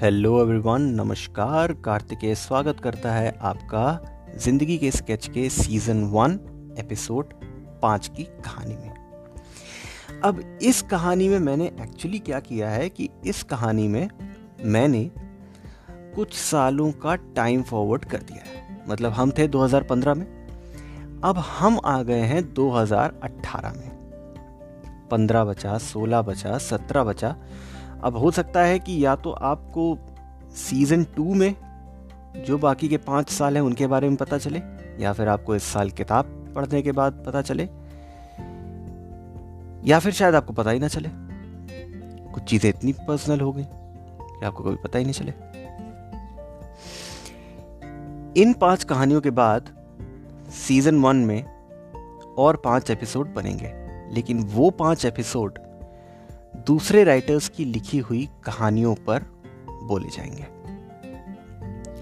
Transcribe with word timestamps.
Hello 0.00 0.40
everyone 0.40 0.82
नमस्कार। 0.82 1.72
कार्तिकेय 1.72 2.34
स्वागत 2.34 2.80
करता 2.80 3.12
है 3.12 3.38
आपका 3.42 3.84
ज़िंदगी 4.38 4.78
के 4.78 4.90
स्केच 4.90 5.28
के 5.28 5.48
सीज़न 5.50 6.02
वन 6.04 6.32
एपिसोड 6.78 7.32
पाँच 7.82 8.08
की 8.08 8.24
कहानी 8.24 8.74
में। 8.74 10.20
अब 10.24 10.58
इस 10.62 10.82
कहानी 10.82 11.28
में 11.28 11.38
मैंने 11.38 11.66
एक्चुअली 11.66 12.18
क्या 12.18 12.40
किया 12.40 12.70
है 12.70 12.88
कि 12.88 13.08
इस 13.26 13.42
कहानी 13.42 13.88
में 13.88 14.08
मैंने 14.64 15.10
कुछ 15.90 16.34
सालों 16.34 16.92
का 16.92 17.14
टाइम 17.14 17.62
फॉरवर्ड 17.62 18.04
कर 18.04 18.18
दिया 18.18 18.42
है। 18.44 18.84
मतलब 18.88 19.12
हम 19.12 19.30
थे 19.30 19.48
2015 19.48 20.14
में, 20.14 20.26
अब 21.24 21.38
हम 21.38 21.80
आ 21.84 22.02
गए 22.02 22.20
हैं 22.20 22.54
2018 22.54 23.72
में। 23.72 23.90
15 25.10 25.44
बचा 25.44 25.78
16 25.78 26.22
बचा 26.22 26.58
17 26.58 27.04
बचा 27.04 27.36
अब 28.06 28.16
हो 28.16 28.30
सकता 28.30 28.62
है 28.62 28.78
कि 28.78 29.04
या 29.04 29.14
तो 29.16 29.30
आपको 29.30 29.98
सीज़न 30.56 31.04
टू 31.16 31.34
में 31.34 31.54
जो 32.46 32.58
बाकी 32.58 32.88
के 32.88 32.96
पाँच 32.96 33.30
साल 33.30 33.56
हैं 33.56 33.62
उनके 33.62 33.86
बारे 33.86 34.08
में 34.08 34.16
पता 34.16 34.38
चले, 34.38 34.62
या 34.98 35.12
फिर 35.12 35.28
आपको 35.28 35.56
इस 35.56 35.62
साल 35.62 35.90
किताब 35.90 36.52
पढ़ने 36.56 36.82
के 36.82 36.92
बाद 36.92 37.22
पता 37.26 37.42
चले, 37.42 37.64
या 39.90 39.98
फिर 39.98 40.12
शायद 40.12 40.34
आपको 40.34 40.52
पता 40.52 40.70
ही 40.70 40.78
ना 40.78 40.88
चले। 40.88 41.08
कुछ 42.32 42.42
चीज़ें 42.42 42.68
इतनी 42.70 42.92
पर्सनल 43.08 43.40
हो 43.40 43.52
गई 43.52 43.64
कि 43.64 44.44
आपको 44.46 44.64
कभी 44.64 44.76
पता 44.76 44.98
ही 44.98 45.04
नहीं 45.04 45.14
चले। 45.14 45.32
इन 48.42 48.52
पाँच 48.52 48.84
कहानियों 48.84 49.20
के 49.20 49.30
बाद 49.32 49.74
सीज़न 50.56 51.00
वन 51.00 51.16
में 51.16 51.42
और 52.38 52.56
पाँच 52.56 52.90
एपिसोड 52.90 53.34
बनेंगे, 53.34 53.74
लेकिन 54.14 54.44
वो 54.44 54.70
पाँच 54.70 55.04
एपिसोड 55.04 55.58
दूसरे 56.56 57.04
राइटर्स 57.04 57.48
की 57.48 57.64
लिखी 57.64 57.98
हुई 57.98 58.28
कहानियों 58.44 58.94
पर 58.94 59.22
बोले 59.82 60.08
जाएँगे। 60.08 60.56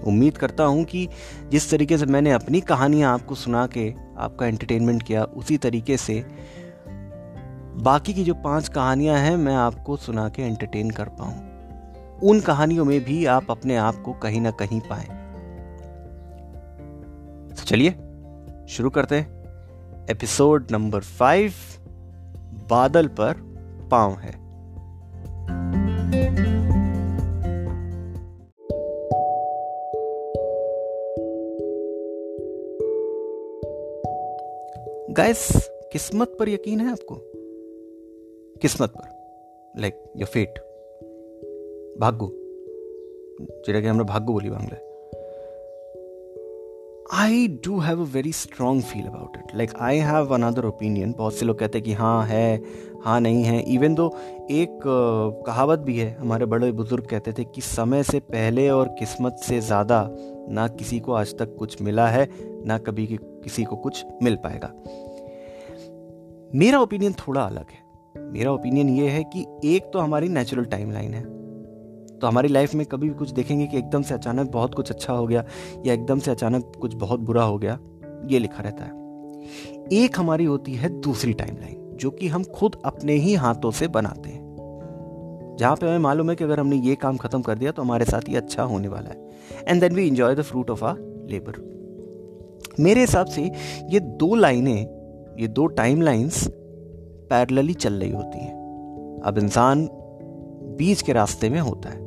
उम्मीद 0.03 0.37
करता 0.37 0.63
हूँ 0.63 0.83
कि 0.83 1.09
जिस 1.49 1.71
तरीके 1.71 1.97
से 1.97 2.05
मैंने 2.05 2.31
अपनी 2.31 2.61
कहानियाँ 2.61 3.13
आपको 3.13 3.35
सुना 3.35 3.67
के 3.67 3.93
आपका 4.17 4.45
एंटरटेनमेंट 4.45 5.03
किया, 5.03 5.23
उसी 5.23 5.57
तरीके 5.57 5.97
से 5.97 6.25
बाकी 7.75 8.13
की 8.13 8.23
जो 8.23 8.33
पाँच 8.33 8.67
कहानियाँ 8.67 9.17
हैं, 9.17 9.37
मैं 9.37 9.55
आपको 9.55 9.97
सुना 9.97 10.29
के 10.29 10.41
एंटरटेन 10.41 10.89
कर 10.89 11.09
पाऊँ। 11.09 11.55
उन 12.23 12.39
कहानियों 12.39 12.85
में 12.85 13.03
भी 13.03 13.25
आप 13.25 13.47
अपने 13.49 13.75
आप 13.75 14.01
को 14.01 14.13
कहीं 14.13 14.41
ना 14.41 14.51
कहीं 14.51 14.81
पाए। 14.81 15.05
तो 17.49 17.63
चलिए, 17.63 17.91
शुरू 18.69 18.89
करते 18.89 19.15
हैं। 19.15 19.35
एपिसोड 20.09 20.67
नंबर 20.71 20.99
फाइव 20.99 21.53
बादल 22.69 23.07
पर 23.07 23.33
पाँव 23.91 24.11
है। 24.11 24.44
गाइस 35.12 35.68
किस्मत 35.92 36.36
पर 36.40 36.48
यकीन 36.48 36.80
है 36.80 36.90
आपको 36.92 37.14
किस्मत 38.60 38.90
पर 38.90 39.08
लाइक 39.80 40.02
योर 40.16 40.26
फेट 40.26 40.58
भाग्य 42.00 42.40
যেটাকে 43.66 43.88
আমরা 43.88 44.04
ভাগ্য 44.04 44.32
বলি 44.32 44.50
বাংলায় 44.50 44.83
I 47.13 47.47
do 47.65 47.79
have 47.79 47.99
a 48.01 48.05
very 48.13 48.31
strong 48.31 48.83
feel 48.83 49.05
about 49.05 49.35
it 49.37 49.55
like 49.55 49.71
I 49.81 49.97
have 49.97 50.33
another 50.33 50.65
opinion 50.65 51.13
बहुत 51.17 51.33
से 51.33 51.45
लोग 51.45 51.59
कहते 51.59 51.77
हैं 51.77 51.85
कि 51.85 51.93
हाँ 51.93 52.25
है 52.25 52.61
हाँ 53.03 53.19
नहीं 53.21 53.43
है. 53.43 53.59
इवन 53.73 53.95
दो 53.95 54.07
एक 54.51 54.79
कहावत 55.47 55.79
भी 55.79 55.97
है, 55.97 56.15
हमारे 56.19 56.45
बड़े 56.45 56.71
बुज़ुर्ग 56.71 57.07
कहते 57.09 57.33
थे 57.33 57.43
कि 57.43 57.61
समय 57.61 58.03
से 58.03 58.19
पहले 58.19 58.69
और 58.69 58.87
किस्मत 58.99 59.37
से 59.43 59.59
ज़्यादा 59.61 60.07
ना 60.49 60.67
किसी 60.69 60.99
को 60.99 61.13
आज 61.13 61.37
तक 61.39 61.55
कुछ 61.59 61.81
मिला 61.81 62.07
है, 62.07 62.27
ना 62.65 62.77
कभी 62.77 63.07
किसी 63.21 63.63
को 63.63 63.75
कुछ 63.75 64.05
मिल 64.23 64.35
पाएगा. 64.45 64.71
मेरा 66.55 66.79
ओपिनियन 66.79 67.13
थोड़ा 67.13 67.41
अलग 67.41 67.65
है. 67.71 67.83
मेरा 68.31 68.51
ओपिनियन 68.51 68.89
ये 68.89 69.09
है 69.09 69.23
कि 69.35 69.45
एक 69.65 69.91
तो 69.93 69.99
हमारी 69.99 70.29
नेचुरल 70.29 70.65
टाइमलाइन 70.65 71.13
है. 71.13 71.23
तो 72.21 72.27
हमारी 72.27 72.47
लाइफ 72.47 72.73
में 72.75 72.85
कभी 72.85 73.09
भी 73.09 73.15
कुछ 73.15 73.31
देखेंगे 73.31 73.65
कि 73.67 73.77
एकदम 73.77 74.01
से 74.01 74.13
अचानक 74.13 74.51
बहुत 74.51 74.75
कुछ 74.75 74.91
अच्छा 74.91 75.13
हो 75.13 75.27
गया 75.27 75.43
या 75.85 75.93
एकदम 75.93 76.19
से 76.19 76.31
अचानक 76.31 76.71
कुछ 76.81 76.93
बहुत 76.93 77.19
बुरा 77.19 77.43
हो 77.43 77.57
गया, 77.57 77.77
ये 78.25 78.39
लिखा 78.39 78.63
रहता 78.63 78.83
है। 78.83 79.03
एक 79.93 80.19
हमारी 80.19 80.45
होती 80.45 80.73
है 80.73 80.89
दूसरी 81.01 81.33
टाइमलाइन 81.33 81.97
जो 81.97 82.09
कि 82.09 82.27
हम 82.27 82.43
खुद 82.43 82.75
अपने 82.85 83.13
ही 83.13 83.33
हाथों 83.33 83.71
से 83.71 83.87
बनाते 83.87 84.29
हैं। 84.29 84.43
जहाँ 85.59 85.75
पे 85.75 85.87
हमें 85.87 85.99
मालूम 85.99 86.29
है 86.29 86.35
कि 86.35 86.43
अगर 86.43 86.59
हमने 86.59 86.75
ये 86.75 86.95
काम 86.95 87.17
खत्म 87.17 87.41
कर 87.41 87.57
दिया 87.57 87.71
तो 87.71 87.81
हमारे 87.81 88.05
साथ 88.05 88.29
ये 88.29 88.37
अच्छा 88.37 88.63
होने 88.63 88.87
वाला 88.87 89.09
है। 89.09 89.29
And 89.67 89.81
then 89.81 89.93
we 89.93 90.07
enjoy 90.07 90.35
the 90.35 90.41
fruit 90.41 90.69
of 90.69 90.83
our 90.85 90.97
labour 91.29 91.63
मेरे 92.79 93.01
हिसाब 93.01 93.25
से 93.25 93.51
ये 93.89 93.99
दो 93.99 94.35
लाइनें, 94.35 94.81
ये 95.39 95.47
दो 95.47 95.65
टाइम 95.67 96.01
लाइन्स 96.01 96.47
पैरलली 97.29 97.73
चल 97.73 97.93
रही 97.93 98.11
होती 98.11 98.39
हैं। 98.39 99.21
अब 99.25 99.37
इंसान 99.37 99.87
बीच 100.77 101.01
के 101.01 101.13
रास्ते 101.13 101.49
में 101.49 101.59
होता 101.59 101.89
है। 101.89 102.04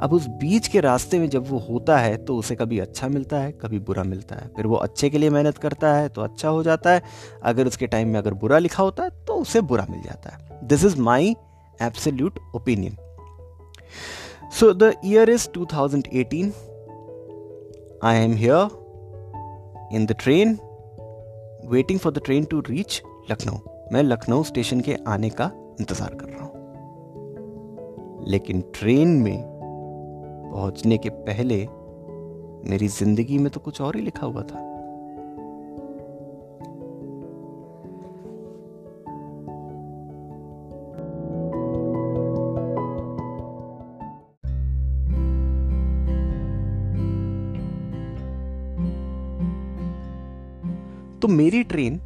अब 0.00 0.12
उस 0.12 0.26
बीच 0.40 0.68
के 0.68 0.80
रास्ते 0.80 1.18
में 1.18 1.28
जब 1.30 1.48
वो 1.48 1.58
होता 1.60 1.98
है 1.98 2.16
तो 2.16 2.36
उसे 2.36 2.54
कभी 2.56 2.78
अच्छा 2.78 3.08
मिलता 3.08 3.38
है, 3.38 3.52
कभी 3.52 3.78
बुरा 3.78 4.02
मिलता 4.04 4.36
है। 4.36 4.48
फिर 4.56 4.66
वो 4.66 4.76
अच्छे 4.76 5.10
के 5.10 5.18
लिए 5.18 5.30
मेहनत 5.30 5.58
करता 5.58 5.94
है 5.94 6.08
तो 6.08 6.22
अच्छा 6.22 6.48
हो 6.48 6.62
जाता 6.62 6.90
है। 6.90 7.02
अगर 7.42 7.66
उसके 7.66 7.86
टाइम 7.86 8.08
में 8.08 8.18
अगर 8.18 8.34
बुरा 8.34 8.58
लिखा 8.58 8.82
होता 8.82 9.02
है 9.02 9.10
तो 9.26 9.34
उसे 9.34 9.60
बुरा 9.62 9.86
मिल 9.90 10.02
जाता 10.02 10.30
है। 10.30 10.38
This 10.68 10.84
is 10.84 11.00
my 11.00 11.34
absolute 11.82 12.38
opinion 12.54 12.96
so 14.50 14.72
the 14.72 14.92
year 15.04 15.30
is 15.30 15.48
2018 15.48 16.50
I 18.04 18.16
am 18.16 18.34
here 18.34 18.78
in 19.92 20.06
the 20.06 20.16
train 20.20 20.58
waiting 21.70 21.98
for 21.98 22.12
the 22.12 22.22
train 22.24 22.44
to 22.44 22.60
reach 22.60 23.02
Lucknow 23.30 23.58
मैं 23.92 24.02
लखनऊ 24.02 24.42
स्टेशन 24.42 24.80
के 24.80 24.96
आने 25.08 25.30
का 25.30 25.50
इंतज़ार 25.80 26.14
कर 26.14 26.28
रहा 26.28 26.44
हूँ। 26.44 26.50
लेकिन 28.28 28.60
ट्रेन 28.74 29.08
में 29.22 29.49
पहुँचने 30.50 30.98
के 30.98 31.10
पहले 31.26 31.66
मेरी 32.70 32.88
ज़िंदगी 32.88 33.38
में 33.38 33.50
तो 33.52 33.60
कुछ 33.60 33.80
और 33.80 33.96
ही 33.96 34.02
लिखा 34.02 34.26
हुआ 34.26 34.42
था। 34.42 34.68
तो 51.20 51.28
मेरी 51.28 51.62
ट्रेन 51.64 52.00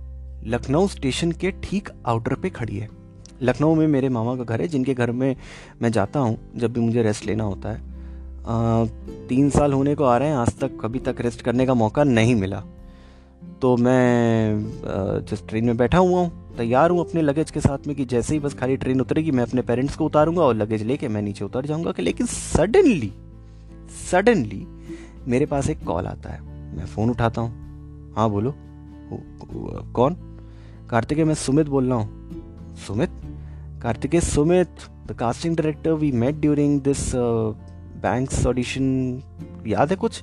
लखनऊ 0.44 0.86
स्टेशन 0.88 1.32
के 1.32 1.50
ठीक 1.62 1.88
आउटर 2.06 2.34
पे 2.34 2.50
खड़ी 2.50 2.76
है। 2.76 2.88
लखनऊ 3.42 3.74
में 3.74 3.86
मेरे 3.86 4.08
मामा 4.08 4.34
का 4.36 4.44
घर 4.44 4.60
है, 4.60 4.68
जिनके 4.68 4.94
घर 4.94 5.10
में 5.12 5.34
मैं 5.82 5.90
जाता 5.92 6.20
हूँ 6.20 6.38
जब 6.56 6.72
भी 6.72 6.80
मुझे 6.80 7.02
रेस्ट 7.02 7.26
लेना 7.26 7.44
होता 7.44 7.72
है। 7.72 7.93
आ, 8.46 8.84
तीन 9.28 9.50
साल 9.50 9.72
होने 9.72 9.94
को 9.94 10.04
आ 10.04 10.16
रहे 10.16 10.28
हैं 10.28 10.36
आज 10.36 10.58
तक 10.58 10.78
कभी 10.80 10.98
तक 10.98 11.20
रेस्ट 11.20 11.42
करने 11.42 11.66
का 11.66 11.74
मौका 11.74 12.04
नहीं 12.04 12.34
मिला। 12.34 12.62
तो 13.62 13.76
मैं 13.76 15.22
जिस 15.30 15.46
ट्रेन 15.48 15.64
में 15.64 15.76
बैठा 15.76 15.98
हुआ 15.98 16.20
हूँ 16.20 16.56
तैयार 16.56 16.90
हूँ 16.90 17.00
अपने 17.00 17.22
लगेज 17.22 17.50
के 17.50 17.60
साथ 17.60 17.86
में 17.86 17.94
कि 17.96 18.04
जैसे 18.04 18.34
ही 18.34 18.40
बस 18.40 18.54
खाली 18.54 18.76
ट्रेन 18.76 19.00
उतरेगी 19.00 19.30
मैं 19.30 19.42
अपने 19.42 19.62
पेरेंट्स 19.62 19.96
को 19.96 20.06
उतारूँगा 20.06 20.42
और 20.42 20.54
लगेज 20.54 20.82
लेके 20.82 21.08
मैं 21.08 21.22
नीचे 21.22 21.44
उतर 21.44 21.66
जाऊँगा 21.66 21.92
लेकिन 22.00 22.26
सडनली 22.26 23.12
सडनली 24.10 24.66
मेरे 25.28 25.46
पास 25.46 25.70
एक 25.70 25.84
कॉल 25.84 26.06
आता 26.06 26.30
है। 26.30 26.40
मैं 26.76 26.86
फ़ोन 26.86 27.10
उठाता 27.10 27.40
हूँ। 27.40 28.12
हाँ 28.16 28.28
बोलो। 28.30 28.54
कौन? 29.92 30.16
कार्तिकेय 30.90 31.24
मैं 31.24 31.34
सुमित 31.34 31.68
बोल 31.68 31.88
रहा 31.88 31.98
हूँ। 31.98 32.76
Sumit? 32.86 33.10
Kartikeya 33.82 34.20
Sumit 34.20 34.68
the 35.06 35.12
casting 35.12 35.56
director 35.56 35.92
we 35.92 36.12
met 36.12 36.34
during 36.34 36.80
this 36.80 37.10
banks 38.04 38.46
audition 38.46 38.86
याद 39.66 39.90
है 39.90 39.96
कुछ? 39.96 40.22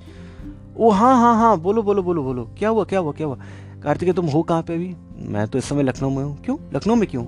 ओ 0.77 0.89
हाँ 0.89 1.15
हाँ 1.17 1.35
हाँ 1.35 1.59
बोलो 1.59 1.83
बोलो 1.83 2.03
बोलो 2.03 2.23
बोलो। 2.23 2.43
क्या 2.59 2.69
हुआ 2.69 2.83
क्या 2.83 2.99
हुआ 2.99 3.11
क्या 3.11 3.27
हुआ? 3.27 3.37
कार्तिकेय, 3.83 4.13
तुम 4.13 4.25
हो 4.25 4.41
कहाँ 4.43 4.63
पे 4.63 4.73
अभी? 4.75 4.93
मैं 5.29 5.47
तो 5.47 5.57
इस 5.57 5.65
समय 5.65 5.83
लखनऊ 5.83 6.09
में 6.09 6.23
हूँ। 6.23 6.41
क्यों? 6.43 6.57
लखनऊ 6.73 6.95
में 6.95 7.09
क्यों? 7.09 7.23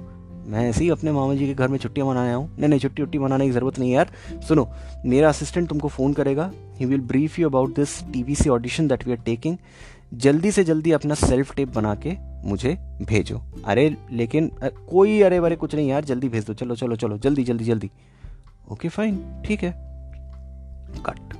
मैं 0.47 0.69
ऐसे 0.69 0.83
ही 0.83 0.89
अपने 0.89 1.11
मामा 1.11 1.33
जी 1.33 1.47
के 1.47 1.53
घर 1.53 1.67
में 1.67 1.77
छुट्टियाँ 1.77 2.07
मनाने 2.07 2.27
आया 2.27 2.35
हूँ। 2.35 2.49
नहीं 2.59 2.69
नहीं, 2.69 2.79
छुट्टी 2.79 3.03
उट्टी 3.03 3.19
मनाने 3.19 3.45
की 3.45 3.51
ज़रूरत 3.51 3.79
नहीं 3.79 3.91
यार। 3.91 4.11
सुनो, 4.47 4.67
मेरा 5.05 5.29
असिस्टेंट 5.29 5.69
तुमको 5.69 5.87
फ़ोन 5.87 6.13
करेगा। 6.13 6.51
He 6.79 6.85
will 6.85 7.01
brief 7.01 7.39
you 7.39 7.49
about 7.49 7.75
this 7.75 8.03
T 8.11 8.23
V 8.23 8.35
C 8.35 8.49
audition 8.49 8.87
that 8.87 9.05
we 9.05 9.11
are 9.11 9.17
taking 9.17 9.57
जल्दी 10.13 10.51
से 10.51 10.63
जल्दी 10.63 10.91
अपना 10.91 11.15
सेल्फ 11.15 11.55
टेप 11.55 11.73
बना 11.75 11.95
के 11.95 12.15
मुझे 12.45 12.77
भेजो। 13.01 13.41
अरे, 13.65 13.95
लेकिन 14.11 14.51
कोई 14.63 15.21
अरे 15.21 15.39
वरे 15.39 15.55
कुछ 15.55 15.75
नहीं 15.75 15.89
यार। 15.89 16.05
जल्दी 16.05 16.29
भेज 16.29 16.45
दो। 16.45 16.53
चलो 16.53 16.75
चलो 16.75 16.95
चलो, 16.95 17.17
जल्दी 17.17 17.43
जल्दी 17.43 17.63
जल्दी। 17.63 17.91
ओके 18.71 18.89
फाइन 18.89 19.41
ठीक 19.45 19.63
है। 19.63 19.92
कट। 20.99 21.33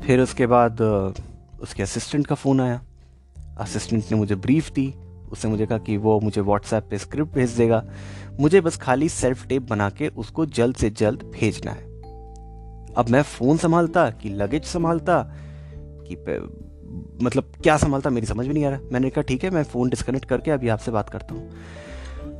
फिर 0.00 0.20
उसके 0.20 0.46
बाद 0.46 0.82
उसके 1.60 1.82
असिस्टेंट 1.82 2.26
का 2.26 2.34
फ़ोन 2.34 2.60
आया। 2.60 2.82
असिस्टेंट 3.58 4.04
ने 4.12 4.16
मुझे 4.16 4.34
ब्रीफ 4.34 4.70
दी। 4.70 4.94
उसने 5.32 5.50
मुझे 5.50 5.66
कहा 5.66 5.78
कि 5.78 5.96
वो 5.96 6.20
मुझे 6.20 6.40
व्हाट्सएप 6.40 6.86
पे 6.90 6.98
स्क्रिप्ट 6.98 7.34
भेज 7.34 7.50
देगा। 7.50 7.84
मुझे 8.40 8.60
बस 8.60 8.76
खाली 8.76 9.08
सेल्फ 9.08 9.46
टेप 9.46 9.62
बना 9.62 9.90
के 9.90 10.08
उसको 10.08 10.46
जल्द 10.46 10.76
से 10.76 10.90
जल्द 10.90 11.22
भेजना 11.22 11.70
है। 11.70 11.82
अब 12.94 13.06
मैं 13.10 13.22
फ़ोन 13.22 13.56
संभालता, 13.56 14.10
कि 14.10 14.28
लगेज 14.28 14.64
संभालता, 14.64 15.32
कि 16.08 16.16
मतलब 17.24 17.52
क्या 17.62 17.76
संभालता 17.76 18.10
मेरी 18.10 18.26
समझ 18.26 18.46
में 18.46 18.54
नहीं 18.54 18.64
आ 18.64 18.70
रहा। 18.70 18.80
मैंने 18.92 19.10
कहा, 19.10 19.22
ठीक 19.22 19.44
है, 19.44 19.50
मैं 19.50 19.64
फ़ोन 19.64 19.88
डिस्कनेक्ट 19.88 20.24
करके 20.24 20.50
अभी 20.50 20.68
आपसे 20.68 20.90
बात 20.90 21.10
करता 21.10 21.34
हूँ। 21.34 21.50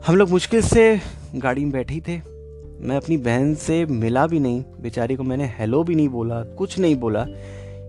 हम 0.07 0.17
लोग 0.17 0.31
मुश्किल 0.31 0.63
से 0.63 1.01
गाड़ी 1.35 1.63
में 1.63 1.73
बैठे 1.73 1.95
ही 1.95 2.01
थे। 2.01 2.34
मैं 2.85 2.97
अपनी 2.97 3.17
बहन 3.17 3.55
से 3.55 3.85
मिला 3.87 4.27
भी 4.27 4.39
नहीं, 4.41 4.63
बेचारी 4.81 5.17
को 5.17 5.23
मैंने 5.23 5.45
हेलो 5.59 5.83
भी 5.85 5.95
नहीं 5.95 6.09
बोला, 6.09 6.43
कुछ 6.55 6.79
नहीं 6.79 6.97
बोला, 6.97 7.25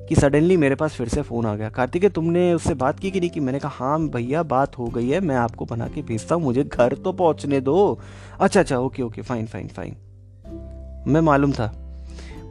कि 0.10 0.16
सडनली 0.16 0.58
मेरे 0.58 0.76
पास 0.76 0.96
फिर 0.96 1.08
से 1.08 1.22
फ़ोन 1.22 1.46
आ 1.46 1.56
गया। 1.56 1.70
कार्तिक, 1.70 2.06
तुमने 2.06 2.54
उससे 2.54 2.74
बात 2.74 3.00
की 3.00 3.12
कि 3.12 3.20
नहीं, 3.20 3.30
कि 3.30 3.40
मैंने 3.40 3.60
कहा 3.60 3.86
हाँ 3.86 4.08
भैया, 4.10 4.44
बात 4.44 4.78
हो 4.78 4.88
गई 4.88 5.10
है, 5.10 5.20
मैं 5.20 5.36
आपको 5.36 5.66
बना 5.66 5.88
के 5.88 6.02
भेजता 6.02 6.36
हूँ, 6.36 6.44
मुझे 6.44 6.64
घर 6.64 6.94
तो 6.96 7.12
पहुँचने 7.14 7.62
दो। 7.62 8.00
अच्छा 8.40 8.60
अच्छा 8.60 8.78
okay 8.78 9.04
okay 9.04 9.22
fine 9.22 9.46
fine 9.46 9.68
fine 9.68 9.96
मैं 11.08 11.22
मालूम 11.22 11.52
था, 11.52 11.72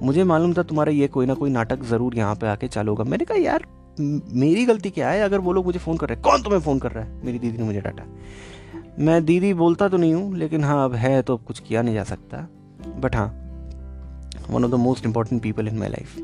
मुझे 0.02 0.25
मालूम 0.25 0.55
था 0.55 0.62
तुम्हारा 0.62 0.93
ये 0.93 1.08
कोई 1.08 1.26
ना 1.26 1.35
कोई 1.35 1.50
नाटक 1.50 1.82
ज़रूर 1.85 2.17
यहाँ 2.17 2.35
पे 2.35 2.46
आके 2.46 2.69
चालू 2.69 2.93
होगा। 2.93 3.05
मैंने 3.05 3.25
कहा, 3.25 3.38
यार, 3.38 3.64
मेरी 3.99 4.64
गलती 4.67 4.91
क्या 4.91 5.11
है? 5.11 5.20
अगर 5.23 5.38
वो 5.38 5.52
लोग 5.52 5.67
मुझे 5.67 5.79
फ़ोन 5.79 5.96
कर 5.96 6.08
रहे 6.08 6.14
हैं, 6.14 6.23
कौन 6.23 6.43
तुम्हें 6.43 6.61
फ़ोन 6.61 6.79
कर 6.79 6.93
रहा 6.93 7.05
है? 7.05 7.25
मेरी 7.25 7.38
दीदी 7.38 7.58
ने 7.58 7.64
मुझे 7.64 7.81
डांटा। 7.81 8.05
मैं 8.99 9.25
दीदी 9.25 9.52
बोलता 9.55 9.88
तो 9.88 9.96
नहीं 9.96 10.14
हूँ, 10.14 10.37
लेकिन 10.37 10.64
हाँ 10.64 10.85
अब 10.85 10.94
है 10.94 11.20
तो 11.23 11.37
अब 11.37 11.44
कुछ 11.44 11.61
किया 11.61 11.82
नहीं 11.82 11.94
जा 11.94 12.05
सकता। 12.05 12.46
बट 13.00 13.17
हाँ 13.17 13.29
one 14.50 14.64
of 14.64 14.70
the 14.70 14.75
most 14.75 15.06
important 15.06 15.43
people 15.43 15.69
in 15.69 15.79
my 15.79 15.88
life 15.88 16.17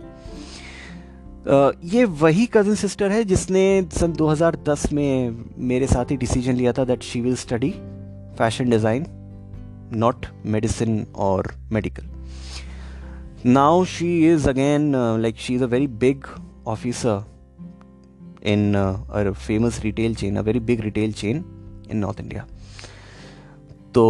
ये 1.84 2.04
वही 2.04 2.46
कज़न 2.46 2.74
सिस्टर 2.74 3.10
है 3.10 3.22
जिसने 3.24 3.60
सन 3.92 4.12
2010 4.12 4.92
में 4.92 5.44
मेरे 5.68 5.86
साथ 5.86 6.10
ही 6.10 6.16
डिसीज़न 6.16 6.54
लिया 6.56 6.72
था 6.72 6.84
that 6.84 7.02
she 7.02 7.20
will 7.20 7.36
study 7.36 7.70
fashion 8.38 8.70
design 8.70 9.06
not 9.94 10.26
medicine 10.46 11.04
और 11.16 11.52
medical 11.72 12.06
now 13.46 13.84
she 13.84 14.10
is 14.28 14.48
again 14.48 14.92
like 15.22 15.36
she 15.36 15.54
is 15.54 15.64
a 15.64 15.66
very 15.66 15.86
big 16.04 16.26
officer 16.66 17.24
in 18.44 18.72
famous 19.46 19.80
retail 19.84 20.14
chain 20.14 20.36
a 20.36 20.40
very 20.40 20.60
big 20.60 20.80
retail 20.80 21.12
chain 21.12 21.44
in 21.90 21.96
north 21.96 22.20
India 22.20 22.46
तो 23.94 24.02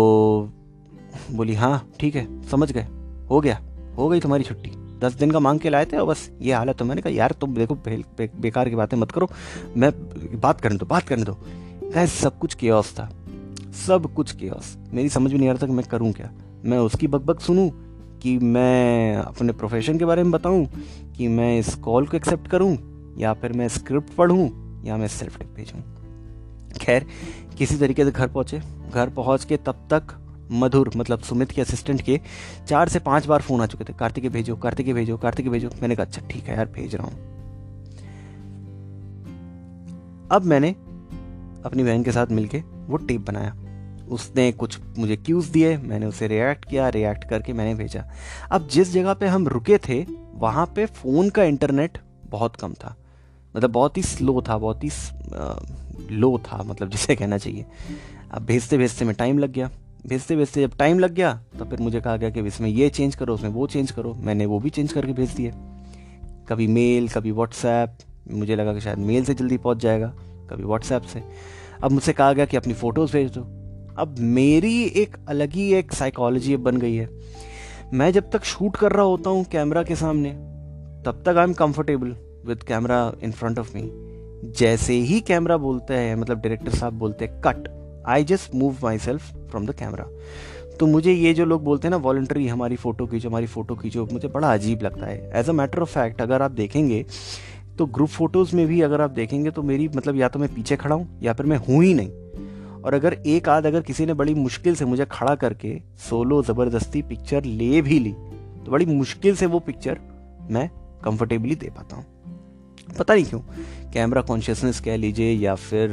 बोली 1.32 1.54
हाँ 1.54 1.90
ठीक 2.00 2.14
है 2.16 2.26
समझ 2.48 2.70
गए 2.72 2.86
हो 3.30 3.40
गया 3.40 3.60
हो 3.96 4.08
गई 4.08 4.20
तुम्हारी 4.20 4.44
छुट्टी। 4.44 4.70
दस 5.00 5.12
दिन 5.12 5.30
का 5.30 5.40
मांग 5.40 5.58
के 5.60 5.70
लाए 5.70 5.84
थे 5.84 5.96
और 5.96 6.06
बस 6.06 6.28
ये 6.42 6.52
हालत 6.52 6.76
तो 6.78 6.84
मैंने 6.84 7.02
कहा 7.02 7.12
यार 7.12 7.32
तुम 7.40 7.54
देखो 7.54 7.74
बे, 7.74 8.30
बेकार 8.40 8.68
की 8.68 8.76
बातें 8.76 8.96
मत 8.96 9.10
करो 9.10 9.28
मैं 9.76 9.90
बात 10.40 10.60
करने 10.60 10.76
दो 10.78 10.86
बात 10.86 11.08
करने 11.08 11.24
दो। 11.24 11.36
गैस 11.84 12.12
सब 12.12 12.38
कुछ 12.38 12.54
केयस 12.54 12.92
था 12.98 13.08
सब 13.86 14.12
कुछ 14.16 14.32
केयस 14.32 14.76
मेरी 14.92 15.08
समझ 15.08 15.32
में 15.32 15.38
नहीं 15.38 15.48
आ 15.48 15.52
रहा 15.52 15.62
था 15.62 15.66
कि 15.66 15.72
मैं 15.72 15.84
करूँ 15.90 16.12
क्या। 16.12 16.30
मैं 16.64 16.78
उसकी 16.78 17.06
बकबक 17.06 17.40
सुनूँ 17.40 17.70
कि 18.22 18.36
मैं 18.38 19.16
अपने 19.16 19.52
प्रोफेशन 19.52 19.98
के 19.98 20.04
बारे 20.04 20.22
में 20.22 20.32
बताऊँ 20.32 20.66
कि 21.16 21.28
मैं 21.28 21.58
इस 21.58 21.74
कॉल 21.74 22.06
को 22.06 22.16
एक्सेप्ट 22.16 22.48
करूँ 22.48 22.76
या 23.18 23.32
फिर 23.32 23.52
मैं 23.52 23.68
स्क्रिप्ट 23.68 24.14
पढ़ूं 24.14 24.48
या 24.84 24.96
मैं 24.96 25.08
सेल्फ 25.08 25.38
टेक 25.38 25.54
भेजूं 25.54 25.80
खैर, 26.72 27.06
किसी 27.58 27.76
तरीके 27.76 28.04
से 28.04 28.10
घर 28.10 28.28
पहुँचे। 28.28 28.60
घर 28.90 29.08
पहुँच 29.08 29.44
के 29.44 29.56
तब 29.56 29.86
तक 29.92 30.16
मधुर 30.52 30.90
मतलब 30.96 31.20
सुमित 31.20 31.50
के 31.50 31.60
असिस्टेंट 31.60 32.00
के 32.02 32.20
चार 32.68 32.88
से 32.88 32.98
पाँच 32.98 33.26
बार 33.26 33.42
फ़ोन 33.42 33.60
आ 33.60 33.66
चुके 33.66 33.84
थे। 33.84 33.92
कार्तिक 33.92 34.28
भेजो 34.32 34.56
कार्तिक 34.56 34.92
भेजो 34.94 35.16
कार्तिक 35.16 35.48
भेजो। 35.50 35.68
मैंने 35.80 35.96
कहा 35.96 36.06
अच्छा 36.06 36.26
ठीक 36.30 36.44
है 36.44 36.56
यार, 36.56 36.66
भेज 36.66 36.94
रहा 36.94 37.06
हूँ। 37.06 37.28
अब 40.32 40.44
मैंने 40.44 40.70
अपनी 41.64 41.84
बहन 41.84 42.02
के 42.02 42.12
साथ 42.12 42.26
मिलके 42.26 42.58
वो 42.58 42.96
टेप 42.96 43.20
बनाया। 43.20 43.54
उसने 44.10 44.50
कुछ 44.52 44.78
मुझे 44.98 45.16
क्यूज 45.16 45.48
दिए, 45.48 45.76
मैंने 45.76 46.06
उसे 46.06 46.28
रिएक्ट 46.28 46.64
किया 46.64 46.88
रिएक्ट 46.88 47.24
करके 47.24 47.52
मैंने 47.52 47.74
भेजा। 47.74 48.04
अब 48.50 48.66
जिस 48.68 48.92
जगह 48.92 49.14
पे 49.14 49.26
हम 49.26 49.48
रुके 49.48 49.78
थे, 49.78 50.02
वहाँ 50.34 50.66
पे 50.66 50.86
फ़ोन 50.86 51.30
का 51.30 51.44
इंटरनेट 51.44 51.98
बहुत 52.26 52.56
कम 52.56 52.74
था। 52.74 52.94
मतलब 53.54 53.70
बहुत 53.70 53.96
ही 53.96 54.02
स्लो 54.02 54.42
था, 54.48 54.58
बहुत 54.58 54.84
ही 54.84 54.90
लो 56.10 56.36
था 56.46 56.62
मतलब 56.62 56.90
जिसे 56.90 57.16
कहना 57.16 57.38
चाहिए। 57.38 57.64
अब 58.30 58.42
भेजते 58.42 58.78
भेजते 58.78 59.04
में 59.04 59.14
टाइम 59.14 59.38
लग 59.38 59.52
गया। 59.52 59.70
भेजते 60.06 60.36
भेजते 60.36 60.60
जब 60.60 60.76
टाइम 60.76 60.98
लग 60.98 61.14
गया 61.14 61.32
तो 61.58 61.64
फिर 61.64 61.80
मुझे 61.80 62.00
कहा 62.00 62.16
गया 62.16 62.30
कि 62.30 62.40
इसमें 62.40 62.68
ये 62.68 62.88
चेंज 62.88 63.14
करो, 63.14 63.34
उसमें 63.34 63.50
वो 63.50 63.66
चेंज 63.66 63.90
करो। 63.90 64.14
मैंने 64.14 64.46
वो 64.46 64.58
भी 64.60 64.70
चेंज 64.70 64.92
करके 64.92 65.12
भेज 65.12 65.30
दिए। 65.30 65.52
कभी 66.48 66.66
मेल 66.66 67.08
कभी 67.08 67.30
व्हाट्सएप 67.30 67.96
मुझे 68.30 68.56
लगा 68.56 68.74
कि 68.74 68.80
शायद 68.80 68.98
मेल 68.98 69.24
से 69.24 69.34
जल्दी 69.34 69.58
पहुँच 69.58 69.78
जाएगा, 69.78 70.08
कभी 70.50 70.64
व्हाट्सएप 70.64 71.02
से। 71.02 71.22
अब 71.82 71.92
मुझसे 71.92 72.12
कहा 72.12 72.32
गया 72.32 72.44
कि 72.44 72.56
अपनी 72.56 72.74
फ़ोटोज़ 72.74 73.12
भेज 73.12 73.30
दो। 73.30 73.40
अब 73.98 74.16
मेरी 74.18 74.82
एक 74.96 75.16
अलग 75.28 75.52
ही 75.52 75.72
एक 75.74 75.92
साइकोलॉजी 75.92 76.56
बन 76.56 76.76
गई 76.76 76.94
है। 76.94 77.08
मैं 77.92 78.10
जब 78.12 78.30
तक 78.30 78.44
शूट 78.44 78.76
कर 78.76 78.92
रहा 78.92 79.04
होता 79.04 79.30
हूँ 79.30 79.44
कैमरा 79.44 79.82
के 79.82 79.96
सामने, 79.96 80.30
तब 81.06 81.22
तक 81.26 81.36
I 81.36 81.44
am 81.44 81.52
comfortable 81.52 82.16
with 82.46 82.62
camera 82.62 83.12
in 83.22 83.32
front 83.32 83.58
of 83.58 83.74
me 83.74 83.82
जैसे 84.44 84.94
ही 84.94 85.20
कैमरा 85.20 85.56
बोलता 85.56 85.94
है 85.94 86.14
मतलब 86.16 86.38
डायरेक्टर 86.38 86.70
साहब 86.70 86.98
बोलते 86.98 87.24
हैं 87.24 87.40
cut 87.40 87.68
I 88.08 88.24
just 88.24 88.54
move 88.54 88.76
myself 88.98 89.32
from 89.50 89.66
the 89.66 89.74
camera 89.74 90.06
तो 90.80 90.86
मुझे 90.86 91.12
ये 91.12 91.32
जो 91.34 91.44
लोग 91.44 91.64
बोलते 91.64 91.88
हैं 91.88 91.90
ना 91.90 91.96
वॉल्ट्री 91.96 92.46
हमारी 92.48 92.76
फ़ोटो 92.76 93.06
खींचो, 93.06 93.28
हमारी 93.28 93.46
फ़ोटो 93.46 93.74
खींचो, 93.76 94.06
मुझे 94.12 94.28
बड़ा 94.28 94.52
अजीब 94.54 94.82
लगता 94.82 95.06
है। 95.06 95.30
As 95.40 95.48
a 95.48 95.52
matter 95.52 95.82
of 95.82 95.90
fact 95.90 96.22
अगर 96.22 96.42
आप 96.42 96.50
देखेंगे 96.50 97.04
तो 97.78 97.86
ग्रुप 97.86 98.08
फ़ोटोज़ 98.08 98.54
में 98.56 98.66
भी 98.66 98.80
अगर 98.80 99.00
आप 99.00 99.10
देखेंगे 99.10 99.50
तो 99.50 99.62
मेरी 99.62 99.88
मतलब 99.88 100.16
या 100.16 100.28
तो 100.28 100.38
मैं 100.38 100.48
पीछे 100.54 100.76
खड़ा 100.76 100.94
हूँ, 100.94 101.20
या 101.22 101.32
फिर 101.32 101.46
मैं 101.46 101.56
हूँ 101.58 101.82
ही 101.84 101.92
नहीं। 101.94 102.82
और 102.82 102.94
अगर 102.94 103.12
एक 103.26 103.48
आध 103.48 103.66
अगर 103.66 103.82
किसी 103.82 104.06
ने 104.06 104.14
बड़ी 104.14 104.34
मुश्किल 104.34 104.74
से 104.74 104.84
मुझे 104.84 105.06
खड़ा 105.12 105.34
करके 105.34 105.76
सोलो 106.08 106.42
ज़बरदस्ती 106.42 107.02
पिक्चर 107.02 107.44
ले 107.44 107.80
भी 107.82 107.98
ली 107.98 108.12
तो 108.12 108.70
बड़ी 108.70 108.86
मुश्किल 108.86 109.36
से 109.36 109.46
वो 109.46 109.58
पिक्चर 109.60 109.98
मैं 110.50 110.68
कंफर्टेबली 111.04 111.54
दे 111.54 111.70
पाता 111.76 111.96
हूँ। 111.96 112.04
पता 112.98 113.14
नहीं 113.14 113.24
क्यों 113.24 113.40
कैमरा 113.92 114.22
कॉन्शियसनेस 114.22 114.80
कह 114.80 114.96
लीजिए 114.96 115.32
या 115.32 115.54
फिर 115.54 115.90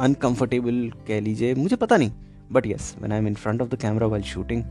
अनकंफर्टेबल 0.00 0.90
uh, 0.90 1.08
कह 1.08 1.20
लीजिए 1.20 1.54
मुझे 1.54 1.76
पता 1.76 1.96
नहीं 1.96 2.12
but 2.52 2.66
yes 2.66 2.94
when 2.98 3.12
I 3.12 3.18
am 3.18 3.26
in 3.26 3.34
front 3.34 3.62
of 3.62 3.68
the 3.68 3.74
camera 3.74 4.06
while 4.06 4.22
shooting 4.22 4.64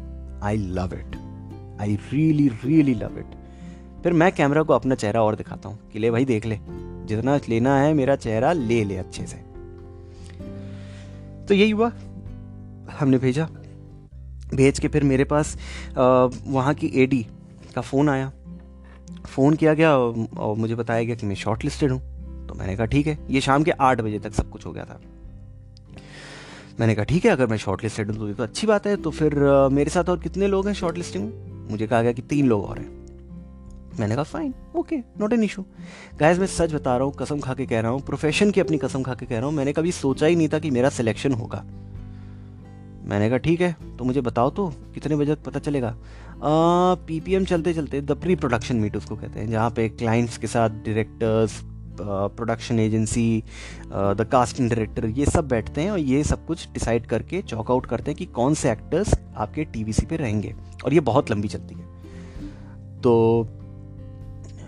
I 0.43 0.57
love 0.57 0.93
it 0.93 1.15
I 1.81 1.99
really 2.13 2.47
really 2.47 2.93
love 2.93 3.19
it 3.19 3.25
फिर 4.03 4.13
मैं 4.13 4.31
कैमरा 4.31 4.63
को 4.63 4.73
अपना 4.73 4.95
चेहरा 4.95 5.21
और 5.21 5.35
दिखाता 5.35 5.69
हूँ 5.69 5.79
कि 5.93 5.99
ले 5.99 6.11
भाई 6.11 6.25
देख 6.25 6.45
ले 6.45 6.59
जितना 7.05 7.39
लेना 7.49 7.79
है 7.79 7.93
मेरा 7.93 8.15
चेहरा 8.15 8.53
ले 8.53 8.83
ले 8.83 8.97
अच्छे 8.97 9.25
से। 9.25 9.37
तो 11.45 11.53
यही 11.53 11.71
हुआ 11.71 11.91
हमने 12.99 13.17
भेजा। 13.17 13.49
भेज 14.55 14.79
के 14.79 14.87
फिर 14.87 15.03
मेरे 15.03 15.23
पास 15.23 15.57
वहाँ 16.47 16.73
की 16.73 16.91
एडी 16.95 17.27
का 17.75 17.81
फ़ोन 17.81 18.09
आया। 18.09 18.31
फ़ोन 19.25 19.55
किया 19.55 19.73
गया 19.73 19.95
और 19.97 20.55
मुझे 20.57 20.75
बताया 20.75 21.03
गया 21.03 21.15
कि 21.15 21.25
मैं 21.25 21.35
शॉर्ट 21.35 21.63
लिस्टेड 21.63 21.91
हूँ। 21.91 21.99
तो 22.47 22.55
मैंने 22.55 22.75
कहा, 22.75 22.85
ठीक 22.85 23.07
है, 23.07 23.17
ये 23.29 23.41
शाम 23.41 23.63
के 23.63 23.71
आठ 23.71 24.01
बजे 24.01 24.19
तक 24.19 24.33
सब 24.33 24.49
कुछ 24.49 24.65
हो 24.65 24.71
गया 24.71 24.85
था। 24.85 24.99
मैंने 26.79 26.95
कहा, 26.95 27.05
ठीक 27.05 27.25
है, 27.25 27.31
अगर 27.31 27.47
मैं 27.47 27.57
शॉर्ट 27.57 27.83
लिस्टेड 27.83 28.11
हूँ 28.11 28.17
तो 28.17 28.27
ये 28.27 28.33
तो 28.33 28.43
अच्छी 28.43 28.67
बात 28.67 28.87
है। 28.87 28.95
तो 28.97 29.11
फिर 29.11 29.35
मेरे 29.73 29.89
साथ 29.89 30.09
और 30.09 30.19
कितने 30.19 30.47
लोग 30.47 30.67
हैं 30.67 30.73
शॉर्ट 30.73 30.97
लिस्टिंग 30.97 31.23
में? 31.25 31.69
मुझे 31.71 31.87
कहा 31.87 32.01
गया 32.01 32.11
कि 32.11 32.21
तीन 32.23 32.47
लोग 32.47 32.63
और 32.63 32.79
हैं। 32.79 32.95
मैंने 33.99 34.15
कहा 34.15 34.23
fine 34.23 34.53
okay 34.75 34.97
not 35.19 35.33
an 35.33 35.43
issue 35.43 35.63
guys 36.19 36.39
मैं 36.39 36.47
सच 36.47 36.73
बता 36.73 36.95
रहा 36.97 37.05
हूँ, 37.05 37.13
कसम 37.13 37.39
खा 37.39 37.53
के 37.53 37.65
कह 37.65 37.79
रहा 37.79 37.91
हूँ 37.91 38.01
प्रोफेशन 38.01 38.51
की 38.51 38.61
अपनी 38.61 38.77
कसम 38.77 39.03
खा 39.03 39.13
के 39.13 39.25
कह 39.25 39.37
रहा 39.37 39.45
हूँ, 39.45 39.55
मैंने 39.55 39.73
कभी 39.73 39.91
सोचा 39.91 40.25
ही 40.25 40.35
नहीं 40.35 40.49
था 40.49 40.59
कि 40.59 40.71
मेरा 40.71 40.89
सिलेक्शन 40.89 41.33
होगा। 41.33 41.63
मैंने 43.03 43.29
कहा, 43.29 43.37
ठीक 43.37 43.61
है 43.61 43.75
तो 43.97 44.05
मुझे 44.05 44.21
बताओ 44.21 44.49
तो 44.49 44.67
कितने 44.93 45.15
बजे 45.15 45.35
तक 45.35 45.43
पता 45.43 45.59
चलेगा? 45.59 45.95
पीपीएम 46.43 47.45
चलते 47.45 47.73
चलते 47.73 48.01
द 48.01 48.11
प्री 48.11 48.35
प्रोडक्शन 48.35 48.75
मीट 48.75 48.95
उसको 48.95 49.15
कहते 49.15 49.39
हैं, 49.39 49.49
जहाँ 49.49 49.69
पे 49.69 49.87
क्लाइंट्स 49.89 50.37
के 50.37 50.47
साथ 50.47 50.69
directors 50.69 51.59
production 51.99 52.79
agency 52.79 53.43
the 53.87 54.27
casting 54.31 54.69
director 54.69 55.05
ये 55.09 55.25
सब 55.25 55.47
बैठते 55.47 55.81
हैं 55.81 55.91
और 55.91 55.99
ये 55.99 56.23
सब 56.23 56.45
कुछ 56.45 56.67
डिसाइड 56.73 57.05
करके 57.05 57.41
चॉक 57.41 57.71
आउट 57.71 57.85
करते 57.85 58.11
हैं 58.11 58.17
कि 58.17 58.25
कौन 58.25 58.53
से 58.53 58.71
एक्टर्स 58.71 59.13
आपके 59.37 59.63
टीवीसी 59.65 60.05
पे 60.05 60.15
रहेंगे। 60.15 60.53
और 60.85 60.93
ये 60.93 60.99
बहुत 60.99 61.31
लंबी 61.31 61.47
चलती 61.47 61.75
है। 61.75 63.01
तो 63.01 63.13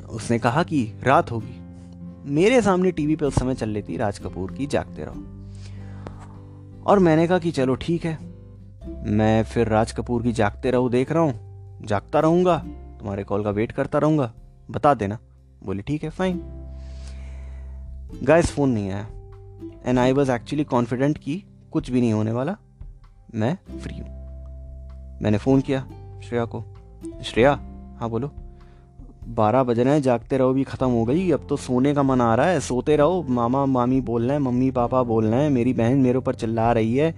उसने 0.10 0.40
कहा 0.40 0.64
कि 0.64 0.84
रात 1.04 1.32
होगी। 1.32 2.32
मेरे 2.34 2.62
सामने 2.62 2.92
टीवी 2.92 3.16
पे 3.16 3.26
उस 3.26 3.36
समय 3.36 3.56
चल 3.56 3.70
रही 3.70 3.84
थी 3.84 3.98
राज 3.98 4.20
कपूर 4.20 4.52
की 4.52 4.66
जागते 4.68 5.04
रहो। 5.04 6.84
और 6.84 7.00
मैंने 7.00 7.28
कहा 7.28 7.40
कि 7.40 7.52
चलो 7.52 7.76
ठीक 7.76 8.06
है, 8.06 8.18
मैं 9.08 9.44
फिर 9.44 9.68
राज 9.68 9.92
कपूर 9.92 10.24
की 10.24 10.32
जागते 10.32 10.72
रहो, 10.72 10.90
देख 10.90 11.12
रहा 11.12 11.24
हूँ। 11.24 11.49
जागता 11.82 12.20
रहूँगा, 12.20 12.58
तुम्हारे 13.00 13.24
कॉल 13.24 13.44
का 13.44 13.50
वेट 13.50 13.72
करता 13.72 14.00
रहूँगा। 14.00 14.34
बता 14.72 14.94
देना। 14.94 15.18
बोले, 15.64 15.82
ठीक 15.82 16.04
है 16.04 16.10
फाइन 16.10 16.42
गाइस 18.24 18.52
फ़ोन 18.52 18.70
नहीं 18.70 18.92
आया। 18.92 19.08
And 19.86 20.00
I 20.00 20.12
was 20.12 20.32
actually 20.32 20.64
confident 20.64 21.18
कि 21.18 21.44
कुछ 21.72 21.92
भी 21.92 22.02
नहीं 22.02 22.14
होने 22.14 22.32
वाला। 22.32 22.56
मैं 23.36 23.58
फ्री 23.80 23.98
हूँ। 23.98 24.20
मैंने 25.22 25.38
फ़ोन 25.38 25.62
किया 25.62 25.88
श्रेया 26.24 26.46
को। 26.46 26.64
श्रेया 27.24 27.52
हाँ 28.00 28.10
बोलो। 28.10 28.32
बारह 29.28 29.64
बज 29.64 29.80
रहे 29.80 29.94
हैं, 29.94 30.02
जागते 30.02 30.38
रहो 30.38 30.54
भी 30.54 30.64
ख़त्म 30.64 30.88
हो 30.88 31.06
गई। 31.06 31.32
अब 31.32 31.46
तो 31.50 31.58
सोने 31.58 31.94
का 31.94 32.04
मन 32.04 32.22
आ 32.22 32.36
रहा 32.36 32.46
है। 32.46 32.60
सोते 32.60 32.96
रहो। 32.96 33.26
मामा, 33.30 33.66
मामी 33.66 34.02
बोल 34.02 34.24
रहे 34.24 34.32
हैं, 34.32 34.40
मम्मी, 34.40 34.72
पापा 34.72 35.04
बोल 35.04 35.26
रहे 35.26 35.44
हैं। 35.44 35.50
मेरी 35.50 35.74
बहन 35.74 35.98
मेरे 35.98 36.18
ऊपर 36.18 36.36
चिल्ला 36.36 36.72
रही 36.72 36.96
है। 36.96 37.16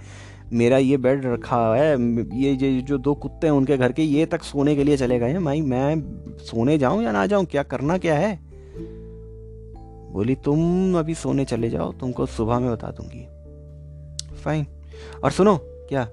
मेरा 0.51 0.77
ये 0.77 0.97
बेड 0.97 1.25
रखा 1.25 1.75
है, 1.75 1.91
ये 2.37 2.51
ये 2.53 2.81
जो 2.81 2.97
दो 2.97 3.13
कुत्ते 3.13 3.47
हैं 3.47 3.53
उनके 3.53 3.77
घर 3.77 3.91
के, 3.91 4.03
ये 4.03 4.25
तक 4.25 4.43
सोने 4.43 4.75
के 4.75 4.83
लिए 4.83 4.97
चले 4.97 5.19
गए 5.19 5.31
हैं। 5.31 5.43
भाई, 5.45 5.61
मैं 5.61 6.01
सोने 6.37 6.77
जाऊँ 6.77 7.03
या 7.03 7.11
ना 7.11 7.25
जाऊँ? 7.25 7.45
क्या 7.45 7.63
करना 7.63 7.97
क्या 7.97 8.15
है? 8.15 8.39
बोली, 10.11 10.35
तुम 10.35 10.97
अभी 10.99 11.15
सोने 11.15 11.45
चले 11.45 11.69
जाओ, 11.69 11.91
तुमको 11.91 12.25
सुबह 12.25 12.59
में 12.59 12.71
बता 12.71 12.87
दूँगी। 12.87 13.25
फाइन 14.35 14.65
और 15.23 15.31
सुनो, 15.31 15.57
क्या? 15.61 16.07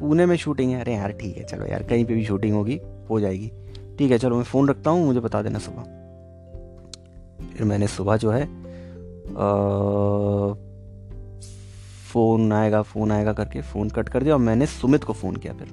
पुणे 0.00 0.26
में 0.26 0.36
शूटिंग 0.36 0.70
है। 0.72 0.80
अरे 0.80 0.94
यार, 0.94 1.12
ठीक 1.12 1.36
है, 1.36 1.44
चलो 1.44 1.66
यार, 1.66 1.82
कहीं 1.82 2.04
पे 2.04 2.14
भी 2.14 2.24
शूटिंग 2.24 2.54
होगी, 2.54 2.80
हो 3.10 3.20
जाएगी। 3.20 3.50
ठीक 3.98 4.10
है, 4.10 4.18
चलो 4.18 4.36
मैं 4.36 4.44
फ़ोन 4.44 4.68
रखता 4.68 4.90
हूँ, 4.90 5.06
मुझे 5.06 5.20
बता 5.20 5.42
देना 5.42 5.58
सुबह। 5.58 5.82
फिर 7.56 7.66
मैंने 7.66 7.86
सुबह 7.86 8.16
जो 8.16 8.30
है 8.30 8.44
फ़ोन 12.16 12.52
आएगा 12.52 12.80
फ़ोन 12.82 13.10
आएगा 13.12 13.32
करके 13.32 13.60
फ़ोन 13.62 13.88
कट 13.90 14.08
कर 14.08 14.22
दिया 14.22 14.34
और 14.34 14.40
मैंने 14.40 14.66
सुमित 14.66 15.02
को 15.04 15.12
फ़ोन 15.12 15.34
किया 15.36 15.52
फिर। 15.52 15.72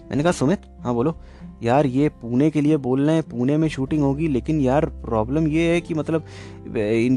मैंने 0.00 0.22
कहा, 0.22 0.32
सुमित 0.32 0.62
हाँ 0.80 0.94
बोलो। 0.94 1.14
यार 1.62 1.86
ये 1.86 2.08
पुणे 2.22 2.50
के 2.50 2.60
लिए 2.60 2.76
बोल 2.76 3.06
रहे 3.06 3.14
हैं, 3.14 3.22
पुणे 3.22 3.56
में 3.56 3.68
शूटिंग 3.68 4.02
होगी, 4.02 4.28
लेकिन 4.28 4.60
यार 4.60 4.86
प्रॉब्लम 5.04 5.46
ये 5.48 5.72
है 5.72 5.80
कि 5.80 5.94
मतलब 5.94 6.24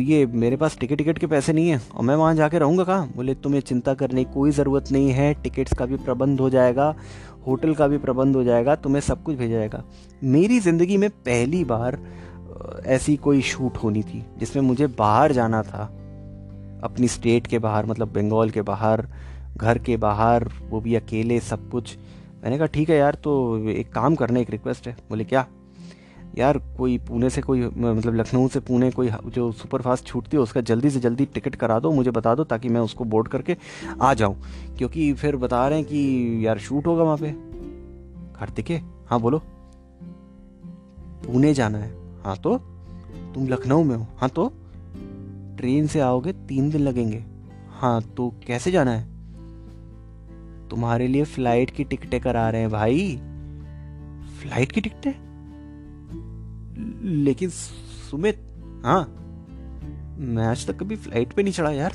ये 0.01 0.25
मेरे 0.25 0.57
पास 0.57 0.77
टिकट 0.79 0.97
टिकट 0.97 1.17
के 1.19 1.27
पैसे 1.27 1.53
नहीं 1.53 1.69
है 1.69 1.81
और 1.95 2.03
मैं 2.03 2.15
वहाँ 2.15 2.35
जाके 2.35 2.59
रहूँगा 2.59 2.83
कहाँ? 2.83 3.11
बोले, 3.15 3.35
तुम्हें 3.35 3.61
चिंता 3.61 3.93
करने 3.93 4.23
की 4.23 4.33
कोई 4.33 4.51
ज़रूरत 4.51 4.91
नहीं 4.91 5.11
है 5.11 5.33
टिकट्स 5.33 5.73
का 5.73 5.85
भी 5.85 5.97
प्रबंध 5.97 6.41
हो 6.41 6.49
जाएगा 6.49 6.93
होटल 7.47 7.73
का 7.73 7.87
भी 7.87 7.97
प्रबंध 7.97 8.35
हो 8.35 8.43
जाएगा, 8.43 8.75
तुम्हें 8.77 9.01
सब 9.01 9.23
कुछ 9.23 9.35
भेजा 9.37 9.55
जाएगा। 9.55 9.83
मेरी 10.25 10.59
ज़िंदगी 10.59 10.97
में 10.97 11.09
पहली 11.09 11.63
बार 11.65 11.99
ऐसी 12.87 13.15
कोई 13.17 13.41
शूट 13.43 13.77
होनी 13.77 14.03
थी 14.03 14.25
जिसमें 14.39 14.63
मुझे 14.63 14.87
बाहर 14.89 15.31
जाना 15.31 15.61
था। 15.63 15.89
अपनी 16.83 17.07
स्टेट 17.07 17.47
के 17.47 17.59
बाहर 17.59 17.85
मतलब 17.85 18.07
बंगाल 18.07 18.49
के 18.49 18.61
बाहर, 18.61 19.07
घर 19.57 19.77
के 19.77 19.97
बाहर, 19.97 20.49
वो 20.69 20.81
भी 20.81 20.95
अकेले, 20.95 21.39
सब 21.39 21.69
कुछ। 21.69 21.97
मैंने 22.43 22.57
कहा, 22.57 22.67
ठीक 22.67 22.89
है 22.89 22.97
यार 22.97 23.15
तो 23.15 23.57
एक 23.69 23.93
काम 23.93 24.15
करने, 24.15 24.41
एक 24.41 24.49
रिक्वेस्ट 24.49 24.87
है। 24.87 24.97
बोले, 25.09 25.23
क्या? 25.23 25.47
यार, 26.37 26.57
कोई 26.57 26.97
पुणे 26.97 27.29
से 27.29 27.41
कोई 27.41 27.61
मतलब 27.65 28.15
लखनऊ 28.15 28.47
से 28.47 28.59
पुणे 28.59 28.91
कोई 28.91 29.09
जो 29.25 29.51
सुपर 29.51 29.81
फास्ट 29.81 30.05
छूटती 30.05 30.37
है, 30.37 30.43
उसका 30.43 30.61
जल्दी 30.61 30.89
से 30.89 30.99
जल्दी 30.99 31.25
टिकट 31.25 31.55
करा 31.55 31.79
दो, 31.79 31.91
मुझे 31.91 32.11
बता 32.11 32.35
दो, 32.35 32.43
ताकि 32.43 32.69
मैं 32.69 32.81
उसको 32.81 33.03
बोर्ड 33.03 33.27
करके 33.27 33.57
आ 34.01 34.13
जाऊँ। 34.13 34.41
क्योंकि 34.77 35.13
फिर 35.13 35.35
बता 35.35 35.67
रहे 35.67 35.77
हैं 35.77 35.87
कि, 35.87 36.39
यार 36.47 36.57
शूट 36.57 36.87
होगा 36.87 37.03
वहाँ 37.03 37.17
पे। 37.17 37.31
कार्तिक? 38.39 38.81
हाँ 39.07 39.19
बोलो। 39.19 39.41
पुणे 41.25 41.53
जाना 41.53 41.77
है। 41.77 42.21
हाँ 42.23 42.37
तो? 42.37 42.57
तुम 43.35 43.47
लखनऊ 43.47 43.83
में 43.83 43.95
हो। 43.95 44.07
हाँ 44.17 44.29
तो? 44.29 44.53
ट्रेन 45.57 45.87
से 45.87 45.99
आओगे, 45.99 46.33
तीन 46.33 46.69
दिन 46.69 46.81
लगेंगे। 46.81 47.25
हाँ 47.69 48.01
तो 48.01 48.33
कैसे 48.47 48.71
जाना 48.71 48.91
है? 48.91 49.17
तुम्हारे 50.69 51.07
लिए 51.07 51.23
फ़्लाइट 51.23 51.71
की 51.71 51.83
टिकटें 51.83 52.21
करा 52.21 52.49
रहे 52.49 52.61
हैं 52.61 52.69
भाई। 52.69 53.15
फ़्लाइट 54.41 54.71
की 54.71 54.81
टिकटें? 54.81 55.11
लेकिन 57.23 57.49
सुमित 57.49 58.43
हाँ। 58.85 59.13
मैं 60.19 60.45
आज 60.45 60.67
तक 60.67 60.79
कभी 60.79 60.95
फ़्लाइट 60.95 61.33
पे 61.33 61.43
नहीं 61.43 61.53
चढ़ा 61.53 61.71
यार। 61.71 61.91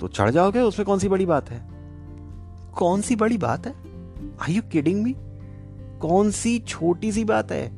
तो 0.00 0.08
चढ़ 0.08 0.30
जाओगे, 0.30 0.60
उसमें 0.60 0.86
कौन 0.86 0.98
सी 0.98 1.08
बड़ी 1.08 1.26
बात 1.26 1.50
है? 1.50 1.68
कौन 2.72 3.00
सी 3.00 3.16
बड़ी 3.16 3.38
बात 3.38 3.66
है? 3.66 3.74
आई 4.40 4.52
यू 4.52 4.62
किडिंग 4.62 5.02
मी 5.02 5.14
कौन 6.00 6.30
सी 6.30 6.58
छोटी 6.58 7.12
सी 7.12 7.24
बात 7.24 7.52
है? 7.52 7.68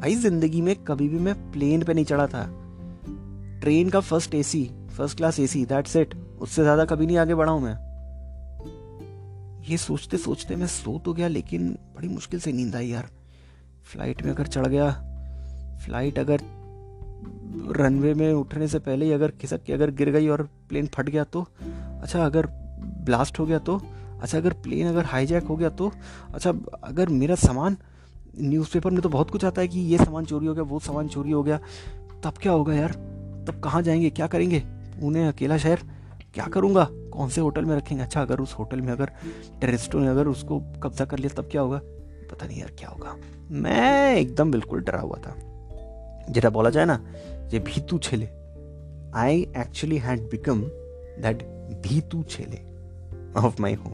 भाई, 0.00 0.14
ज़िंदगी 0.14 0.60
में 0.60 0.76
कभी 0.76 1.08
भी 1.08 1.18
मैं 1.18 1.52
प्लेन 1.52 1.82
पे 1.82 1.94
नहीं 1.94 2.04
चढ़ा 2.04 2.26
था। 2.26 2.65
ट्रेन 3.60 3.88
का 3.90 4.00
first 4.00 4.34
AC 4.34 4.64
first 4.96 5.16
class 5.16 5.38
AC 5.40 5.64
that's 5.66 5.96
it 5.96 6.14
उससे 6.40 6.62
ज़्यादा 6.62 6.84
कभी 6.84 7.06
नहीं 7.06 7.18
आगे 7.18 7.34
बढ़ा 7.34 7.52
हूँ 7.52 7.62
मैं। 7.62 7.74
ये 9.68 9.76
सोचते 9.76 10.16
सोचते 10.16 10.56
मैं 10.56 10.66
सो 10.66 10.98
तो 10.98 11.12
गया, 11.12 11.28
लेकिन 11.28 11.68
बड़ी 11.96 12.08
मुश्किल 12.08 12.40
से 12.40 12.52
नींद 12.52 12.76
आई 12.76 12.88
यार। 12.88 13.08
फ़्लाइट 13.84 14.22
में 14.22 14.30
अगर 14.32 14.46
चढ़ 14.46 14.66
गया 14.66 14.90
फ़्लाइट 15.84 16.18
अगर 16.18 16.40
रनवे 17.76 18.12
में 18.14 18.32
उठने 18.32 18.68
से 18.68 18.78
पहले 18.78 19.04
ही 19.04 19.12
अगर 19.12 19.30
खिसक 19.30 19.62
के 19.62 19.72
अगर 19.72 19.90
गिर 19.90 20.10
गई 20.10 20.28
और 20.28 20.42
प्लेन 20.68 20.86
फट 20.86 21.08
गया 21.10 21.24
तो 21.24 21.46
अच्छा 22.02 22.24
अगर 22.24 22.46
ब्लास्ट 23.04 23.38
हो 23.38 23.46
गया 23.46 23.58
तो 23.58 23.80
अच्छा 24.20 24.38
अगर 24.38 24.52
प्लेन 24.62 24.88
अगर 24.88 25.04
हाईजैक 25.04 25.44
हो 25.44 25.56
गया 25.56 25.68
तो 25.70 25.90
अच्छा 26.34 26.52
अगर 26.82 27.08
मेरा 27.10 27.34
सामान 27.34 27.76
न्यूज़पेपर 28.38 28.90
में 28.90 29.00
तो 29.00 29.08
बहुत 29.08 29.30
कुछ 29.30 29.44
आता 29.44 29.60
है 29.60 29.68
कि 29.68 29.80
ये 29.80 29.98
सामान 29.98 30.24
चोरी 30.24 30.46
हो 30.46 30.54
गया, 30.54 30.62
वो 30.62 30.78
सामान 30.80 31.08
चोरी 31.08 31.30
हो 31.30 31.42
गया, 31.42 31.58
तब 32.24 32.38
क्या 32.42 32.52
होगा 32.52 32.74
यार? 32.74 32.96
तब 33.46 33.60
कहाँ 33.60 33.82
जाएँगे? 33.82 34.10
क्या 34.10 34.26
करेंगे? 34.26 34.60
पुणे, 35.00 35.28
अकेला 35.28 35.58
शहर? 35.58 35.78
क्या 36.34 36.46
करूँगा? 36.46 36.88
कौन 36.92 37.28
से 37.28 37.40
होटल 37.40 37.64
में 37.64 37.76
रखेंगे? 37.76 38.04
अच्छा 38.04 38.22
अगर 38.22 38.38
उस 38.38 38.54
होटल 38.54 38.80
में, 38.80 38.92
अगर 38.92 39.06
टेरिस्टों 39.60 40.00
ने 40.00 40.08
अगर 40.08 40.28
उसको 40.28 40.60
कब्जा 40.60 41.04
कर 41.04 41.18
लिया, 41.18 41.42
तब 41.42 41.48
क्या 41.50 41.62
होगा? 41.62 41.80
पता 42.30 42.46
नहीं 42.46 42.60
यार, 42.60 42.70
क्या 42.78 42.88
होगा? 42.88 43.16
मैं 43.50 44.16
एकदम 44.16 44.50
बिल्कुल 44.50 44.80
डरा 44.80 45.00
हुआ 45.00 45.16
था। 45.16 45.36
जरा 46.30 46.50
बोला 46.50 46.70
जाए 46.70 46.84
ना, 46.84 47.06
ये 47.52 47.58
भीतू 47.58 47.98
छेले। 47.98 48.28
I 49.14 49.40
actually 49.56 49.98
had 49.98 50.20
become 50.20 50.62
that 51.22 51.42
भीतू 51.82 52.22
छेले 52.22 52.58
of 53.40 53.62
my 53.62 53.74
home 53.74 53.92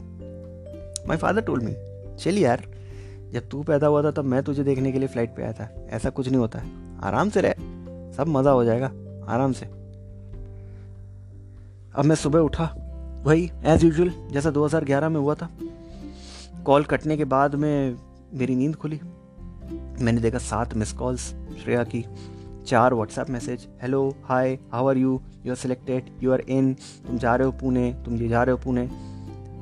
my 1.07 1.17
father 1.17 1.41
told 1.41 1.59
me 1.59 1.75
चल 2.17 2.37
यार, 2.37 2.63
जब 3.31 3.49
तू 3.49 3.63
पैदा 3.63 3.87
हुआ 3.87 4.03
था, 4.03 4.11
तब 4.11 4.23
मैं 4.23 4.43
तुझे 4.43 4.63
देखने 4.63 4.91
के 4.91 4.99
लिए 4.99 5.07
फ़्लाइट 5.07 5.35
पे 5.35 5.43
आया 5.43 5.53
था। 5.53 5.87
ऐसा 5.89 6.09
कुछ 6.09 6.27
नहीं 6.27 6.39
होता। 6.39 6.59
आराम 7.03 7.29
से 7.29 7.41
रह, 7.41 7.51
सब 8.11 8.25
मज़ा 8.27 8.51
हो 8.51 8.63
जाएगा। 8.63 8.91
आराम 9.29 9.51
से। 9.51 9.65
अब 11.95 12.05
मैं 12.05 12.15
सुबह 12.15 12.39
उठा। 12.39 12.75
वही 13.25 13.51
एज 13.63 13.83
यूजल 13.83 14.13
जैसा 14.31 14.49
2011 14.49 15.09
में 15.09 15.19
हुआ 15.19 15.35
था। 15.35 15.49
कॉल 16.65 16.83
कटने 16.83 17.17
के 17.17 17.25
बाद 17.25 17.55
में 17.55 17.95
मेरी 18.33 18.55
नींद 18.55 18.75
खुली। 18.75 18.99
मैंने 20.03 20.21
देखा 20.21 20.37
सात 20.37 20.73
मिस 20.73 20.93
कॉल्स 20.93 21.35
श्रेया 21.63 21.83
की। 21.83 22.05
चार 22.65 22.93
WhatsApp 22.93 23.29
message 23.29 23.67
hello 23.81 24.15
hi 24.23 24.59
how 24.73 24.87
are 24.87 24.97
you 24.97 25.21
you 25.45 25.51
are 25.51 25.55
selected 25.55 26.05
you 26.23 26.31
are 26.31 26.39
in 26.39 26.73
तुम 26.73 27.17
जा 27.17 27.35
रहे 27.35 27.45
हो 27.45 27.51
पुणे, 27.51 27.93
तुम 28.05 28.15
ये 28.15 28.27
जा 28.27 28.43
रहे 28.43 28.51
हो 28.51 28.57
पुणे। 28.57 28.89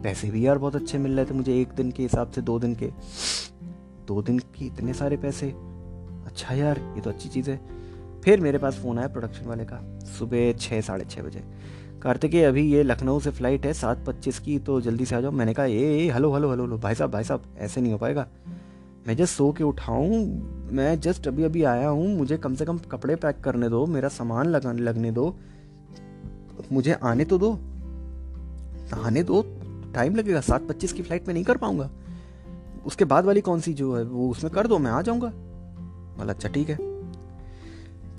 पैसे 0.03 0.29
भी 0.29 0.47
यार 0.47 0.57
बहुत 0.57 0.75
अच्छे 0.75 0.97
मिल 0.97 1.15
रहे 1.15 1.25
थे 1.25 1.33
मुझे 1.33 1.61
एक 1.61 1.67
दिन 1.67 1.91
के 1.91 2.03
हिसाब 2.03 2.31
से, 2.31 2.41
दो 2.41 2.59
दिन 2.59 2.75
के। 2.75 2.91
दो 4.07 4.21
दिन 4.21 4.39
के 4.39 4.65
इतने 4.65 4.93
सारे 4.93 5.17
पैसे। 5.17 5.53
अच्छा 6.25 6.53
यार, 6.53 6.79
ये 6.79 7.01
तो 7.01 7.09
अच्छी 7.09 7.29
चीज़ 7.29 7.49
है। 7.49 7.80
फिर 8.23 8.39
मेरे 8.39 8.57
पास 8.57 8.75
फ़ोन 8.75 8.99
आया 8.99 9.07
प्रोडक्शन 9.07 9.45
वाले 9.45 9.65
का, 9.65 9.79
सुबह 10.19 10.51
छः 10.53 10.81
साढ़े 10.81 11.05
छः 11.05 11.21
बजे। 11.23 11.43
कार्तिक, 12.01 12.35
अभी 12.35 12.61
ये 12.63 12.83
लखनऊ 12.83 13.19
से 13.19 13.31
फ़्लाइट 13.31 13.65
है, 13.65 13.73
सात 13.73 14.03
पच्चीस 14.07 14.39
की 14.39 14.57
तो 14.59 14.79
जल्दी 14.81 15.05
से 15.05 15.15
आ 15.15 15.21
जाओ। 15.21 15.31
मैंने 15.31 15.53
कहा, 15.53 15.65
ए 15.65 16.09
हेलो 16.13 16.33
हेलो 16.33 16.49
हेलो 16.49 16.63
हेलो 16.63 16.77
भाई 16.77 16.95
साहब 16.95 17.11
भाई 17.11 17.23
साहब, 17.23 17.43
ऐसे 17.57 17.81
नहीं 17.81 17.91
हो 17.91 17.97
पाएगा। 17.97 18.27
मैं 19.07 19.15
जस्ट 19.17 19.33
सो 19.33 19.51
के 19.51 19.63
उठाऊँ, 19.63 20.25
मैं 20.71 20.99
जस्ट 20.99 21.27
अभी 21.27 21.43
अभी 21.43 21.63
आया 21.63 21.87
हूँ, 21.87 22.07
मुझे 22.17 22.37
कम 22.37 22.55
से 22.55 22.65
कम 22.65 22.77
कपड़े 22.91 23.15
पैक 23.15 23.39
करने 23.39 23.69
दो, 23.69 23.85
मेरा 23.85 24.09
सामान 24.09 24.47
लगा, 24.47 24.71
लगने 24.71 25.11
दो। 25.11 25.35
मुझे 26.71 26.93
आने 26.93 27.25
तो 27.25 27.37
दो 27.37 27.51
आने 28.95 29.23
दो 29.23 29.41
टाइम 29.93 30.15
लगेगा, 30.15 30.41
सात 30.41 30.67
पच्चीस 30.69 30.93
की 30.93 31.03
फ़्लाइट 31.03 31.27
में 31.27 31.33
नहीं 31.33 31.43
कर 31.43 31.57
पाऊँगा। 31.57 31.89
उसके 32.85 33.05
बाद 33.05 33.25
वाली 33.25 33.41
कौन 33.41 33.59
सी 33.59 33.73
जो 33.73 33.95
है, 33.95 34.03
वो 34.03 34.29
उसमें 34.29 34.53
कर 34.53 34.67
दो, 34.67 34.77
मैं 34.77 34.91
आ 34.91 35.01
जाऊँगा। 35.01 35.31
बोला 36.17 36.33
अच्छा 36.33 36.49
ठीक 36.49 36.69
है। 36.69 36.90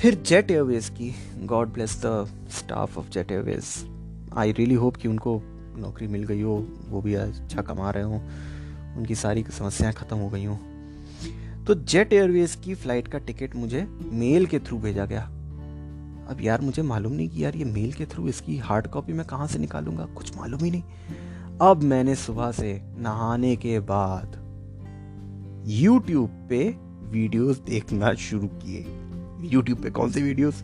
फिर 0.02 0.14
जेट 0.14 0.50
एयरवेज 0.50 0.88
की। 0.88 1.14
God 1.47 1.73
bless 1.73 2.02
the 2.06 2.26
staff 2.50 2.99
of 2.99 3.11
Jet 3.11 3.32
Airways. 3.32 3.64
I 4.37 4.52
really 4.52 4.75
hope 4.75 4.97
कि 4.97 5.09
उनको 5.09 5.42
नौकरी 5.76 6.06
मिल 6.06 6.25
गई 6.25 6.40
हो, 6.40 6.68
वो 6.88 7.00
भी 7.00 7.14
अच्छा 7.14 7.62
कमा 7.62 7.90
रहे 7.90 8.02
हो। 8.02 8.14
उनकी 8.97 9.14
सारी 9.14 9.44
समस्याएँ 9.59 9.94
ख़त्म 9.94 10.16
हो 10.16 10.28
गई 10.28 10.44
हों। 10.44 10.56
तो 11.64 11.75
जेट 11.75 12.12
एयरवेज 12.12 12.54
की 12.64 12.75
फ़्लाइट 12.75 13.09
का 13.09 13.18
टिकट 13.18 13.54
मुझे 13.56 13.87
मेल 14.12 14.47
के 14.47 14.59
थ्रू 14.59 14.78
भेजा 14.78 15.04
गया। 15.04 15.23
अब 16.30 16.38
यार 16.40 16.61
मुझे 16.61 16.82
मालूम 16.82 17.12
नहीं 17.12 17.28
कि 17.28 17.44
यार 17.44 17.56
ये 17.56 17.64
मेल 17.64 17.92
के 17.92 18.06
थ्रू 18.06 18.28
इसकी 18.28 18.59
हार्ड 18.59 18.87
कॉपी 18.87 19.12
मैं 19.12 19.26
कहाँ 19.26 19.47
से 19.47 19.59
निकालूँगा? 19.59 20.04
कुछ 20.04 20.37
मालूम 20.37 20.64
ही 20.64 20.71
नहीं। 20.71 20.82
अब 21.62 21.82
मैंने 21.82 22.14
सुबह 22.14 22.52
से 22.52 22.82
नहाने 22.99 23.56
के 23.56 23.80
बाद 23.80 24.37
यूट्यूब 25.66 26.47
पे 26.50 26.68
वीडियोस 27.02 27.59
देखना 27.59 28.14
शुरू 28.14 28.49
किए। 28.49 29.01
यूट्यूब 29.44 29.82
पे 29.82 29.90
कौन 29.90 30.11
से 30.11 30.22
वीडियोस 30.22 30.62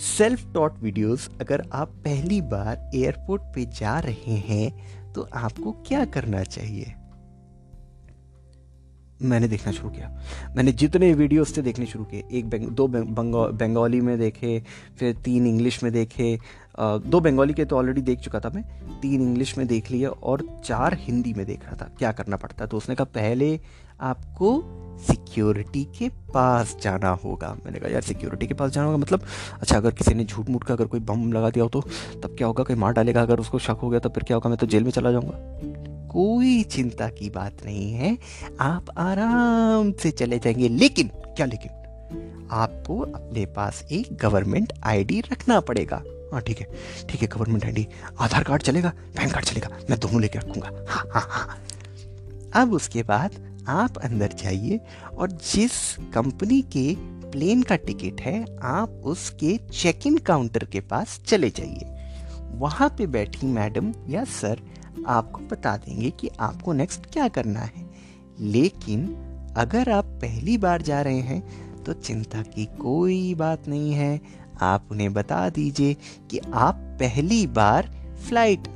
सेल्फ 0.00 0.52
टॉट 0.54 0.78
वीडियोस 0.78 1.28
अगर 1.40 1.68
आप 1.72 1.88
पहली 2.04 2.40
बार 2.40 2.90
एयरपोर्ट 2.94 3.42
पे 3.54 3.64
जा 3.78 3.98
रहे 4.00 4.36
हैं 4.48 5.12
तो 5.12 5.28
आपको 5.34 5.72
क्या 5.86 6.04
करना 6.04 6.42
चाहिए? 6.42 6.94
मैंने 9.22 9.48
देखना 9.48 9.72
शुरू 9.72 9.88
किया। 9.90 10.08
मैंने 10.56 10.72
जितने 10.72 11.12
वीडियोस 11.14 11.56
थे 11.56 11.62
देखने 11.62 11.86
शुरू 11.86 12.04
किए। 12.04 12.24
एक 12.32 12.48
बेंग, 12.50 12.66
दो 12.68 12.86
बंगाली 12.88 14.00
में 14.00 14.18
देखे 14.18 14.62
फिर 14.98 15.14
तीन 15.14 15.46
इंग्लिश 15.46 15.82
में 15.82 15.92
देखे। 15.92 16.38
दो 16.80 17.20
बंगाली 17.20 17.54
के 17.54 17.64
तो 17.64 17.76
ऑलरेडी 17.76 18.00
देख 18.00 18.18
चुका 18.18 18.40
था 18.40 18.50
मैं। 18.54 18.62
तीन 19.00 19.22
इंग्लिश 19.22 19.56
में 19.58 19.66
देख 19.66 19.90
लिया 19.90 20.10
और 20.10 20.46
चार 20.64 20.96
हिंदी 21.00 21.34
में 21.34 21.44
देख 21.46 21.64
रहा 21.66 21.76
था। 21.76 21.88
क्या 21.98 22.12
करना 22.12 22.36
पड़ता? 22.36 22.64
है 22.64 22.68
तो 22.68 22.76
उसने 22.76 22.94
कहा 22.94 23.04
पहले 23.04 23.60
आपको 24.00 24.52
सिक्योरिटी 24.98 25.84
के 25.84 26.08
पास 26.08 26.76
जाना 26.82 27.10
होगा। 27.10 27.56
मैंने 27.64 27.78
कहा, 27.78 27.90
यार, 27.90 28.02
सिक्योरिटी 28.02 28.46
के 28.46 28.54
पास 28.54 28.70
जाना 28.70 28.86
होगा? 28.86 28.98
मतलब 28.98 29.22
अच्छा 29.60 29.76
अगर 29.76 29.90
किसी 29.90 30.14
ने 30.14 30.24
झूठ 30.24 30.48
मूठ 30.48 30.64
का 30.64 30.74
अगर 30.74 30.86
कोई 30.86 31.00
बम 31.00 31.32
लगा 31.32 31.50
दिया 31.50 31.62
हो 31.62 31.68
तो 31.68 31.80
तब 32.22 32.34
क्या 32.38 32.46
होगा? 32.46 32.64
कोई 32.64 32.76
मार 32.76 32.92
डालेगा? 32.92 33.22
अगर 33.22 33.38
उसको 33.38 33.58
शक 33.58 33.78
हो 33.82 33.88
गया 33.88 34.00
तो 34.00 34.08
फिर 34.08 34.22
क्या 34.22 34.36
होगा? 34.36 34.48
मैं 34.48 34.58
तो 34.58 34.66
जेल 34.66 34.84
में 34.84 34.90
चला 34.90 35.12
जाऊँगा। 35.12 35.34
कोई 36.08 36.62
चिंता 36.62 37.08
की 37.08 37.30
बात 37.30 37.52
नहीं 37.64 37.92
है। 37.92 38.18
आप 38.60 38.86
आराम 38.98 39.92
से 39.92 40.10
चले 40.10 40.38
जाएँगे। 40.38 40.68
लेकिन, 40.68 41.08
क्या 41.08 41.46
लेकिन? 41.46 41.70
आपको 42.50 42.98
अपने 42.98 43.46
पास 43.46 43.84
एक 43.92 44.18
गवर्नमेंट 44.22 44.72
आईडी 44.84 45.20
रखना 45.20 45.60
पड़ेगा। 45.60 46.02
हाँ 46.32 46.40
ठीक 46.40 46.60
है। 46.60 46.66
ठीक 47.08 47.22
है, 47.22 47.28
गवर्नमेंट 47.28 47.64
आईडी। 47.64 47.88
आधार 48.20 48.44
कार्ड 48.44 48.62
चलेगा? 48.62 48.92
पैन 49.16 49.30
कार्ड 49.30 49.44
चलेगा? 49.44 49.68
मैं 49.90 49.98
दोनों 49.98 50.20
लेके 50.20 50.38
रखूँगा। 50.38 50.70
हाँ 50.88 51.04
हाँ 51.12 51.26
हाँ। 51.30 51.58
अब 52.62 52.72
उसके 52.72 53.02
बाद 53.02 53.53
आप 53.68 53.98
अंदर 53.98 54.32
जाइए 54.32 54.80
और 55.18 55.30
जिस 55.30 55.72
कंपनी 56.14 56.60
के 56.76 56.94
प्लेन 57.30 57.62
का 57.62 57.76
टिकट 57.76 58.20
है, 58.20 58.44
आप 58.62 59.00
उसके 59.04 59.56
चेक 59.72 60.06
इन 60.06 60.18
काउंटर 60.18 60.64
के 60.64 60.80
पास 60.80 61.20
चले 61.26 61.50
जाइए। 61.50 61.90
वहाँ 62.58 62.88
पे 62.88 63.06
बैठी 63.06 63.46
मैडम 63.46 63.92
या 64.08 64.24
सर 64.24 64.60
आपको 65.06 65.40
बता 65.40 65.76
देंगे 65.76 66.10
कि 66.10 66.30
आपको 66.40 66.72
नेक्स्ट 66.72 67.06
क्या 67.06 67.28
करना 67.28 67.60
है। 67.60 67.90
लेकिन 68.40 69.06
अगर 69.56 69.90
आप 69.90 70.04
पहली 70.22 70.56
बार 70.58 70.82
जा 70.82 71.00
रहे 71.02 71.20
हैं 71.20 71.82
तो 71.84 71.92
चिंता 71.92 72.42
की 72.42 72.64
कोई 72.80 73.34
बात 73.34 73.68
नहीं 73.68 73.92
है। 73.92 74.20
आप 74.62 74.88
उन्हें 74.90 75.12
बता 75.14 75.48
दीजिए 75.50 75.94
कि 76.30 76.38
आप 76.54 76.74
पहली 77.00 77.46
बार 77.46 77.90
फ़्लाइट 78.28 78.68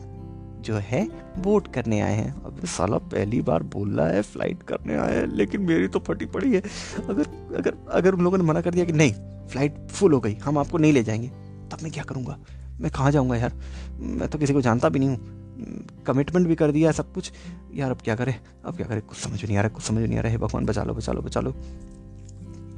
जो 0.60 0.76
है 0.76 1.06
बोट 1.38 1.72
करने 1.74 2.00
आए 2.00 2.14
हैं। 2.14 2.32
अब 2.44 2.64
साला, 2.66 2.98
पहली 2.98 3.40
बार 3.42 3.62
बोल 3.62 3.90
रहा 3.90 4.08
है 4.08 4.22
फ़्लाइट 4.22 4.62
करने 4.62 4.96
आए 4.96 5.16
हैं, 5.16 5.26
लेकिन 5.26 5.60
मेरी 5.60 5.88
तो 5.88 5.98
फटी 5.98 6.26
पड़ी 6.26 6.52
है। 6.52 6.62
अगर 7.08 7.56
अगर 7.56 7.74
अगर 7.90 8.14
उन 8.14 8.20
लोगों 8.20 8.38
ने 8.38 8.44
मना 8.44 8.60
कर 8.60 8.70
दिया 8.70 8.84
कि 8.84 8.92
नहीं 8.92 9.12
फ़्लाइट 9.48 9.86
फुल 9.90 10.12
हो 10.12 10.20
गई, 10.20 10.34
हम 10.34 10.58
आपको 10.58 10.78
नहीं 10.78 10.92
ले 10.92 11.02
जाएँगे, 11.02 11.28
तब 11.72 11.78
मैं 11.82 11.92
क्या 11.92 12.04
करूँगा? 12.04 12.38
मैं 12.80 12.90
कहाँ 12.90 13.10
जाऊँगा 13.12 13.36
यार? 13.36 13.52
मैं 13.98 14.28
तो 14.28 14.38
किसी 14.38 14.52
को 14.52 14.60
जानता 14.60 14.88
भी 14.88 14.98
नहीं 14.98 15.08
हूँ। 15.08 15.36
कमिटमेंट 16.06 16.46
भी 16.46 16.54
कर 16.54 16.72
दिया, 16.72 16.92
सब 16.92 17.12
कुछ। 17.12 17.32
यार 17.74 17.90
अब 17.90 18.00
क्या 18.04 18.14
करें? 18.16 18.34
अब 18.64 18.76
क्या 18.76 18.86
करें? 18.86 19.00
कुछ 19.02 19.18
समझ 19.18 19.44
नहीं 19.44 19.56
आ 19.56 19.60
रहा 19.60 19.68
कुछ 19.68 19.82
समझ 19.82 20.08
नहीं 20.08 20.18
आ 20.18 20.20
रहा 20.20 20.32
है 20.32 20.38
भगवान, 20.38 20.66
बचा 20.66 20.84
लो 20.84 20.94
बचा 20.94 21.12
लो 21.12 21.22
बचा 21.22 21.40
लो। 21.40 21.54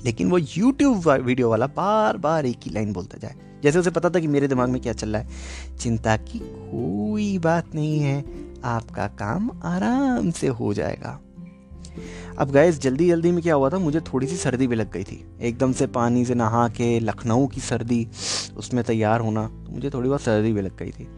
लेकिन 0.04 0.30
वो 0.30 0.38
यूट्यूब 0.38 1.08
वीडियो 1.08 1.50
वाला 1.50 1.66
बार 1.66 2.16
बार 2.16 2.46
एक 2.46 2.58
ही 2.62 2.70
लाइन 2.70 2.92
बोलता 2.92 3.18
जाए। 3.18 3.34
जैसे 3.62 3.78
उसे 3.78 3.90
पता 3.90 4.10
था 4.10 4.20
कि 4.20 4.26
मेरे 4.26 4.48
दिमाग 4.48 4.68
में 4.68 4.80
क्या 4.82 4.92
चल 4.92 5.08
रहा 5.08 5.22
है। 5.22 5.76
चिंता 5.78 6.16
की 6.16 6.38
कोई 6.38 7.38
बात 7.38 7.74
नहीं 7.74 7.98
है। 8.00 8.24
आपका 8.64 9.06
काम 9.08 9.50
आराम 9.64 10.30
से 10.30 10.46
हो 10.46 10.74
जाएगा। 10.74 11.20
अब 12.38 12.50
गैस 12.52 12.78
जल्दी 12.80 13.08
जल्दी 13.08 13.30
में 13.30 13.42
क्या 13.42 13.54
हुआ 13.54 13.70
था? 13.70 13.78
मुझे 13.78 14.00
थोड़ी 14.00 14.26
सी 14.26 14.36
सर्दी 14.36 14.66
भी 14.66 14.76
लग 14.76 14.92
गई 14.92 15.04
थी। 15.04 15.24
एकदम 15.40 15.72
से 15.72 15.86
पानी 15.86 16.24
से 16.24 16.34
नहा 16.34 16.68
के 16.68 17.00
लखनऊ 17.00 17.46
की 17.46 17.60
सर्दी, 17.60 18.06
उसमें 18.56 18.82
तैयार 18.84 19.20
होना 19.20 19.46
तो 19.46 19.72
मुझे 19.72 19.90
थोड़ी 19.90 20.08
बहुत 20.08 20.20
सर्दी 20.20 20.52
भी 20.52 20.60
लग 20.60 20.76
गई 20.78 20.90
थी। 20.90 21.08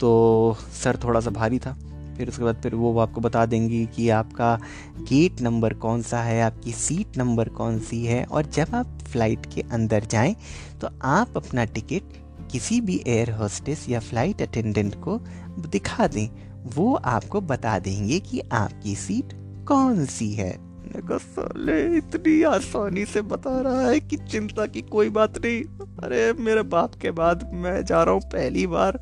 तो 0.00 0.56
सर 0.84 0.98
थोड़ा 1.04 1.20
सा 1.20 1.30
भारी 1.30 1.58
था। 1.58 1.76
फिर 2.16 2.28
उसके 2.28 2.44
बाद 2.44 2.60
फिर 2.62 2.74
वो 2.74 2.98
आपको 2.98 3.20
बता 3.20 3.44
देंगी 3.46 3.84
कि 3.86 4.08
आपका 4.10 4.54
गेट 5.00 5.40
नंबर 5.40 5.74
कौन 5.74 6.02
सा 6.02 6.22
है, 6.22 6.40
आपकी 6.42 6.72
सीट 6.72 7.18
नंबर 7.18 7.48
कौन 7.50 7.78
सी 7.80 8.04
है 8.04 8.24
और 8.24 8.46
जब 8.46 8.74
आप 8.74 8.98
फ़्लाइट 9.02 9.46
के 9.54 9.64
अंदर 9.72 10.04
जाएँ 10.04 10.34
तो 10.80 10.88
आप 11.02 11.36
अपना 11.36 11.64
टिकट 11.64 12.20
किसी 12.52 12.80
भी 12.80 13.02
एयर 13.06 13.30
होस्टेस 13.30 13.88
या 13.88 14.00
फ़्लाइट 14.00 14.42
अटेंडेंट 14.42 14.94
को 14.94 15.18
दिखा 15.60 16.06
दें। 16.06 16.28
वो 16.74 16.94
आपको 16.94 17.40
बता 17.40 17.78
देंगे 17.78 18.18
कि 18.20 18.40
आपकी 18.52 18.94
सीट 18.96 19.32
कौन 19.68 20.04
सी 20.06 20.32
है। 20.32 20.52
साले 20.94 21.80
इतनी 21.98 22.42
आसानी 22.42 23.04
से 23.04 23.20
बता 23.22 23.60
रहा 23.60 23.88
है 23.88 24.00
कि 24.00 24.16
चिंता 24.16 24.66
की 24.66 24.82
कोई 24.82 25.08
बात 25.08 25.38
नहीं। 25.38 25.62
अरे 26.04 26.32
मेरे 26.32 26.62
बाप 26.68 26.94
के 26.94 27.10
बाद 27.10 27.48
मैं 27.54 27.84
जा 27.84 28.02
रहा 28.02 28.14
हूँ 28.14 28.22
पहली 28.22 28.66
बार। 28.66 29.00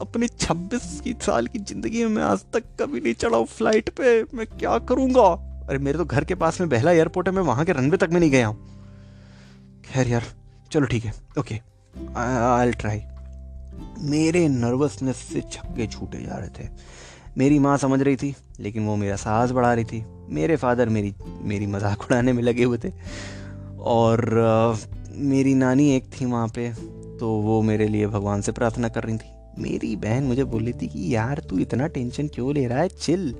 अपनी 0.00 0.26
26 0.28 1.00
की 1.00 1.12
साल 1.22 1.46
की 1.46 1.58
ज़िंदगी 1.60 2.04
में 2.04 2.10
मैं 2.10 2.22
आज 2.22 2.44
तक 2.52 2.64
कभी 2.80 3.00
नहीं 3.00 3.14
चढ़ा 3.14 3.42
फ़्लाइट 3.44 3.88
पे। 3.90 4.22
मैं 4.34 4.46
क्या 4.48 4.78
करूँगा? 4.88 5.22
अरे 5.68 5.78
मेरे 5.78 5.98
तो 5.98 6.04
घर 6.04 6.24
के 6.24 6.34
पास 6.34 6.60
में 6.60 6.68
बहला 6.68 6.92
एयरपोर्ट 6.92 7.28
है 7.28 7.34
मैं 7.34 7.42
वहाँ 7.42 7.64
के 7.64 7.72
रनवे 7.72 7.96
तक 7.96 8.10
में 8.12 8.20
नहीं 8.20 8.30
गया 8.30 8.46
हूँ। 8.46 8.56
खैर 9.84 10.08
यार 10.08 10.24
चलो 10.72 10.86
ठीक 10.86 11.04
है 11.04 11.12
ओके 11.38 11.54
आई 12.16 12.72
ट्राई 12.72 13.02
मेरे 14.10 14.46
नर्वसनेस 14.48 15.16
से 15.24 15.40
छक्के 15.42 15.86
छूटे 15.86 16.22
जा 16.22 16.36
रहे 16.36 16.48
थे। 16.58 16.68
मेरी 17.38 17.58
माँ 17.58 17.76
समझ 17.78 18.00
रही 18.02 18.16
थी 18.16 18.34
लेकिन 18.60 18.86
वो 18.86 18.96
मेरा 18.96 19.16
साहस 19.16 19.50
बढ़ा 19.50 19.72
रही 19.74 19.84
थी। 19.84 20.04
मेरे 20.30 20.56
फादर 20.56 20.88
मेरी 20.88 21.14
मेरी 21.42 21.66
मज़ाक 21.66 22.02
उड़ाने 22.02 22.32
में 22.32 22.42
लगे 22.42 22.64
हुए 22.64 22.78
थे। 22.78 22.92
और 23.80 24.38
आ, 24.38 24.76
मेरी 25.24 25.54
नानी 25.54 25.90
एक 25.90 26.10
थी 26.12 26.24
वहाँ 26.24 26.48
पे 26.48 26.72
तो 27.18 27.30
वो 27.42 27.60
मेरे 27.62 27.88
लिए 27.88 28.06
भगवान 28.06 28.40
से 28.40 28.52
प्रार्थना 28.52 28.88
कर 28.88 29.04
रही 29.04 29.16
थी। 29.16 29.29
मेरी 29.58 29.96
बहन 29.96 30.22
मुझे 30.22 30.44
बोल 30.44 30.72
थी 30.72 30.86
कि 30.86 31.14
यार 31.14 31.38
तू 31.38 31.58
इतना 31.58 31.86
टेंशन 31.86 32.28
क्यों 32.28 32.54
ले 32.54 32.66
रहा 32.66 32.78
है? 32.78 32.88
चिल। 32.88 33.34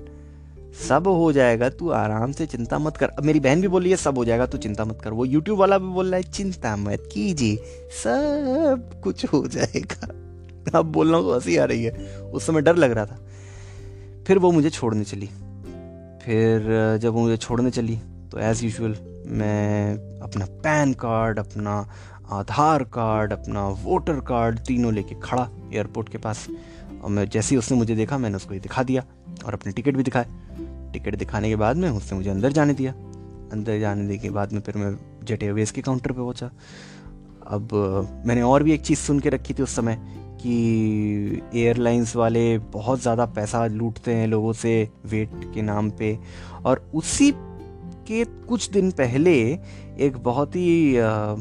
सब 0.89 1.07
हो 1.07 1.33
जाएगा, 1.33 1.69
तू 1.69 1.91
आराम 1.91 2.33
से 2.33 2.47
चिंता 2.47 2.79
मत 2.79 2.97
कर। 2.97 3.09
अब 3.09 3.25
मेरी 3.25 3.41
बहन 3.41 3.61
भी 3.61 3.69
बोली 3.69 3.91
है, 3.91 3.97
सब 3.97 4.19
हो 4.19 4.25
जाएगा, 4.25 4.47
तू 4.47 4.59
चिंता 4.59 4.85
मत 4.85 5.01
कर। 5.05 5.11
वो 5.13 5.25
यूट्यूब 5.25 5.59
वाला 5.59 5.79
भी 5.79 5.87
बोल 5.87 6.07
रहा 6.07 6.17
है, 6.17 6.23
चिंता 6.23 6.77
मत 6.77 7.09
कीजिए, 7.13 7.57
सब 7.91 9.01
कुछ 9.05 9.25
हो 9.25 9.47
जाएगा। 9.47 10.07
अब 10.79 10.87
बोल 10.87 11.09
रहा 11.09 11.17
हूँ 11.17 11.27
तो 11.27 11.35
हँसी 11.35 11.57
आ 11.57 11.65
रही 11.65 11.85
है। 11.85 12.23
उस 12.23 12.47
समय 12.47 12.61
डर 12.61 12.77
लग 12.77 12.91
रहा 12.91 13.07
था। 13.07 13.19
फिर 14.27 14.39
वो 14.39 14.53
मुझे 14.53 14.71
छोड़ने 14.71 15.05
चली। 15.05 15.27
फिर, 16.25 16.63
जब 16.99 17.13
वो 17.13 17.21
मुझे 17.21 17.37
छोड़ने 17.37 17.71
चली 17.71 17.97
तो 18.33 18.39
एज़ 18.39 18.65
यूजल 18.65 18.97
मैं 19.27 19.95
अपना 20.21 20.47
पैन 20.47 20.93
कार्ड, 20.93 21.39
अपना 21.39 21.91
आधार 22.33 22.85
कार्ड, 22.85 23.33
अपना 23.33 23.69
वोटर 23.69 24.13
कार्ड 24.13 24.59
तीनों 24.59 24.95
लेके 24.95 25.15
खड़ा। 25.15 25.51
एयरपोर्ट 25.73 26.09
के 26.09 26.19
पास। 26.19 26.47
और 27.03 27.11
मैं 27.11 27.29
जैसे 27.29 27.55
ही 27.55 27.59
उसने 27.59 27.79
मुझे 27.79 27.95
देखा, 27.97 28.19
मैंने 28.19 28.37
उसको 28.37 28.55
ये 28.55 28.61
दिखा 28.61 28.83
दिया 28.83 29.05
और 29.45 29.55
अपने 29.55 29.73
टिकट 29.73 29.97
भी 29.97 30.03
दिखाए 30.03 30.27
टिकट 30.93 31.17
दिखाने 31.17 31.49
के 31.49 31.57
बाद 31.57 31.77
में 31.77 31.89
उसने 31.91 32.19
मुझे 32.19 32.31
अंदर 32.31 32.53
जाने 32.53 32.75
दिया। 32.75 32.93
अंदर 33.53 33.79
जाने 33.81 34.19
के 34.19 34.31
बाद 34.31 34.53
में 34.53 34.61
फिर 34.61 34.77
मैं 34.77 34.95
जेट 35.25 35.43
एयरवेज 35.43 35.71
के 35.71 35.83
काउंटर 35.83 36.13
पे 36.13 36.19
पहुँचा। 36.19 36.51
अब 37.47 37.69
मैंने 38.27 38.43
और 38.43 38.63
भी 38.63 38.73
एक 38.73 38.83
चीज़ 38.83 38.99
सुन 38.99 39.21
के 39.21 39.29
रखी 39.29 39.55
थी 39.55 39.63
उस 39.63 39.75
समय 39.77 39.99
कि 40.43 41.41
एयरलाइंस 41.55 42.15
वाले 42.17 42.59
बहुत 42.73 43.01
ज़्यादा 43.01 43.25
पैसा 43.29 43.67
लूटते 43.67 44.15
हैं 44.15 44.27
लोगों 44.27 44.53
से 44.53 44.73
वेट 45.07 45.31
के 45.55 45.63
नाम 45.63 45.91
पे। 45.91 46.19
और 46.65 46.91
उसी 46.95 47.31
के 48.07 48.25
कुछ 48.49 48.71
दिन 48.71 48.91
पहले 48.91 49.35
एक 50.01 50.17
बहुत 50.17 50.57
ही 50.57 50.97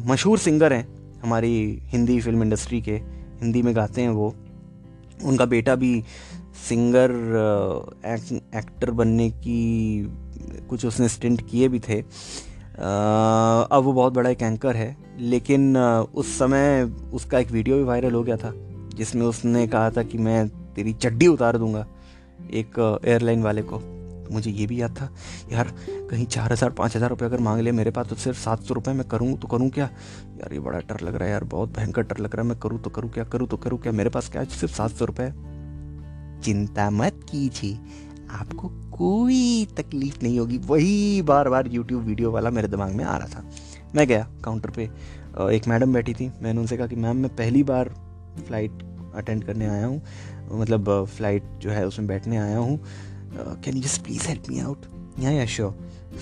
मशहूर 0.10 0.38
सिंगर 0.38 0.74
हैं 0.74 0.88
हमारी 1.22 1.82
हिंदी 1.84 2.20
फ़िल्म 2.22 2.44
इंडस्ट्री 2.44 2.82
के। 2.82 3.00
हिंदी 3.42 3.62
में 3.62 3.76
गाते 3.76 4.02
हैं 4.02 4.10
वो। 4.10 4.34
उनका 5.26 5.46
बेटा 5.46 5.76
भी 5.76 6.04
सिंगर 6.68 7.12
एक, 8.06 8.42
एक्टर 8.56 8.92
बनने 8.92 9.30
की 9.30 10.04
कुछ 10.70 10.86
उसने 10.86 11.08
स्टिंट 11.10 11.42
किए 11.50 11.68
भी 11.68 11.80
थे। 11.80 12.02
अब 12.80 13.82
वो 13.84 13.94
बहुत 13.94 14.14
बड़ा 14.14 14.30
एक 14.30 14.42
एंकर 14.42 14.76
है 14.76 14.96
लेकिन 15.20 15.78
उस 15.78 16.38
समय 16.40 16.84
उसका 17.14 17.40
एक 17.40 17.52
वीडियो 17.52 17.78
भी 17.78 17.84
वायरल 17.84 18.14
हो 18.14 18.24
गया 18.24 18.38
था 18.38 18.54
जिसमें 18.96 19.26
उसने 19.26 19.68
कहा 19.68 19.90
था 19.92 20.04
कि 20.04 20.18
मैं 20.18 20.48
तेरी 20.76 20.94
चड्डी 20.94 21.28
उतार 21.28 21.58
दूँगा 21.58 21.86
एक 22.54 23.00
एयरलाइन 23.06 23.44
वाले 23.44 23.62
को। 23.62 23.82
मुझे 24.32 24.52
ये 24.52 24.66
भी 24.68 24.82
याद 24.82 24.96
था, 24.98 25.10
यार, 25.52 25.74
कहीं 26.10 26.26
चार 26.28 26.52
हज़ार, 26.54 26.70
पाँच 26.72 26.96
हज़ार 26.96 27.10
रुपये 27.10 27.28
अगर 27.28 27.40
मांग 27.40 27.62
ले 27.62 27.72
मेरे 27.72 27.92
पास 27.92 28.08
तो 28.08 28.16
सिर्फ़ 28.16 28.40
सात 28.40 28.64
सौ 28.64 28.74
रुपये 28.74 28.94
मैं 28.94 29.08
करूँ 29.08 29.38
तो 29.38 29.48
करूँ 29.48 29.70
क्या? 29.70 29.86
यार, 29.86 30.54
ये 30.54 30.60
बड़ा 30.60 30.80
डर 30.80 31.02
लग 31.02 31.16
रहा 31.16 31.26
है 31.26 31.32
यार, 31.32 31.44
बहुत 31.46 31.78
भयंकर 31.78 32.04
डर 32.04 32.18
लग 32.18 32.36
रहा 32.36 32.44
है, 32.44 32.50
मैं 32.50 32.60
करूँ 32.60 32.82
तो 32.82 32.90
करूँ 32.90 33.10
क्या, 33.12 33.24
करूँ 33.26 33.48
तो 33.48 33.58
करूँ 33.58 33.80
क्या, 33.80 33.92
मेरे 33.92 34.10
पास 34.10 34.30
क्या 34.30 34.44
सिर्फ़ 34.46 34.76
सात 34.76 34.92
सौ 34.92 35.06
रुपये? 35.06 35.32
चिंता 36.44 36.90
मत 36.90 37.20
कीजिए, 37.32 37.78
आपको 38.32 38.68
कोई 38.92 39.66
तकलीफ़ 39.78 40.18
नहीं 40.24 40.40
होगी। 40.40 40.58
वही 40.60 41.22
बार 41.22 41.50
बार 41.50 41.68
यूट्यूब 41.68 42.04
वीडियो 42.04 42.32
वाला 42.32 42.50
मेरे 42.50 42.68
दिमाग 42.68 42.92
में 42.92 43.04
आ 43.06 43.18
रहा 43.18 43.28
था। 43.30 43.44
मैं 43.96 44.08
गया 44.08 44.28
काउंटर 44.44 44.70
पे 44.70 44.90
एक 45.48 45.68
मैडम 45.68 45.94
बैठी 45.94 46.14
थी, 46.14 46.32
मैंने 46.42 46.60
उनसे 46.60 46.78
कहा 46.78 46.88
कि, 46.88 46.96
मैम, 46.96 47.18
मैं 47.18 47.36
पहली 47.36 47.64
बार 47.64 47.90
फ़्लाइट 48.40 48.84
अटेंड 49.16 49.44
करने 49.44 49.68
आया 49.68 49.86
हूँ 49.86 50.02
मतलब 50.52 50.90
फ़्लाइट 51.08 51.44
जो 51.62 51.70
है, 51.70 51.86
उसमें 51.88 52.08
बैठने 52.08 52.38
आया 52.38 52.58
हूँ 52.58 52.80
can 53.62 53.76
you 53.76 53.82
just 53.82 54.04
please 54.04 54.26
help 54.26 54.48
me 54.48 54.60
out 54.62 54.88
yeah 55.18 55.32
yeah 55.32 55.46
sure 55.46 55.74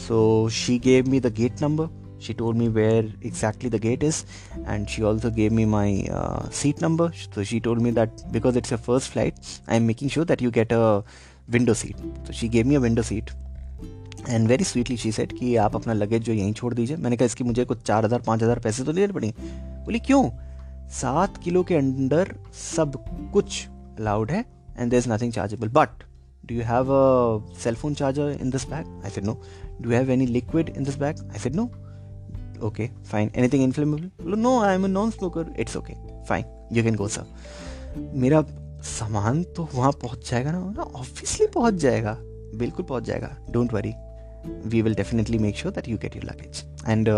so 0.07 0.49
she 0.49 0.77
gave 0.79 1.07
me 1.07 1.19
the 1.19 1.29
gate 1.29 1.61
number 1.61 1.89
she 2.19 2.33
told 2.33 2.55
me 2.55 2.67
where 2.69 3.03
exactly 3.21 3.69
the 3.69 3.79
gate 3.79 4.03
is 4.03 4.25
and 4.65 4.89
she 4.89 5.03
also 5.03 5.29
gave 5.29 5.51
me 5.51 5.65
my 5.65 5.89
uh, 6.11 6.49
seat 6.49 6.81
number 6.81 7.11
so 7.33 7.43
she 7.43 7.59
told 7.59 7.81
me 7.81 7.91
that 7.91 8.23
because 8.31 8.55
it's 8.55 8.71
your 8.71 8.83
first 8.91 9.09
flight 9.09 9.35
i'm 9.67 9.85
making 9.85 10.09
sure 10.09 10.25
that 10.25 10.41
you 10.41 10.51
get 10.51 10.71
a 10.71 11.03
window 11.49 11.73
seat 11.73 11.95
so 12.23 12.33
she 12.33 12.47
gave 12.47 12.65
me 12.65 12.75
a 12.75 12.79
window 12.79 13.05
seat 13.11 13.37
and 14.29 14.47
very 14.47 14.63
sweetly 14.63 14.95
she 14.97 15.11
said 15.11 15.33
कि 15.39 15.55
आप 15.55 15.75
अपना 15.75 15.93
luggage 15.93 16.23
जो 16.23 16.33
यहीं 16.33 16.53
छोड़ 16.53 16.73
दीजिए 16.73 16.97
मैंने 16.97 17.17
कहा 17.17 17.25
इसकी 17.25 17.43
मुझे 17.43 17.65
कुछ 17.65 17.81
चार 17.87 18.05
हज़ार 18.05 18.21
पाँच 18.25 18.43
हज़ार 18.43 18.59
पैसे 18.59 18.83
तो 18.83 18.93
देने 18.93 19.13
पड़ी 19.13 19.31
बोली 19.85 19.99
क्यों 20.07 20.23
सात 20.99 21.37
किलो 21.43 21.63
के 21.69 21.75
अंडर 21.75 22.33
सब 22.63 23.03
कुछ 23.33 23.65
अलाउड 23.99 24.31
है 24.31 24.43
and 24.79 24.89
there 24.91 24.99
is 24.99 25.09
nothing 25.11 25.31
chargeable 25.33 25.67
but 25.73 26.03
do 26.47 26.55
you 26.55 26.63
have 26.63 26.91
a 26.93 27.53
cell 27.63 27.75
phone 27.75 27.93
charger 27.93 28.37
in 28.41 28.49
this 28.49 28.65
bag 28.69 29.01
I 29.05 29.11
said 29.11 29.25
no 29.25 29.41
do 29.81 29.89
have 29.89 30.11
any 30.11 30.25
liquid 30.25 30.69
in 30.69 30.83
this 30.83 30.97
bag 30.97 31.19
I 31.31 31.39
said 31.39 31.55
no 31.55 31.63
okay 32.67 32.89
fine 33.11 33.31
anything 33.35 33.63
inflammable 33.63 34.35
no 34.37 34.59
I 34.61 34.75
am 34.75 34.83
a 34.83 34.87
non 34.87 35.11
smoker 35.11 35.53
it's 35.59 35.77
okay 35.77 35.93
fine 36.23 36.45
you 36.73 36.83
can 36.83 36.95
go 36.95 37.07
sir 37.07 37.25
मेरा 37.97 38.43
सामान 38.83 39.43
तो 39.43 39.67
वहाँ 39.73 39.91
पहुँच 39.91 40.29
जाएगा 40.29 40.51
ना? 40.51 40.81
Obviously 40.81 41.47
पहुँच 41.47 41.73
जाएगा। 41.73 42.17
बिल्कुल 42.57 42.85
पहुँच 42.85 43.03
जाएगा। 43.03 43.35
Don't 43.49 43.73
worry 43.73 43.93
we 44.69 44.81
will 44.81 44.95
definitely 44.95 45.37
make 45.37 45.55
sure 45.57 45.73
that 45.73 45.87
you 45.89 45.97
get 45.97 46.15
your 46.15 46.25
luggage 46.25 46.63
and 46.87 47.09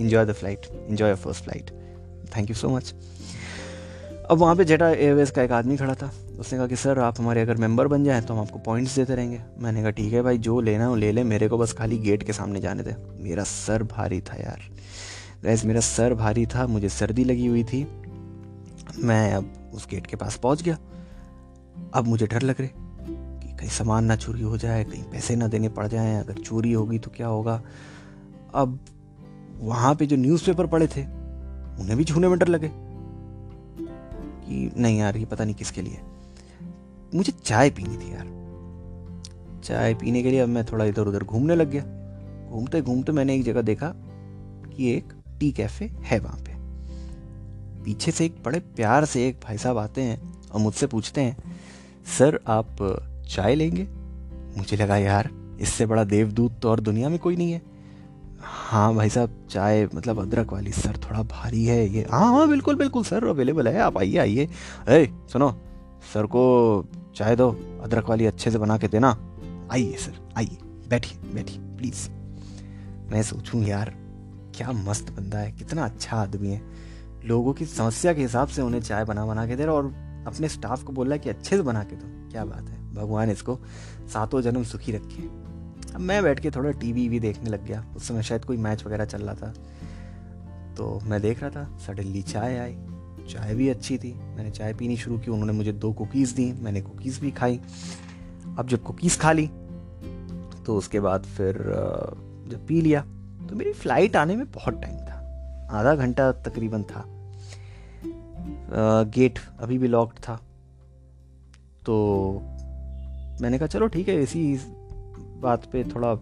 enjoy 0.00 0.22
the 0.28 0.34
flight. 0.34 0.64
Enjoy 0.90 1.08
your 1.08 1.18
first 1.24 1.44
flight. 1.46 1.68
Thank 2.36 2.48
you 2.50 2.54
so 2.56 2.68
much 2.68 2.94
अब 4.30 4.38
वहाँ 4.38 4.56
पे 4.56 4.64
जेटा 4.64 4.88
एयरवेज 4.90 5.30
का 5.30 5.42
एक 5.42 5.52
आदमी 5.52 5.76
खड़ा 5.76 5.94
था। 5.94 6.10
उसने 6.38 6.58
कहा 6.58 6.66
कि, 6.66 6.76
सर, 6.76 6.98
आप 6.98 7.20
हमारे 7.20 7.40
अगर 7.40 7.56
मेंबर 7.56 7.88
बन 7.88 8.04
जाएँ 8.04 8.22
तो 8.22 8.34
हम 8.34 8.40
आपको 8.40 8.58
पॉइंट्स 8.58 8.96
देते 8.96 9.14
रहेंगे. 9.14 9.42
मैंने 9.58 9.82
कहा, 9.82 9.90
ठीक 9.90 10.12
है 10.12 10.22
भाई, 10.22 10.38
जो 10.38 10.60
लेना 10.60 10.86
हो 10.86 10.96
ले 10.96 11.12
ले, 11.12 11.24
मेरे 11.24 11.48
को 11.48 11.58
बस 11.58 11.72
खाली 11.72 11.98
गेट 11.98 12.22
के 12.22 12.32
सामने 12.32 12.60
जाने 12.60 12.82
दे। 12.82 13.22
मेरा 13.22 13.44
सर 13.44 13.82
भारी 13.82 14.20
था 14.20 14.34
यार। 14.34 14.60
गैस 15.42 15.64
मेरा 15.64 15.80
सर 15.80 16.14
भारी 16.14 16.46
था, 16.46 16.66
मुझे 16.66 16.88
सर्दी 16.88 17.24
लगी 17.24 17.46
हुई 17.46 17.64
थी। 17.64 17.86
मैं 18.98 19.34
अब 19.34 19.70
उस 19.74 19.86
गेट 19.90 20.06
के 20.06 20.16
पास 20.16 20.36
पहुँच 20.36 20.62
गया। 20.62 20.78
अब 21.94 22.06
मुझे 22.06 22.26
डर 22.26 22.42
लग 22.42 22.54
रहे 22.60 22.70
कि 23.40 23.56
कहीं 23.56 23.68
सामान 23.68 24.04
ना 24.04 24.16
चोरी 24.16 24.42
हो 24.42 24.58
जाए, 24.58 24.84
कहीं 24.84 25.02
पैसे 25.02 25.36
ना 25.36 25.48
देने 25.48 25.68
पड़ 25.68 25.86
जाएँ, 25.86 26.20
अगर 26.20 26.34
चोरी 26.34 26.72
होगी 26.72 26.98
तो 26.98 27.10
क्या 27.16 27.26
होगा? 27.26 27.62
अब 28.54 28.78
वहाँ 29.58 29.94
पे 29.94 30.06
जो 30.06 30.16
न्यूज़पेपर 30.16 30.66
पड़े 30.66 30.86
थे, 30.86 31.24
उन्हें 31.82 31.96
भी 31.96 32.04
छूने 32.04 32.28
में 32.28 32.38
डर 32.38 32.48
लगे 32.48 32.70
कि, 32.74 34.72
नहीं 34.76 34.98
यार, 34.98 35.16
ये 35.16 35.24
पता 35.24 35.44
नहीं 35.44 35.54
किसके 35.54 35.82
लिए 35.82 35.98
मुझे 37.14 37.32
चाय 37.44 37.70
पीनी 37.70 37.96
थी 37.96 38.12
यार। 38.12 38.32
चाय 39.64 39.94
पीने 39.94 40.22
के 40.22 40.30
लिए 40.30 40.40
अब 40.40 40.48
मैं 40.48 40.64
थोड़ा 40.64 40.84
इधर 40.84 41.02
उधर 41.02 41.24
घूमने 41.24 41.56
लग 41.56 41.70
गया। 41.70 41.82
घूमते 42.50 42.82
घूमते 42.82 43.12
मैंने 43.12 43.34
एक 43.34 43.44
जगह 43.44 43.62
देखा 43.62 43.88
कि 44.76 44.92
एक 44.92 45.12
टी 45.40 45.52
कैफ़े 45.52 45.86
है 45.86 46.18
वहाँ 46.18 46.38
पे। 46.38 46.54
पीछे 47.84 48.10
से 48.10 48.24
एक 48.24 48.42
बड़े 48.44 48.58
प्यार 48.60 49.04
से 49.04 49.28
एक 49.28 49.40
भाई 49.44 49.58
साहब 49.58 49.78
आते 49.78 50.02
हैं 50.02 50.34
और 50.52 50.60
मुझसे 50.60 50.86
पूछते 50.86 51.20
हैं, 51.20 51.36
सर, 52.18 52.40
आप 52.46 52.76
चाय 53.28 53.54
लेंगे? 53.54 53.88
मुझे 54.58 54.76
लगा, 54.76 54.96
यार, 54.96 55.30
इससे 55.60 55.86
बड़ा 55.86 56.04
देवदूत 56.04 56.58
तो 56.62 56.70
और 56.70 56.80
दुनिया 56.80 57.08
में 57.08 57.18
कोई 57.18 57.36
नहीं 57.36 57.52
है। 57.52 57.62
हाँ 58.40 58.94
भाई 58.94 59.10
साहब, 59.10 59.46
चाय 59.50 59.88
मतलब 59.94 60.20
अदरक 60.20 60.52
वाली। 60.52 60.72
सर, 60.72 60.96
थोड़ा 60.96 61.22
भारी 61.22 61.64
है 61.64 61.88
ये। 61.88 62.06
हाँ 62.10 62.32
हाँ 62.32 62.48
बिल्कुल 62.48 62.76
बिल्कुल, 62.76 63.04
सर, 63.04 63.26
अवेलेबल 63.26 63.68
है। 63.68 63.80
आप 63.80 63.98
आइए 63.98 64.16
आइए। 64.16 64.48
ए, 64.88 65.12
सुनो 65.32 65.50
सर 66.12 66.26
को 66.26 66.84
चाय 67.16 67.36
दो, 67.36 67.50
अदरक 67.82 68.08
वाली 68.08 68.26
अच्छे 68.26 68.50
से 68.50 68.58
बना 68.58 68.78
के 68.78 68.88
देना। 68.88 69.08
आइए 69.72 69.96
सर, 69.96 70.28
आइए, 70.36 70.58
बैठिए 70.88 71.32
बैठिए 71.34 71.58
प्लीज़ 71.76 72.08
मैं 73.12 73.22
सोचूं 73.22 73.62
यार, 73.62 73.94
क्या 74.54 74.72
मस्त 74.72 75.10
बंदा 75.10 75.38
है, 75.38 75.52
कितना 75.52 75.84
अच्छा 75.84 76.16
आदमी 76.16 76.48
है। 76.48 76.60
लोगों 77.24 77.52
की 77.52 77.66
समस्या 77.66 78.12
के 78.12 78.22
हिसाब 78.22 78.48
से 78.48 78.62
उन्हें 78.62 78.80
चाय 78.80 79.04
बना 79.04 79.26
बना 79.26 79.46
के 79.46 79.56
दे 79.56 79.64
रहा 79.64 79.74
और 79.74 79.86
अपने 80.26 80.48
स्टाफ 80.48 80.82
को 80.82 80.92
बोल 80.92 81.06
रहा 81.06 81.12
है 81.12 81.18
कि 81.18 81.30
अच्छे 81.30 81.56
से 81.56 81.62
बना 81.62 81.82
के 81.82 81.96
दो। 81.96 82.30
क्या 82.30 82.44
बात 82.44 82.68
है, 82.68 82.94
भगवान 82.94 83.30
इसको 83.30 83.58
सातों 84.12 84.40
जन्म 84.40 84.62
सुखी 84.62 84.92
रखे। 84.92 85.22
अब 85.94 86.00
मैं 86.00 86.22
बैठ 86.22 86.40
के 86.40 86.50
थोड़ा 86.50 86.70
टीवी 86.70 87.08
भी 87.08 87.20
देखने 87.20 87.50
लग 87.50 87.64
गया। 87.66 87.84
उस 87.96 88.08
समय 88.08 88.22
शायद 88.22 88.44
कोई 88.44 88.56
मैच 88.56 88.84
वगैरह 88.84 89.04
चल 89.04 89.22
रहा 89.22 89.34
था। 89.34 89.54
तो 90.76 91.00
मैं 91.02 91.20
देख 91.22 91.40
रहा 91.40 91.50
था 91.50 91.78
सडनली 91.78 92.22
चाय 92.22 92.58
आई। 92.58 92.76
चाय 93.28 93.54
भी 93.54 93.68
अच्छी 93.68 93.98
थी। 93.98 94.12
मैंने 94.14 94.50
चाय 94.50 94.74
पीनी 94.74 94.96
शुरू 94.96 95.18
की, 95.18 95.30
उन्होंने 95.30 95.52
मुझे 95.52 95.72
दो 95.72 95.92
कुकीज़ 95.92 96.34
दी। 96.34 96.52
मैंने 96.52 96.80
कुकीज़ 96.80 97.20
भी 97.20 97.30
खाई। 97.30 97.60
अब 98.58 98.66
जब 98.68 98.82
कुकीज़ 98.82 99.18
खा 99.18 99.32
ली 99.32 99.46
तो 100.66 100.76
उसके 100.76 101.00
बाद 101.00 101.24
फिर 101.26 101.56
जब 102.48 102.66
पी 102.66 102.80
लिया 102.80 103.00
तो 103.48 103.56
मेरी 103.56 103.72
फ़्लाइट 103.72 104.16
आने 104.16 104.36
में 104.36 104.50
बहुत 104.52 104.80
टाइम 104.82 104.96
था। 104.96 105.14
आधा 105.70 105.94
घंटा 105.94 106.30
तकरीबन 106.32 106.82
था। 106.82 107.04
गेट 109.04 109.38
अभी 109.60 109.78
भी 109.78 109.88
लॉक्ड 109.88 110.18
था। 110.18 110.36
तो 111.86 111.94
मैंने 113.40 113.58
कहा, 113.58 113.66
चलो 113.66 113.86
ठीक 113.86 114.08
है, 114.08 114.22
इसी 114.22 114.56
बात 115.40 115.64
पे 115.64 115.84
थोड़ा 115.84 116.12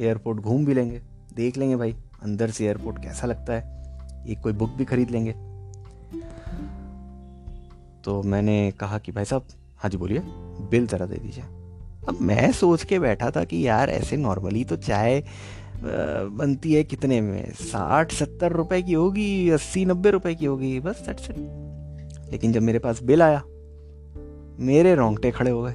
एयरपोर्ट 0.00 0.40
घूम 0.40 0.64
भी 0.64 0.74
लेंगे। 0.74 1.00
देख 1.36 1.56
लेंगे 1.56 1.76
भाई, 1.76 1.96
अंदर 2.22 2.50
से 2.50 2.66
एयरपोर्ट 2.66 3.02
कैसा 3.02 3.26
लगता 3.26 3.52
है। 3.52 4.26
एक 4.26 4.40
कोई 4.40 4.52
बुक 4.52 4.70
भी 4.70 4.84
खरीद 4.84 5.10
लेंगे। 5.10 5.34
तो 8.04 8.22
मैंने 8.22 8.72
कहा 8.80 8.98
कि 8.98 9.12
भाई 9.12 9.24
साहब 9.24 9.46
हाँ 9.78 9.90
जी 9.90 9.96
बोलिए, 9.96 10.22
बिल 10.70 10.86
ज़रा 10.86 11.06
दे 11.06 11.16
दीजिए। 11.16 11.44
अब 12.08 12.18
मैं 12.20 12.52
सोच 12.52 12.84
के 12.84 12.98
बैठा 12.98 13.30
था 13.30 13.44
कि 13.44 13.66
यार 13.66 13.90
ऐसे 13.90 14.16
नॉर्मली 14.16 14.64
तो 14.64 14.76
चाय 14.76 15.22
बनती 15.82 16.72
है 16.74 16.82
कितने 16.84 17.20
में? 17.20 17.52
साठ, 17.52 18.12
सत्तर 18.12 18.52
रुपए 18.52 18.82
की 18.82 18.92
होगी, 18.92 19.50
अस्सी, 19.50 19.84
नब्बे 19.84 20.10
रुपए 20.10 20.34
की 20.34 20.46
होगी, 20.46 20.78
बस 20.80 21.04
सट 21.06 21.20
सट 21.20 22.30
लेकिन 22.32 22.52
जब 22.52 22.62
मेरे 22.62 22.78
पास 22.78 23.02
बिल 23.02 23.22
आया, 23.22 23.42
मेरे 24.58 24.94
रोंगटे 24.94 25.30
खड़े 25.30 25.50
हो 25.50 25.62
गए। 25.62 25.74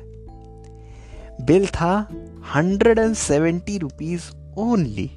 बिल 1.46 1.68
था 1.68 2.10
hundred 2.56 3.00
and 3.00 3.16
seventy 3.16 3.78
rupees 3.78 4.30
only 4.58 5.10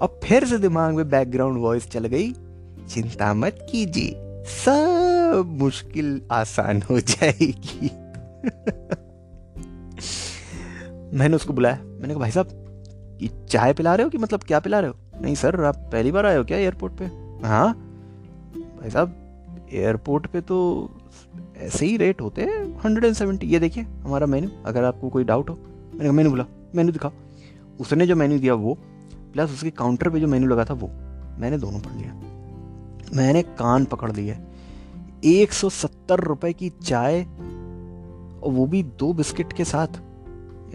अब 0.00 0.20
फिर 0.24 0.44
से 0.44 0.58
दिमाग 0.58 0.94
में 0.94 1.08
बैकग्राउंड 1.08 1.58
वॉइस 1.58 1.90
चल 1.90 2.06
गई, 2.06 2.32
चिंता 2.88 3.32
मत 3.34 3.66
कीजिए। 3.70 4.22
सब 4.46 5.56
मुश्किल 5.60 6.20
आसान 6.32 6.82
हो 6.82 7.00
जाएगी। 7.00 7.90
मैंने 11.16 11.36
उसको 11.36 11.52
बुलाया। 11.52 11.76
मैंने 11.76 12.08
कहा, 12.08 12.18
भाई 12.18 12.30
साहब, 12.30 12.48
ये 13.22 13.28
चाय 13.48 13.72
पिला 13.72 13.94
रहे 13.94 14.04
हो 14.04 14.10
कि 14.10 14.18
मतलब 14.18 14.42
क्या 14.42 14.60
पिला 14.60 14.80
रहे 14.80 14.90
हो? 14.90 15.20
नहीं 15.22 15.34
सर, 15.34 15.64
आप 15.64 15.76
पहली 15.76 16.12
बार 16.12 16.26
आए 16.26 16.36
हो 16.36 16.44
क्या 16.44 16.58
एयरपोर्ट 16.58 16.92
पे? 16.92 17.04
हाँ। 17.46 17.72
भाई 18.80 18.90
साहब, 18.90 19.14
एयरपोर्ट 19.72 20.26
पे 20.26 20.40
तो 20.40 20.90
ऐसे 21.56 21.86
ही 21.86 21.96
रेट 21.96 22.20
होते 22.20 22.42
हैं 22.42 22.80
हंड्रेड 22.80 23.04
एंड 23.04 23.14
सेवेंटी 23.14 23.46
ये 23.46 23.58
देखिए, 23.58 23.82
हमारा 23.82 24.26
मेन्यू 24.26 24.50
अगर 24.66 24.84
आपको 24.84 25.08
कोई 25.08 25.24
डाउट 25.24 25.50
हो। 25.50 25.54
मैंने 25.54 26.04
कहा 26.04 26.12
मेन्यू 26.12 26.30
बोला 26.30 26.44
मेन्यू 26.74 26.92
दिखाओ। 26.92 27.12
उसने 27.80 28.06
जो 28.06 28.16
मेन्यू 28.16 28.38
दिया 28.38 28.54
वो, 28.54 28.74
प्लस 29.32 29.50
उसके 29.50 29.70
काउंटर 29.70 30.10
पे 30.10 30.20
जो 30.20 30.26
मेन्यू 30.26 30.48
लगा 30.48 30.64
था 30.64 30.74
वो, 30.74 30.88
मैंने 31.38 31.58
दोनों 31.58 31.80
पढ़ 31.80 31.92
लिया। 31.92 32.12
मैंने 33.14 33.42
कान 33.42 33.84
पकड़ 33.84 34.12
लिया 34.12 34.36
एक 35.24 35.52
सौ 35.52 35.68
सत्तर 35.68 36.20
रुपए 36.20 36.52
की 36.52 36.68
चाय 36.68 37.22
और 37.22 38.52
वो 38.52 38.66
भी 38.66 38.82
दो 38.82 39.12
बिस्किट 39.12 39.52
के 39.52 39.64
साथ। 39.64 39.86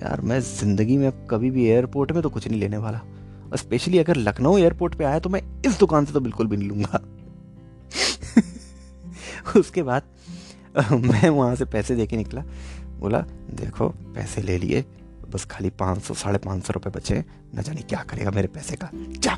यार, 0.04 0.22
मैं 0.22 0.40
ज़िंदगी 0.40 0.98
में 0.98 1.28
कभी 1.28 1.52
भी 1.52 1.66
एयरपोर्ट 1.66 2.12
में 2.12 2.24
तो 2.24 2.30
कुछ 2.30 2.48
नहीं 2.48 2.60
लेने 2.60 2.78
वाला। 2.78 3.02
स्पेशली 3.56 3.98
अगर 3.98 4.16
लखनऊ 4.16 4.58
एयरपोर्ट 4.58 4.96
पे 4.96 5.04
आया 5.04 5.20
तो 5.20 5.30
मैं 5.30 5.42
इस 5.66 5.80
दुकान 5.80 6.06
से 6.06 6.14
तो 6.14 6.20
बिल्कुल 6.20 6.48
भी 6.48 6.58
नहीं 6.58 6.70
लूँगा। 6.70 7.02
उसके 9.60 9.84
बाद, 9.84 10.04
मैं 10.92 11.30
वहाँ 11.30 11.56
से 11.56 11.66
पैसे 11.66 11.96
दे 11.96 12.08
के 12.08 12.18
निकला। 12.18 12.44
बोला, 13.00 13.20
देखो, 13.54 13.90
पैसे 13.90 14.42
ले 14.42 14.58
लिए। 14.58 14.86
बस 15.34 15.46
खाली 15.46 15.70
पाँच 15.70 16.02
सौ, 16.02 16.14
साढ़े 16.14 16.38
पाँच 16.38 16.64
सौ 16.64 16.74
रुपये 16.74 16.92
बचे। 16.96 17.26
न 17.56 17.62
जाने 17.62 17.82
क्या 17.82 18.04
करेगा 18.04 18.32
मेरे 18.32 18.48
पैसे 18.48 18.76
का। 18.76 18.90
जा! 18.94 19.38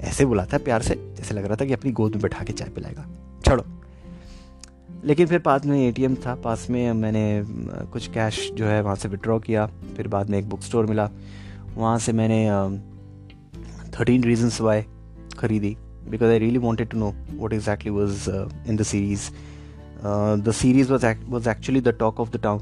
ऐसे 0.00 0.24
बुलाता 0.24 0.56
है 0.56 0.64
प्यार 0.64 0.82
से। 0.82 1.07
जैसे 1.28 1.40
लग 1.40 1.46
रहा 1.46 1.56
था 1.56 1.64
कि 1.64 1.72
अपनी 1.72 1.90
गोद 1.92 2.12
में 2.12 2.22
बैठा 2.22 2.44
के 2.44 2.52
चाय 2.52 2.68
पिलाएगा। 2.68 3.06
छोड़ो। 3.44 3.64
लेकिन 5.04 5.26
फिर 5.26 5.38
बाद 5.44 5.66
में 5.66 5.78
एटीएम 5.78 6.14
था, 6.16 6.34
पास 6.34 6.66
में 6.70 6.92
मैंने 6.94 7.44
कुछ 7.92 8.06
कैश 8.08 8.50
जो 8.54 8.66
है 8.66 8.80
वहाँ 8.82 8.96
से 8.96 9.08
विड्रॉ 9.08 9.38
किया, 9.38 9.66
फिर 9.96 10.08
बाद 10.08 10.30
में 10.30 10.38
एक 10.38 10.48
बुक 10.48 10.62
स्टोर 10.62 10.86
मिला। 10.86 11.08
वहाँ 11.76 11.98
से 11.98 12.12
मैंने 12.12 12.40
थर्टीन 13.98 14.24
रीजन्स 14.24 14.60
वाई 14.60 14.82
खरीदी 15.38 15.76
because 16.10 16.30
I 16.30 16.38
really 16.38 16.58
wanted 16.58 16.88
to 16.88 16.98
know 16.98 17.12
what 17.34 17.52
exactly 17.52 17.90
was 17.90 18.28
in 18.68 18.76
the 18.76 18.82
series 18.82 19.30
the 20.42 20.52
series 20.54 20.92
was 20.92 21.06
was 21.28 21.48
actually 21.50 21.80
the 21.80 21.96
talk 22.00 22.20
of 22.20 22.30
the 22.30 22.40
town 22.42 22.60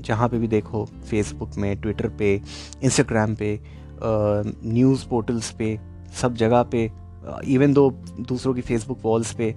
जहाँ 0.00 0.28
पे 0.28 0.38
भी 0.38 0.48
देखो 0.48 0.84
फेसबुक 1.10 1.56
में 1.58 1.76
ट्विटर 1.80 2.08
पे 2.08 2.34
इंस्टाग्राम 2.82 3.34
पे 3.34 3.58
न्यूज़ 4.02 5.06
पोर्टल्स 5.08 5.50
पे, 5.50 5.78
सब 6.20 6.34
जगह 6.34 6.62
पे 6.62 6.90
Uh, 7.24 7.44
इवन 7.44 7.72
दो 7.72 7.90
दूसरों 8.20 8.54
की 8.54 8.60
फेसबुक 8.60 8.98
वॉल्स 9.02 9.32
पे 9.32 9.54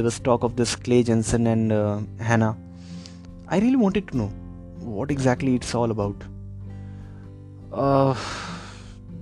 the 0.00 0.10
talk 0.24 0.44
of 0.44 0.52
this 0.52 0.74
Clay 0.74 1.02
Jensen 1.02 1.46
and 1.46 1.72
Hannah 2.22 2.48
I 3.52 3.60
really 3.60 3.76
wanted 3.76 4.10
to 4.10 4.18
know 4.18 4.30
what 4.90 5.10
exactly 5.10 5.54
it's 5.54 5.74
all 5.76 5.90
about 5.90 6.24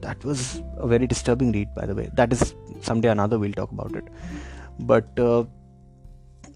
that 0.07 0.27
was 0.27 0.43
a 0.61 0.87
very 0.87 1.07
disturbing 1.07 1.53
read 1.53 1.69
by 1.69 1.87
the 1.87 1.91
way 1.91 2.09
that 2.15 2.33
is 2.33 2.45
some 2.87 3.09
another 3.09 3.37
will 3.37 3.53
talk 3.53 3.73
about 3.73 3.97
it 3.97 4.11
but 4.81 5.21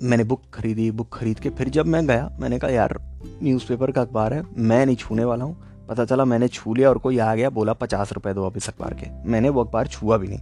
मैंने 0.03 0.24
book 0.24 0.42
खरीदी 0.55 0.90
book 0.90 1.09
खरीद 1.12 1.38
के 1.38 1.51
फिर 1.51 1.68
जब 1.68 1.87
मैं 1.87 2.07
गया, 2.07 2.37
मैंने 2.40 2.59
कहा, 2.59 2.70
यार 2.70 2.98
न्यूज़पेपर 3.42 3.90
का 3.90 4.01
अखबार 4.03 4.35
है, 4.35 4.42
मैं 4.59 4.87
नहीं 4.87 4.96
छूने 4.96 5.24
वाला 5.24 5.44
हूँ। 5.44 5.57
पता 5.88 6.05
चला 6.05 6.24
मैंने 6.24 6.48
छू 6.48 6.74
लिया 6.74 6.88
और 6.88 6.98
कोई 6.98 7.18
आ 7.18 7.35
गया, 7.35 7.51
बोला, 7.51 7.72
पचास 7.72 8.12
रुपये 8.12 8.35
दो 8.35 8.44
अब 8.46 8.57
इस 8.57 8.68
अखबार 8.68 8.94
के। 8.94 9.31
मैंने 9.31 9.48
वो 9.48 9.64
अखबार 9.64 9.87
छुआ 9.87 10.16
भी 10.16 10.29
नहीं। 10.29 10.38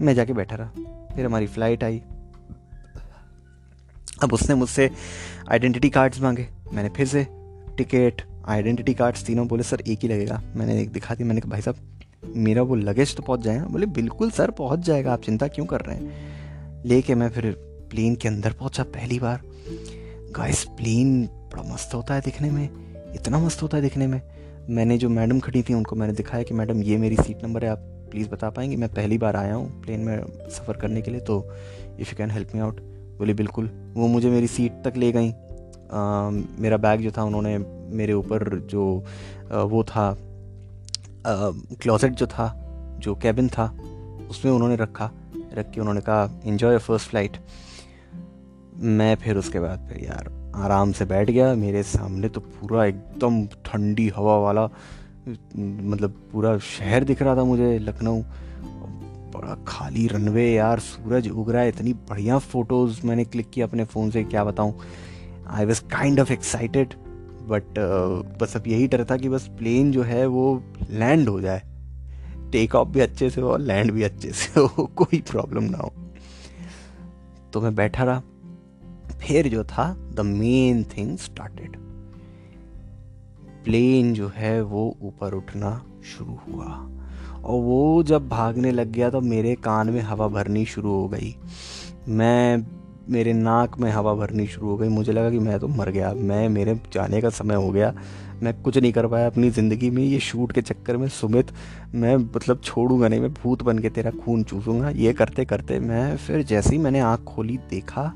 मैं 0.00 0.14
जाके 0.14 0.32
बैठा 0.32 0.56
रहा। 0.56 0.68
फिर 1.16 1.26
हमारी 1.26 1.46
फ़्लाइट 1.46 1.84
आई। 1.84 2.02
अब 4.22 4.32
उसने 4.32 4.54
मुझसे 4.54 4.90
आइडेंटिटी 5.50 5.90
कार्ड्स 5.90 6.20
मांगे। 6.20 6.48
मैंने 6.72 6.88
फिर 6.88 7.06
से 7.06 7.26
टिकट 7.76 8.22
आइडेंटिटी 8.48 8.94
कार्ड्स 8.94 9.24
तीनों 9.24 9.48
बोले, 9.48 9.62
सर, 9.62 9.80
एक 9.80 9.98
ही 10.02 10.08
लगेगा। 10.08 10.42
मैंने 10.56 10.82
एक 10.82 10.92
दिखा 10.92 11.14
दी। 11.14 11.24
मैंने 11.24 11.40
कहा, 11.40 11.50
भाई 11.50 11.60
साहब, 11.60 11.76
मेरा 12.36 12.62
वो 12.62 12.74
लगेज 12.74 13.16
तो 13.16 13.22
पहुँच 13.22 13.40
जाएगा। 13.40 13.64
बोले, 13.64 13.86
बिल्कुल 13.86 14.30
सर, 14.30 14.50
पहुँच 14.50 14.78
जाएगा। 14.78 15.12
आप 15.12 15.22
चिंता 15.22 15.48
क्यों 15.48 15.66
कर 15.66 15.80
रहे 15.80 15.96
हैं? 15.96 16.12
लेके 16.86 17.14
मैं 17.14 17.30
फिर 17.30 17.52
प्लेन 17.90 18.16
के 18.16 18.28
अंदर 18.28 18.52
पहुँचा 18.52 18.82
पहली 18.82 19.18
बार। 19.18 19.40
गाइस 20.36 20.64
प्लेन 20.64 21.26
बड़ा 21.26 21.74
मस्त 21.74 21.94
होता 21.94 22.14
है 22.14 22.20
दिखने 22.20 22.50
में। 22.50 22.68
इतना 23.14 23.38
मस्त 23.38 23.62
होता 23.62 23.76
है 23.76 23.82
दिखने 23.82 24.06
में। 24.06 24.22
मैंने 24.70 24.98
जो 24.98 25.08
मैडम 25.08 25.40
खड़ी 25.40 25.62
थी, 25.62 25.74
उनको 25.74 25.96
मैंने 25.96 26.12
दिखाया 26.12 26.42
कि, 26.42 26.54
मैडम, 26.54 26.82
ये 26.82 26.96
मेरी 26.96 27.16
सीट 27.16 27.44
नंबर 27.44 27.64
है, 27.64 27.70
आप 27.70 27.99
प्लीज़ 28.10 28.28
बता 28.28 28.50
पाएँगे। 28.50 28.76
मैं 28.76 28.88
पहली 28.88 29.18
बार 29.18 29.36
आया 29.36 29.54
हूँ 29.54 29.80
प्लेन 29.82 30.00
में 30.00 30.48
सफ़र 30.50 30.76
करने 30.76 31.02
के 31.02 31.10
लिए 31.10 31.20
तो 31.20 31.42
if 32.00 32.10
you 32.10 32.16
can 32.18 32.30
help 32.30 32.54
me 32.54 32.60
out 32.60 32.80
बोली 33.18 33.34
बिल्कुल। 33.34 33.70
वो 33.94 34.06
मुझे 34.08 34.30
मेरी 34.30 34.46
सीट 34.46 34.82
तक 34.84 34.96
ले 34.96 35.12
गई। 35.12 35.32
मेरा 36.62 36.76
बैग 36.76 37.00
जो 37.00 37.10
था 37.10 37.22
उन्होंने 37.24 37.56
मेरे 37.96 38.12
ऊपर 38.12 38.58
जो 38.70 38.82
आ, 39.52 39.62
वो 39.62 39.82
था 39.84 40.16
क्लोजेट 41.26 42.12
जो 42.12 42.26
था 42.26 42.52
जो 43.00 43.14
कैबिन 43.14 43.48
था 43.48 43.64
उसमें 44.30 44.52
उन्होंने 44.52 44.76
रखा 44.76 45.10
रख 45.54 45.70
के 45.70 45.80
उन्होंने 45.80 46.00
कहा 46.00 46.28
इन्जॉय 46.44 46.78
फ़र्स्ट 46.78 47.08
फ़्लाइट 47.08 47.36
मैं 48.98 49.14
फिर 49.16 49.36
उसके 49.36 49.60
बाद 49.60 49.88
फिर 49.88 50.04
यार 50.04 50.30
आराम 50.56 50.92
से 50.92 51.04
बैठ 51.04 51.30
गया। 51.30 51.54
मेरे 51.54 51.82
सामने 51.82 52.28
तो 52.28 52.40
पूरा 52.40 52.84
एकदम 52.84 53.44
ठंडी 53.64 54.08
हवा 54.08 54.36
वाला 54.38 54.68
मतलब 55.58 56.10
पूरा 56.32 56.58
शहर 56.58 57.04
दिख 57.04 57.22
रहा 57.22 57.36
था 57.36 57.44
मुझे 57.44 57.78
लखनऊ। 57.78 58.22
बड़ा 59.34 59.64
खाली 59.68 60.06
रनवे 60.06 60.52
यार, 60.52 60.78
सूरज 60.78 61.28
उग 61.28 61.50
रहा 61.50 61.62
है, 61.62 61.68
इतनी 61.68 61.92
बढ़िया 61.92 62.38
फ़ोटोज़ 62.38 63.06
मैंने 63.06 63.24
क्लिक 63.24 63.50
किया 63.50 63.66
अपने 63.66 63.84
फ़ोन 63.84 64.10
से, 64.10 64.24
क्या 64.24 64.44
बताऊँ। 64.44 64.74
I 65.46 65.64
was 65.64 65.82
kind 65.82 66.20
of 66.20 66.32
excited 66.32 66.94
but 67.42 67.62
बस 68.42 68.56
अब 68.56 68.66
यही 68.66 68.88
डर 68.88 69.04
था 69.04 69.16
कि 69.16 69.28
बस 69.28 69.46
प्लेन 69.46 69.92
जो 69.92 70.02
है 70.02 70.26
वो 70.26 70.62
लैंड 70.90 71.28
हो 71.28 71.40
जाए। 71.40 71.62
टेक 72.52 72.74
ऑफ़ 72.74 72.88
भी 72.88 73.00
अच्छे 73.00 73.30
से 73.30 73.40
हो 73.40 73.50
और 73.50 73.60
लैंड 73.60 73.90
भी 73.90 74.02
अच्छे 74.02 74.32
से 74.32 74.60
हो, 74.60 74.86
कोई 74.96 75.20
प्रॉब्लम 75.30 75.62
ना 75.62 75.78
हो। 75.78 75.92
तो 77.52 77.60
मैं 77.60 77.74
बैठा 77.74 78.04
रहा। 78.04 78.22
फिर 79.20 79.48
जो 79.48 79.64
था 79.64 80.10
the 80.14 80.20
main 80.20 80.84
thing 80.84 81.18
started 81.18 81.89
plane 83.64 84.14
जो 84.14 84.32
है 84.36 84.62
वो 84.62 84.96
ऊपर 85.02 85.32
उठना 85.32 85.84
शुरू 86.04 86.38
हुआ। 86.48 86.90
और 87.44 87.60
वो 87.62 88.02
जब 88.02 88.28
भागने 88.28 88.72
लग 88.72 88.92
गया 88.92 89.10
तो 89.10 89.20
मेरे 89.20 89.54
कान 89.54 89.90
में 89.90 90.00
हवा 90.00 90.28
भरनी 90.28 90.64
शुरू 90.64 90.90
हो 90.90 91.08
गई। 91.08 91.36
मैं, 92.08 92.66
मेरे 93.08 93.32
नाक 93.32 93.78
में 93.78 93.90
हवा 93.90 94.14
भरनी 94.14 94.46
शुरू 94.46 94.68
हो 94.68 94.76
गई। 94.76 94.88
मुझे 94.88 95.12
लगा 95.12 95.30
कि 95.30 95.38
मैं 95.38 95.58
तो 95.58 95.68
मर 95.68 95.90
गया। 95.90 96.14
मैं, 96.14 96.48
मेरे 96.48 96.80
जाने 96.92 97.20
का 97.20 97.30
समय 97.30 97.54
हो 97.54 97.70
गया। 97.70 97.94
मैं 98.42 98.62
कुछ 98.62 98.78
नहीं 98.78 98.92
कर 98.92 99.06
पाया। 99.06 99.26
अपनी 99.26 99.50
ज़िंदगी 99.50 99.90
में 99.90 100.04
ये 100.04 100.18
शूट 100.18 100.52
के 100.52 100.62
चक्कर 100.62 100.96
में 100.96 101.08
सुमित, 101.08 101.46
मैं 101.94 102.16
मतलब 102.16 102.60
छोड़ूँगा 102.64 103.08
नहीं। 103.08 103.20
मैं 103.20 103.34
भूत 103.34 103.62
बन 103.62 103.78
के 103.78 103.90
तेरा 103.90 104.10
खून 104.10 104.42
चूसूँगा। 104.42 104.90
ये 104.90 105.12
करते 105.12 105.44
करते 105.44 105.80
मैं 105.80 106.16
फिर 106.16 106.42
जैसे 106.42 106.70
ही 106.70 106.78
मैंने 106.78 107.00
आँख 107.00 107.20
खोली, 107.20 107.56
देखा 107.56 108.14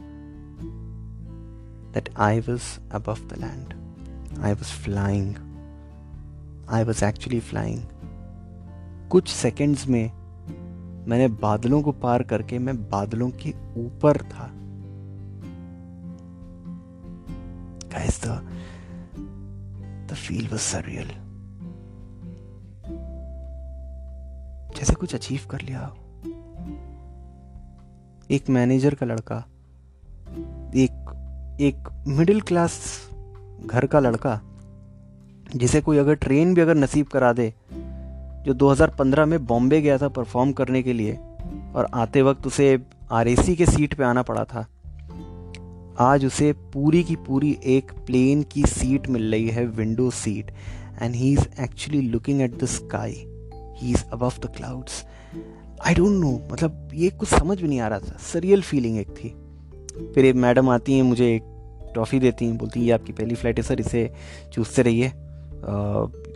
that 1.95 2.17
I 2.17 2.41
was 2.41 2.63
above 2.95 3.19
the 3.19 3.37
land. 3.37 3.84
I 4.45 4.53
was 4.53 4.71
flying. 4.71 5.29
I 6.69 6.83
was 6.83 7.03
actually 7.03 7.41
flying. 7.41 7.83
कुछ 9.11 9.29
सेकेंड्स 9.29 9.87
में 9.89 10.11
मैंने 11.09 11.29
बादलों 11.29 11.83
को 11.83 11.93
पार 11.93 12.23
करके 12.23 12.59
मैं 12.59 12.77
बादलों 12.91 13.31
के 13.45 13.51
ऊपर 13.77 14.17
था 14.33 14.51
Guys, 17.95 18.19
the 18.19 18.37
the 20.09 20.17
feel 20.17 20.51
was 20.53 20.67
surreal. 20.73 21.13
जैसे 24.77 24.95
कुछ 24.95 25.15
अचीव 25.15 25.47
कर 25.51 25.61
लिया 25.61 25.95
एक 28.31 28.51
मैनेजर 28.51 28.95
का 28.95 29.07
लड़का 29.07 29.37
एक 30.77 31.13
एक 31.61 31.89
मिडिल 32.09 32.41
क्लास 32.41 32.81
घर 33.67 33.87
का 33.87 34.01
लड़का, 34.01 34.41
जिसे 35.57 35.81
कोई 35.81 35.99
अगर 35.99 36.15
ट्रेन 36.15 36.55
भी 36.55 36.61
अगर 36.61 36.75
नसीब 36.75 37.07
करा 37.07 37.33
दे, 37.33 37.55
जो 38.47 38.55
2015 38.55 39.25
में 39.25 39.47
बॉम्बे 39.47 39.81
गया 39.83 39.99
था 39.99 40.09
परफॉर्म 40.09 40.53
करने 40.53 40.83
के 40.83 40.93
लिए 40.93 41.19
और 41.75 41.89
आते 41.95 42.23
वक्त 42.23 42.47
उसे 42.47 42.83
आर 43.13 43.29
के 43.29 43.67
सीट 43.67 43.95
पे 43.95 44.05
आना 44.05 44.23
पड़ा 44.23 44.45
था, 44.45 44.67
आज 45.99 46.25
उसे 46.25 46.53
पूरी 46.53 47.05
की 47.05 47.17
पूरी 47.17 47.59
एक 47.65 47.93
प्लेन 47.93 48.43
की 48.43 48.63
सीट 48.63 49.09
मिल 49.09 49.31
रही 49.31 49.49
है 49.49 49.67
window 49.67 50.11
seat 50.11 50.51
and 51.03 51.15
he 51.15 51.33
is 51.33 51.63
actually 51.63 52.01
looking 52.01 52.43
at 52.43 52.63
the 52.63 52.65
sky 52.65 53.27
he 53.77 53.91
is 53.91 54.05
above 54.13 54.33
the 54.43 54.47
clouds 54.47 55.05
I 55.87 55.95
don't 55.95 56.21
know 56.21 56.41
मतलब 56.53 56.89
ये 56.95 57.11
कुछ 57.11 57.29
समझ 57.29 57.61
भी 57.61 57.69
नहीं 57.69 57.81
आ 57.81 57.89
रहा 57.89 57.99
था। 57.99 58.17
सरियल 58.21 58.63
फीलिंग 58.63 58.99
एक 58.99 59.09
थी। 59.09 59.29
फिर 60.15 60.25
एक 60.25 60.35
मैडम 60.35 60.71
आती 60.71 60.93
हैं, 60.93 61.03
मुझे 61.03 61.35
एक 61.35 61.54
ट्रॉफ़ी 61.95 62.19
देती 62.21 62.47
हैं, 62.47 62.57
बोलती 62.59 62.81
हैं, 62.81 62.87
ये 62.87 62.93
आपकी 62.93 63.13
पहली 63.13 63.35
फ़्लाइट 63.35 63.59
है 63.59 63.63
सर 63.65 63.81
इसे 63.81 64.11
चूसते 64.53 64.83
रहिए। 64.83 65.13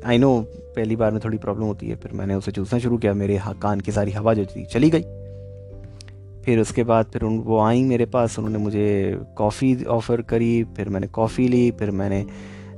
आई 0.07 0.19
नो 0.19 0.41
पहली 0.77 0.97
बार 0.97 1.13
में 1.13 1.21
थोड़ी 1.25 1.39
प्रॉब्लम 1.39 1.65
होती 1.65 1.89
है, 1.89 1.97
फिर 1.97 2.13
मैंने 2.13 2.35
उसे 2.35 2.53
चूसना 2.53 2.79
शुरू 2.79 2.99
किया, 2.99 3.13
मेरे 3.15 3.41
कान 3.63 3.81
की 3.81 3.93
सारी 3.93 4.13
हवा 4.13 4.35
जो 4.35 4.45
थी, 4.47 4.65
चली 4.67 4.91
गई। 4.91 5.03
फिर 6.45 6.61
उसके 6.61 6.83
बाद 6.85 7.07
फिर 7.13 7.23
उन, 7.23 7.39
वो 7.39 7.59
आई 7.61 7.83
मेरे 7.85 8.05
पास, 8.07 8.39
उन्होंने 8.39 8.59
मुझे 8.59 9.19
कॉफ़ी 9.39 9.85
ऑफ़र 9.87 10.23
करी, 10.25 10.63
फिर 10.77 10.89
मैंने 10.89 11.07
कॉफ़ी 11.09 11.49
ली, 11.49 11.71
फिर 11.71 11.91
मैंने 11.93 12.25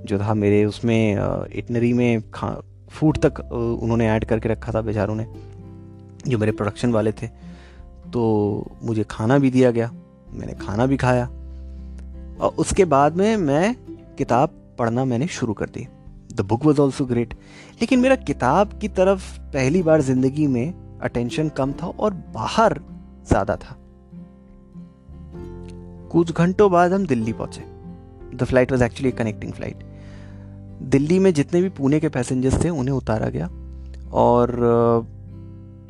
जो 0.06 0.18
था 0.18 0.34
मेरे 0.34 0.64
उसमें 0.64 1.48
इटनरी 1.52 1.92
में 1.92 2.30
खा 2.30 2.50
फ़ूड 2.90 3.18
तक 3.18 3.40
उन्होंने 3.52 4.08
ऐड 4.08 4.24
करके 4.24 4.48
रखा 4.48 4.72
था 4.72 4.80
बेचारों 4.80 5.14
ने, 5.14 5.26
जो 6.28 6.38
मेरे 6.38 6.52
प्रोडक्शन 6.52 6.92
वाले 6.92 7.12
थे। 7.12 7.26
तो 8.12 8.22
मुझे 8.82 9.04
खाना 9.10 9.38
भी 9.38 9.50
दिया 9.50 9.70
गया, 9.70 9.90
मैंने 10.32 10.54
खाना 10.60 10.86
भी 10.86 10.96
खाया। 10.96 11.28
और 12.40 12.54
उसके 12.58 12.84
बाद 12.86 13.16
में 13.16 13.36
मैं 13.38 13.74
किताब 14.18 14.54
पढ़ना 14.78 15.04
मैंने 15.04 15.26
शुरू 15.28 15.52
कर 15.52 15.68
दी। 15.68 15.86
The 16.34 16.40
book 16.40 16.64
was 16.64 16.80
also 16.80 17.04
great 17.06 17.34
लेकिन 17.80 18.00
मेरा 18.00 18.16
किताब 18.16 18.78
की 18.80 18.88
तरफ़ 18.90 19.38
पहली 19.52 19.82
बार 19.82 20.00
ज़िंदगी 20.02 20.46
में 20.46 20.98
अटेंशन 21.02 21.48
कम 21.48 21.72
था 21.72 21.86
और 21.88 22.14
बाहर 22.34 22.80
ज़्यादा 23.28 23.56
था। 23.56 23.76
कुछ 26.12 26.32
घंटों 26.32 26.70
बाद 26.70 26.92
हम 26.92 27.06
दिल्ली 27.06 27.32
पहुँचे। 27.32 27.62
The 28.36 28.44
flight 28.44 28.72
was 28.72 28.84
actually 28.84 29.10
connecting 29.12 29.52
flight 29.52 29.84
Delhi 30.82 31.18
में 31.18 31.32
जितने 31.34 31.60
भी 31.62 31.68
पुणे 31.68 32.00
के 32.00 32.08
पैसेंजर्स 32.08 32.64
थे, 32.64 32.68
उन्हें 32.68 32.94
उतारा 32.94 33.28
गया 33.28 33.46
और 34.14 35.08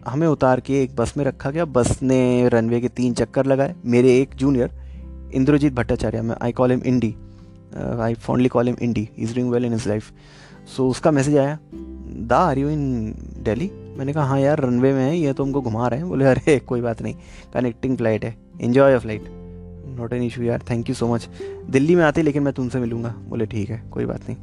हमें 0.07 0.27
उतार 0.29 0.61
के 0.61 0.83
एक 0.83 0.95
बस 0.97 1.13
में 1.17 1.25
रखा 1.25 1.51
गया। 1.51 1.65
बस 1.67 1.99
ने 2.03 2.49
रनवे 2.49 2.81
के 2.81 2.89
तीन 2.91 3.15
चक्कर 3.15 3.47
लगाए। 3.47 3.75
मेरे 3.87 4.19
एक 4.21 4.35
जूनियर 4.35 4.80
इंद्रजीत 5.35 5.73
भट्टाचार्य, 5.73 6.23
मैं 6.23 6.37
I 6.43 6.53
call 6.53 6.71
him 6.71 6.83
Indy 6.87 7.15
I 8.01 8.15
fondly 8.17 8.49
call 8.49 8.67
him 8.67 8.77
Indy 8.83 9.09
is 9.19 9.35
doing 9.35 9.51
well 9.51 9.65
in 9.65 9.73
his 9.73 9.89
life 9.89 10.13
so 10.77 10.89
उसका 10.89 11.11
मैसेज 11.11 11.37
आया, 11.37 11.59
दा 11.73 12.39
आर 12.39 12.59
यू 12.59 12.69
इन 12.69 13.15
डेली 13.43 13.71
मैंने 13.97 14.13
कहा 14.13 14.25
हाँ 14.25 14.41
यार 14.41 14.61
रनवे 14.61 14.93
में 14.93 15.03
है, 15.03 15.17
ये 15.19 15.33
तो 15.33 15.45
हमको 15.45 15.61
घुमा 15.61 15.89
रहे 15.89 16.01
हैं. 16.01 16.09
बोले, 16.09 16.25
अरे, 16.25 16.59
कोई 16.59 16.81
बात 16.81 17.03
नहीं 17.03 17.15
कनेक्टिंग 17.55 17.97
फ़्लाइट 17.97 18.25
है 18.25 18.35
enjoy 18.61 18.95
a 18.95 18.99
flight 18.99 19.25
not 19.99 20.13
an 20.13 20.23
issue 20.23 20.43
यार 20.43 20.63
thank 20.71 20.89
you 20.89 20.95
so 20.95 21.13
much 21.15 21.29
Delhi 21.71 21.95
में 21.97 22.05
आते, 22.05 22.23
लेकिन 22.23 22.43
मैं 22.43 22.53
तुमसे 22.55 22.81
मिलूँगा। 22.81 23.15
बोले, 23.29 23.47
ठीक 23.47 23.71
है, 23.71 23.83
कोई 23.91 24.07
बात 24.07 24.29
नहीं. 24.29 24.37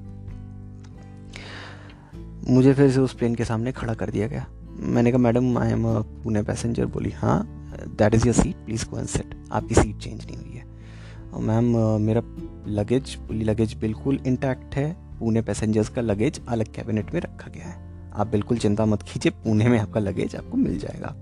मुझे 2.47 2.73
फिर 2.73 2.91
से 2.91 3.00
उस 3.00 3.13
प्लेन 3.13 3.36
के 3.36 3.45
सामने 3.45 3.71
खड़ा 3.71 3.93
कर 3.93 4.10
दिया 4.10 4.28
गया। 4.28 4.45
मैंने 4.80 5.12
कहा, 5.12 5.19
madam 5.19 5.58
I 5.58 5.71
am 5.71 5.84
Pune 6.23 6.43
passenger 6.43 6.86
बोली 6.86 7.12
हाँ 7.12 7.43
that 7.97 8.15
is 8.15 8.26
your 8.28 8.36
seat 8.36 8.65
please 8.65 8.86
go 8.89 8.97
and 9.00 9.08
sit 9.08 9.36
आपकी 9.52 9.76
सीट 9.76 9.97
चेंज 9.97 10.26
नहीं 10.26 10.38
हुई 10.38 10.58
है। 10.58 10.66
मैम 11.39 11.65
मेरा 12.02 12.21
लगेज 12.69 13.15
पुली 13.17 13.45
लगेज 13.45 13.73
बिल्कुल 13.73 14.19
इंटैक्ट 14.28 14.76
है। 14.76 14.91
पुणे 15.19 15.41
पैसेंजर्स 15.41 15.89
का 15.89 16.02
लगेज 16.02 16.39
अलग 16.47 16.73
कैबिनेट 16.73 17.13
में 17.13 17.19
रखा 17.21 17.50
गया 17.50 17.65
है। 17.65 17.86
आप 18.13 18.28
बिल्कुल 18.28 18.58
चिंता 18.58 18.86
मत 18.86 19.02
कीजिए, 19.04 19.32
पुणे 19.34 19.67
में 19.67 19.80
आपका 19.80 20.00
लगेज 20.00 20.36
आपको 20.36 20.58
मिल 20.58 20.78
जाएगा। 20.80 21.15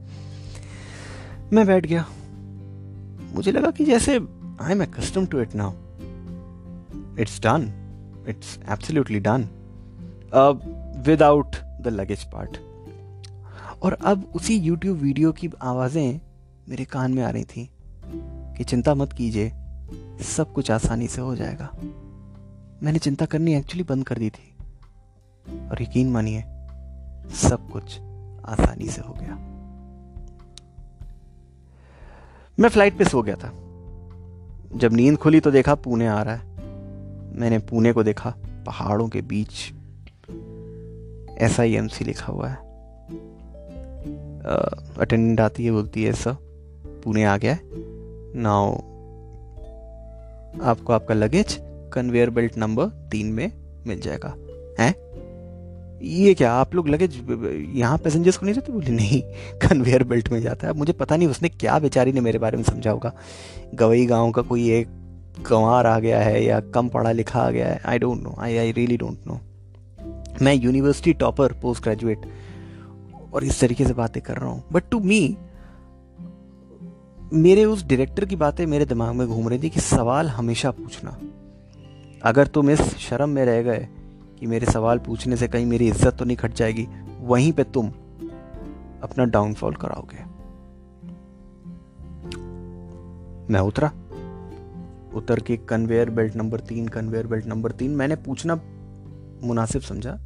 मैं 1.53 1.65
बैठ 1.67 1.85
गया। 1.85 2.05
मुझे 3.35 3.51
लगा 3.51 3.71
कि 3.71 3.85
जैसे 3.85 4.15
I 4.15 4.71
am 4.71 4.85
custom 4.91 5.25
to 5.25 5.39
it 5.41 5.55
now 5.55 5.73
it's 7.19 7.39
done 7.41 7.71
it's 8.29 8.57
absolutely 8.71 9.19
done 9.19 9.47
without 11.07 11.55
the 11.81 11.87
luggage 11.87 12.23
part 12.23 12.57
और 13.83 13.97
अब 14.05 14.31
उसी 14.35 14.57
यूट्यूब 14.57 14.97
वीडियो 14.97 15.31
की 15.31 15.49
आवाज़ें 15.63 16.19
मेरे 16.69 16.85
कान 16.85 17.13
में 17.13 17.23
आ 17.23 17.29
रही 17.29 17.43
थी 17.45 17.69
कि 18.57 18.63
चिंता 18.63 18.93
मत 18.95 19.13
कीजिए। 19.13 19.51
सब 20.21 20.53
कुछ 20.53 20.71
आसानी 20.71 21.07
से 21.07 21.21
हो 21.21 21.35
जाएगा। 21.35 21.71
मैंने 22.83 22.99
चिंता 22.99 23.25
करनी 23.25 23.53
एक्चुअली 23.53 23.83
बंद 23.83 24.07
कर 24.07 24.17
दी 24.17 24.29
थी। 24.29 24.55
और 25.69 25.81
यकीन 25.81 26.11
मानिए, 26.11 26.41
सब 27.33 27.69
कुछ 27.73 27.99
आसानी 28.45 28.87
से 28.87 29.01
हो 29.01 29.13
गया। 29.13 29.35
मैं 32.59 32.69
फ़्लाइट 32.69 32.97
पे 32.97 33.05
सो 33.05 33.21
गया 33.21 33.35
था। 33.35 33.49
जब 34.77 34.93
नींद 34.93 35.17
खुली 35.17 35.39
तो 35.39 35.51
देखा 35.51 35.75
पुणे 35.75 36.07
आ 36.07 36.23
रहा 36.23 36.35
है। 36.35 36.45
मैंने 37.39 37.59
पुणे 37.59 37.93
को 37.93 38.03
देखा, 38.03 38.33
पहाड़ों 38.65 39.09
के 39.09 39.21
बीच। 39.21 39.73
एस 41.41 41.59
आई 41.59 41.73
एम 41.73 41.87
सी 41.87 42.05
लिखा 42.05 42.33
हुआ 42.33 42.47
है। 42.47 42.55
अटेंडेंट 44.99 45.41
आती 45.41 45.65
है, 45.65 45.71
बोलती 45.71 46.03
है, 46.03 46.13
सर, 46.13 46.33
पुणे 47.03 47.23
आ 47.23 47.37
गया 47.37 47.53
है। 47.53 47.61
नाउ 48.35 48.94
आपको 50.63 50.93
आपका 50.93 51.13
लगेज 51.13 51.57
कन्वेयर 51.93 52.29
बेल्ट 52.29 52.57
नंबर 52.57 52.85
तीन 53.11 53.27
में 53.27 53.51
मिल 53.87 53.99
जाएगा। 53.99 54.35
हैं? 54.79 54.93
ये 56.01 56.33
क्या, 56.33 56.51
आप 56.51 56.75
लोग 56.75 56.89
लगेज, 56.89 57.15
यहाँ 57.75 57.97
पैसेंजर्स 57.97 58.37
को 58.37 58.45
नहीं 58.45 58.55
देते 58.55 58.71
बोले, 58.71 58.91
नहीं 58.91 59.21
कन्वेयर 59.59 60.03
बेल्ट 60.03 60.29
में 60.29 60.41
जाता 60.41 60.67
है। 60.67 60.73
मुझे 60.73 60.93
पता 60.93 61.15
नहीं 61.15 61.27
उसने 61.27 61.49
क्या 61.49 61.79
बेचारी 61.79 62.11
ने 62.11 62.21
मेरे 62.21 62.39
बारे 62.39 62.57
में 62.57 62.63
समझा 62.63 62.91
होगा। 62.91 63.13
गवई 63.75 64.05
गाँव 64.05 64.31
का 64.31 64.41
कोई 64.41 64.69
एक 64.71 64.87
गंवार 65.49 65.85
आ 65.85 65.99
गया 65.99 66.19
है 66.19 66.43
या 66.43 66.59
कम 66.59 66.89
पढ़ा 66.89 67.11
लिखा 67.11 67.39
आ 67.39 67.49
गया 67.51 67.67
है 67.67 67.81
I 67.85 67.99
don't 67.99 68.21
know 68.23 68.35
I 68.39 68.57
I 68.57 68.71
really 68.71 68.97
don't 68.97 69.27
know 69.27 69.39
मैं 70.41 70.53
यूनिवर्सिटी 70.53 71.13
टॉपर 71.13 71.53
पोस्ट 71.53 71.83
ग्रेजुएट 71.83 72.25
और 73.33 73.43
इस 73.43 73.59
तरीके 73.61 73.85
से 73.85 73.93
बातें 73.93 74.21
कर 74.23 74.37
रहा 74.37 74.49
हूँ। 74.49 74.63
बट 74.73 74.83
टू 74.91 74.99
मी 74.99 75.37
मेरे 77.35 77.63
उस 77.65 77.83
डायरेक्टर 77.87 78.25
की 78.25 78.35
बातें 78.35 78.65
मेरे 78.65 78.85
दिमाग 78.85 79.15
में 79.15 79.27
घूम 79.27 79.47
रही 79.49 79.59
थी 79.59 79.69
कि 79.69 79.79
सवाल 79.79 80.27
हमेशा 80.27 80.69
पूछना। 80.71 81.09
अगर 82.23 82.47
तुम 82.47 82.69
इस 82.69 82.81
शर्म 82.99 83.29
में 83.29 83.43
रह 83.45 83.61
गए 83.63 83.87
कि 84.39 84.47
मेरे 84.47 84.65
सवाल 84.65 84.99
पूछने 84.99 85.37
से 85.37 85.47
कहीं 85.47 85.65
मेरी 85.65 85.87
इज़्ज़त 85.87 86.17
तो 86.19 86.25
नहीं 86.25 86.37
खट 86.37 86.53
जाएगी, 86.53 86.87
वहीं 87.21 87.51
पे 87.53 87.63
तुम 87.63 87.89
अपना 89.03 89.25
डाउनफॉल 89.25 89.75
कराओगे। 89.75 90.23
मैं 93.53 93.59
उतरा। 93.59 93.91
उतर 95.15 95.39
के 95.39 95.57
कन्वेयर 95.59 96.09
बेल्ट 96.09 96.35
नंबर 96.35 96.59
तीन 96.61 96.87
कन्वेयर 96.87 97.27
बेल्ट 97.27 97.45
नंबर 97.45 97.71
तीन, 97.71 97.91
मैंने 97.91 98.15
पूछना 98.15 98.59
मुनासिब 99.43 99.81
समझा। 99.81 100.17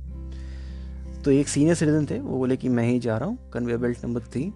तो 1.26 1.32
एक 1.32 1.48
सीनियर 1.48 1.76
सिटीजन 1.76 2.06
थे, 2.06 2.20
वो 2.20 2.38
बोले 2.38 2.58
कि 2.58 2.70
मैं 2.70 2.88
ही 2.88 3.00
जा 3.00 3.18
रहा 3.18 3.30
हूँ 3.30 3.52
कन्वेयर 3.54 3.80
बेल्ट 3.80 4.06
नंबर 4.06 4.32
तीन। 4.34 4.54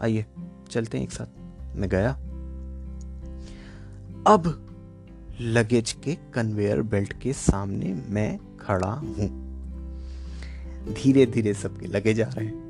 आइए, 0.00 0.26
चलते 0.70 0.98
हैं 0.98 1.04
एक 1.04 1.12
साथ। 1.12 1.43
गया। 1.76 2.10
अब 4.26 4.60
लगेज 5.40 5.92
के 5.92 6.14
कन्वेयर 6.14 6.82
बेल्ट 6.82 7.20
के 7.20 7.32
सामने 7.32 8.02
मैं 8.08 8.38
खड़ा 8.60 8.92
हूँ। 8.92 9.44
धीरे 10.94 11.26
धीरे 11.26 11.54
सबके 11.54 11.86
लगे 11.86 12.14
जा 12.14 12.24
रहे 12.24 12.46
हैं। 12.46 12.64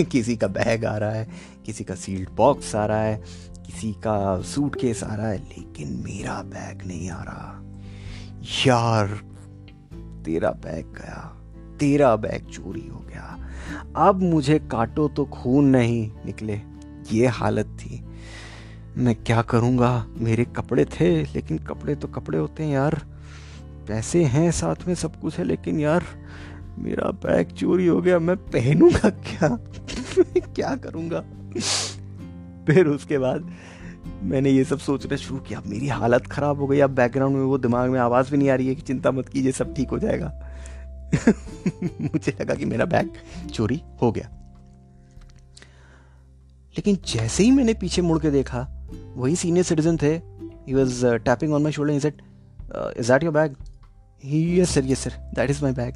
किसी 0.04 0.36
का 0.36 0.46
बैग 0.46 0.84
आ 0.84 0.96
रहा 0.96 1.10
है, 1.10 1.28
किसी 1.66 1.84
का 1.84 1.94
सील्ड 1.94 2.28
बॉक्स 2.30 2.74
आ 2.74 2.86
रहा 2.86 3.02
है, 3.02 3.22
किसी 3.66 3.92
का 3.92 4.40
सूटकेस 4.40 5.04
आ 5.04 5.14
रहा 5.14 5.28
है, 5.28 5.38
लेकिन 5.38 5.88
मेरा 5.88 6.42
बैग 6.42 6.86
नहीं 6.86 7.10
आ 7.10 7.22
रहा। 7.22 7.62
यार, 8.66 9.06
तेरा 10.24 10.50
बैग 10.50 10.86
गया, 10.86 11.36
तेरा 11.80 12.16
बैग 12.16 12.50
चोरी 12.50 12.88
हो 12.88 12.98
गया। 12.98 13.50
अब 13.96 14.22
मुझे 14.22 14.58
काटो 14.58 15.08
तो 15.08 15.24
खून 15.24 15.64
नहीं 15.64 16.10
निकले। 16.26 16.62
ये 17.12 17.26
हालत 17.26 17.66
थी। 17.66 18.04
मैं 18.96 19.14
क्या 19.14 19.42
करूँगा? 19.42 20.06
मेरे 20.18 20.44
कपड़े 20.44 20.84
थे, 20.84 21.22
लेकिन 21.22 21.58
कपड़े 21.58 21.94
तो 21.94 22.08
कपड़े 22.08 22.38
होते 22.38 22.62
हैं 22.62 22.70
यार। 22.70 23.02
पैसे 23.88 24.24
हैं 24.24 24.50
साथ 24.50 24.88
में, 24.88 24.94
सब 24.94 25.20
कुछ 25.20 25.38
है, 25.38 25.44
लेकिन 25.44 25.80
यार, 25.80 26.04
मेरा 26.78 27.10
बैग 27.10 27.46
चोरी 27.46 27.86
हो 27.86 28.02
गया, 28.02 28.18
मैं 28.18 28.36
पहनूँगा 28.36 29.10
क्या? 29.10 29.58
क्या 30.42 30.76
करूँगा? 30.76 31.20
फिर 32.66 32.86
उसके 32.86 33.18
बाद 33.18 33.52
मैंने 34.22 34.50
ये 34.50 34.64
सब 34.64 34.78
सोचना 34.78 35.16
शुरू 35.16 35.40
किया। 35.40 35.62
मेरी 35.66 35.88
हालत 35.88 36.26
खराब 36.26 36.60
हो 36.60 36.66
गई, 36.66 36.80
अब 36.80 36.90
बैकग्राउंड 36.90 37.36
में 37.36 37.44
वो 37.44 37.58
दिमाग 37.58 37.90
में 37.90 38.00
आवाज़ 38.00 38.30
भी 38.30 38.36
नहीं 38.36 38.50
आ 38.50 38.54
रही 38.54 38.68
है 38.68 38.74
कि 38.74 38.82
चिंता 38.82 39.10
मत 39.10 39.28
कीजिए, 39.28 39.52
सब 39.52 39.74
ठीक 39.74 39.88
हो 39.88 39.98
जाएगा। 39.98 40.50
मुझे 42.00 42.36
लगा 42.40 42.54
कि 42.54 42.64
मेरा 42.64 42.84
बैग 42.84 43.10
चोरी 43.50 43.82
हो 44.02 44.12
गया। 44.12 44.39
लेकिन 46.74 46.98
जैसे 47.06 47.42
ही 47.42 47.50
मैंने 47.50 47.74
पीछे 47.74 48.02
मुड़ 48.02 48.18
के 48.18 48.30
देखा 48.30 48.66
वही 49.16 49.36
सीनियर 49.36 49.64
सिटीजन 49.64 49.96
थे। 49.96 50.14
He 50.66 50.74
was 50.74 51.04
tapping 51.24 51.52
on 51.54 51.62
my 51.62 51.72
shoulder 51.72 51.94
is 51.94 52.06
is 52.06 53.12
that 53.12 53.24
your 53.24 53.32
bag 53.34 53.56
he 54.24 54.60
yes 54.60 54.70
sir 54.70 54.84
yes 54.86 54.98
sir 54.98 55.12
that 55.34 55.50
is 55.50 55.62
my 55.64 55.72
bag 55.72 55.94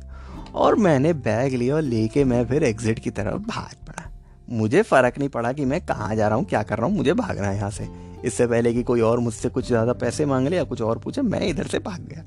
और 0.55 0.77
मैंने 0.77 1.13
बैग 1.13 1.55
लिया 1.55 1.75
और 1.77 1.83
लेके 1.83 2.25
मैं 2.25 2.45
फिर 2.47 2.65
एग्जिट 2.65 2.99
की 2.99 3.11
तरफ़ 3.11 3.43
भाग 3.43 3.75
पड़ा। 3.87 4.11
मुझे 4.53 4.83
फ़र्क 4.83 5.19
नहीं 5.19 5.29
पड़ा 5.29 5.53
कि 5.53 5.65
मैं 5.65 5.81
कहाँ 5.87 6.15
जा 6.17 6.29
रहा 6.29 6.39
हूँ 6.39 6.45
क्या 6.45 6.63
कर 6.63 6.79
रहा 6.79 6.87
हूँ 6.87 6.97
मुझे 6.97 7.13
भागना 7.15 7.47
है 7.47 7.57
यहाँ 7.57 7.71
से। 7.71 7.89
इससे 8.25 8.47
पहले 8.47 8.73
कि 8.75 8.83
कोई 8.83 9.01
और 9.01 9.21
मुझसे 9.21 9.49
कुछ 9.49 9.67
ज़्यादा 9.67 9.93
पैसे 9.93 10.27
मांग 10.27 10.49
ले 10.49 10.57
या 10.57 10.65
कुछ 10.65 10.83
और 10.83 10.99
पूछे 10.99 11.23
मैं 11.23 11.41
इधर 11.49 11.67
से 11.67 11.79
भाग 11.79 12.07
गया। 12.09 12.25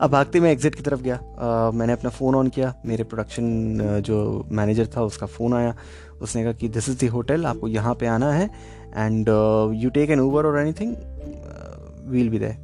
अब 0.00 0.10
भागते 0.10 0.40
मैं 0.40 0.50
एग्जिट 0.52 0.74
की 0.74 0.82
तरफ़ 0.82 1.00
गया। 1.00 1.16
आ, 1.16 1.70
मैंने 1.70 1.92
अपना 1.92 2.10
फ़ोन 2.10 2.34
ऑन 2.34 2.48
किया। 2.48 2.74
मेरे 2.86 3.04
प्रोडक्शन 3.04 4.00
जो 4.04 4.46
मैनेजर 4.52 4.88
था 4.96 5.02
उसका 5.02 5.26
फ़ोन 5.26 5.54
आया। 5.54 5.74
उसने 6.22 6.42
कहा 6.42 6.52
कि 6.52 6.68
दिस 6.68 6.88
इज़ 6.88 6.98
दी 6.98 7.06
होटल 7.06 7.46
आपको 7.46 7.68
यहाँ 7.68 7.94
पे 7.94 8.06
आना 8.06 8.32
है 8.32 8.50
and 8.96 9.28
you 9.76 9.90
take 9.90 10.10
an 10.10 10.20
Uber 10.20 10.46
or 10.46 10.58
anything 10.72 10.96
will 12.10 12.28
be 12.30 12.38
there 12.38 12.54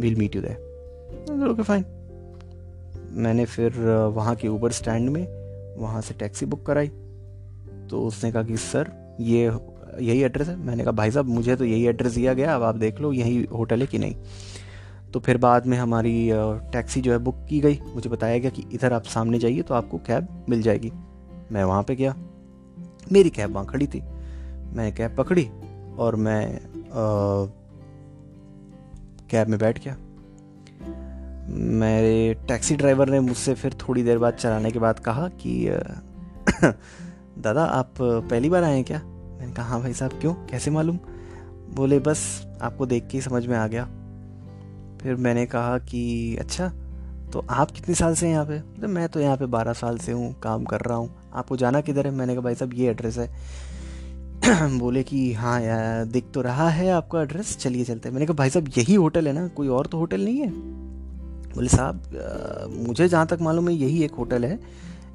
will 0.00 0.16
meet 0.16 0.36
you 0.36 0.42
there 0.42 0.54
okay 1.50 1.62
fine 1.62 1.84
मैंने 3.12 3.44
फिर 3.44 3.78
वहाँ 4.14 4.34
के 4.36 4.48
ऊबर 4.48 4.72
स्टैंड 4.72 5.08
में, 5.10 5.26
वहाँ 5.78 6.00
से 6.00 6.14
टैक्सी 6.14 6.46
बुक 6.46 6.64
कराई। 6.66 6.88
तो 7.90 8.00
उसने 8.00 8.32
कहा 8.32 8.42
कि 8.42 8.56
सर 8.56 8.90
ये, 9.20 9.44
यही 10.00 10.22
एड्रेस 10.22 10.48
है? 10.48 10.56
मैंने 10.56 10.82
कहा, 10.82 10.92
भाई 10.92 11.10
साहब, 11.10 11.26
मुझे 11.26 11.56
तो 11.56 11.64
यही 11.64 11.86
एड्रेस 11.86 12.14
दिया 12.14 12.34
गया, 12.34 12.54
अब 12.56 12.62
आप 12.62 12.74
देख 12.74 13.00
लो, 13.00 13.12
यही 13.12 13.42
होटल 13.52 13.80
है 13.80 13.86
कि 13.86 13.98
नहीं? 13.98 14.14
तो 15.12 15.20
फिर 15.20 15.36
बाद 15.36 15.66
में 15.66 15.76
हमारी 15.78 16.30
टैक्सी 16.72 17.00
जो 17.00 17.12
है 17.12 17.18
बुक 17.18 17.46
की 17.50 17.60
गई। 17.60 17.80
मुझे 17.94 18.10
बताया 18.10 18.38
गया 18.38 18.50
कि 18.50 18.64
इधर 18.72 18.92
आप 18.92 19.04
सामने 19.04 19.38
जाइए 19.38 19.62
तो 19.62 19.74
आपको 19.74 19.98
कैब 19.98 20.46
मिल 20.48 20.62
जाएगी। 20.62 20.92
मैं 21.52 21.64
वहाँ 21.64 21.82
पे 21.82 21.94
गया। 21.96 22.14
मेरी 23.12 23.30
कैब 23.30 23.54
वहाँ 23.54 23.66
खड़ी 23.66 23.86
थी। 23.86 24.00
मैंने 24.00 24.90
कैब 24.92 25.14
पकड़ी 25.16 25.48
और 25.98 26.16
मैं 26.16 26.60
कैब 29.30 29.48
में 29.48 29.58
बैठ 29.58 29.84
गया। 29.84 29.96
मेरे 31.48 32.34
टैक्सी 32.48 32.76
ड्राइवर 32.76 33.08
ने 33.08 33.20
मुझसे 33.20 33.54
फिर 33.54 33.74
थोड़ी 33.80 34.02
देर 34.02 34.18
बाद 34.18 34.34
चलाने 34.34 34.70
के 34.70 34.78
बाद 34.78 34.98
कहा 34.98 35.28
कि 35.42 35.68
दादा, 37.38 37.64
आप 37.64 37.94
पहली 38.00 38.48
बार 38.50 38.64
आए 38.64 38.74
हैं 38.74 38.84
क्या? 38.84 38.98
मैंने 38.98 39.52
कहा 39.52 39.66
हाँ 39.66 39.80
भाई 39.80 39.92
साहब, 39.92 40.18
क्यों? 40.20 40.32
कैसे 40.46 40.70
मालूम? 40.70 40.98
बोले, 41.74 41.98
बस 41.98 42.46
आपको 42.62 42.86
देख 42.86 43.06
के 43.06 43.20
समझ 43.20 43.46
में 43.46 43.56
आ 43.56 43.66
गया। 43.66 43.84
फिर 45.02 45.16
मैंने 45.16 45.46
कहा 45.46 45.78
कि 45.78 46.36
अच्छा 46.40 46.68
तो 47.32 47.44
आप 47.50 47.70
कितने 47.70 47.94
साल 47.94 48.14
से 48.14 48.26
हैं 48.26 48.32
यहाँ 48.32 48.46
पे? 48.46 48.58
तो 48.80 48.88
मैं 48.88 49.08
तो 49.08 49.20
यहाँ 49.20 49.36
पे 49.36 49.46
बारह 49.46 49.72
साल 49.72 49.98
से 49.98 50.12
हूँ, 50.12 50.32
काम 50.40 50.64
कर 50.64 50.80
रहा 50.80 50.96
हूँ। 50.96 51.25
आपको 51.36 51.56
जाना 51.56 51.80
किधर 51.80 52.06
है? 52.06 52.12
मैंने 52.12 52.34
कहा, 52.34 52.42
भाई 52.42 52.54
साहब, 52.54 52.74
ये 52.74 52.90
एड्रेस 52.90 53.18
है। 53.18 53.28
बोले 54.78 55.02
कि 55.02 55.32
हाँ 55.32 55.60
यार, 55.62 56.04
दिख 56.04 56.24
तो 56.34 56.42
रहा 56.42 56.68
है 56.68 56.90
आपका 56.90 57.22
एड्रेस 57.22 57.56
चलिए 57.56 57.84
चलते 57.84 58.10
मैंने 58.10 58.26
कहा, 58.26 58.34
भाई 58.34 58.50
साहब, 58.50 58.68
यही 58.78 58.94
होटल 58.94 59.26
है 59.28 59.32
ना? 59.32 59.46
कोई 59.48 59.68
और 59.68 59.86
तो 59.86 59.98
होटल 59.98 60.24
नहीं 60.24 60.36
है? 60.36 60.50
बोले, 61.54 61.68
साहब 61.68 62.02
मुझे 62.86 63.08
जहाँ 63.08 63.26
तक 63.26 63.38
मालूम 63.40 63.68
है, 63.68 63.74
यही 63.74 64.02
एक 64.04 64.14
होटल 64.14 64.44
है, 64.44 64.58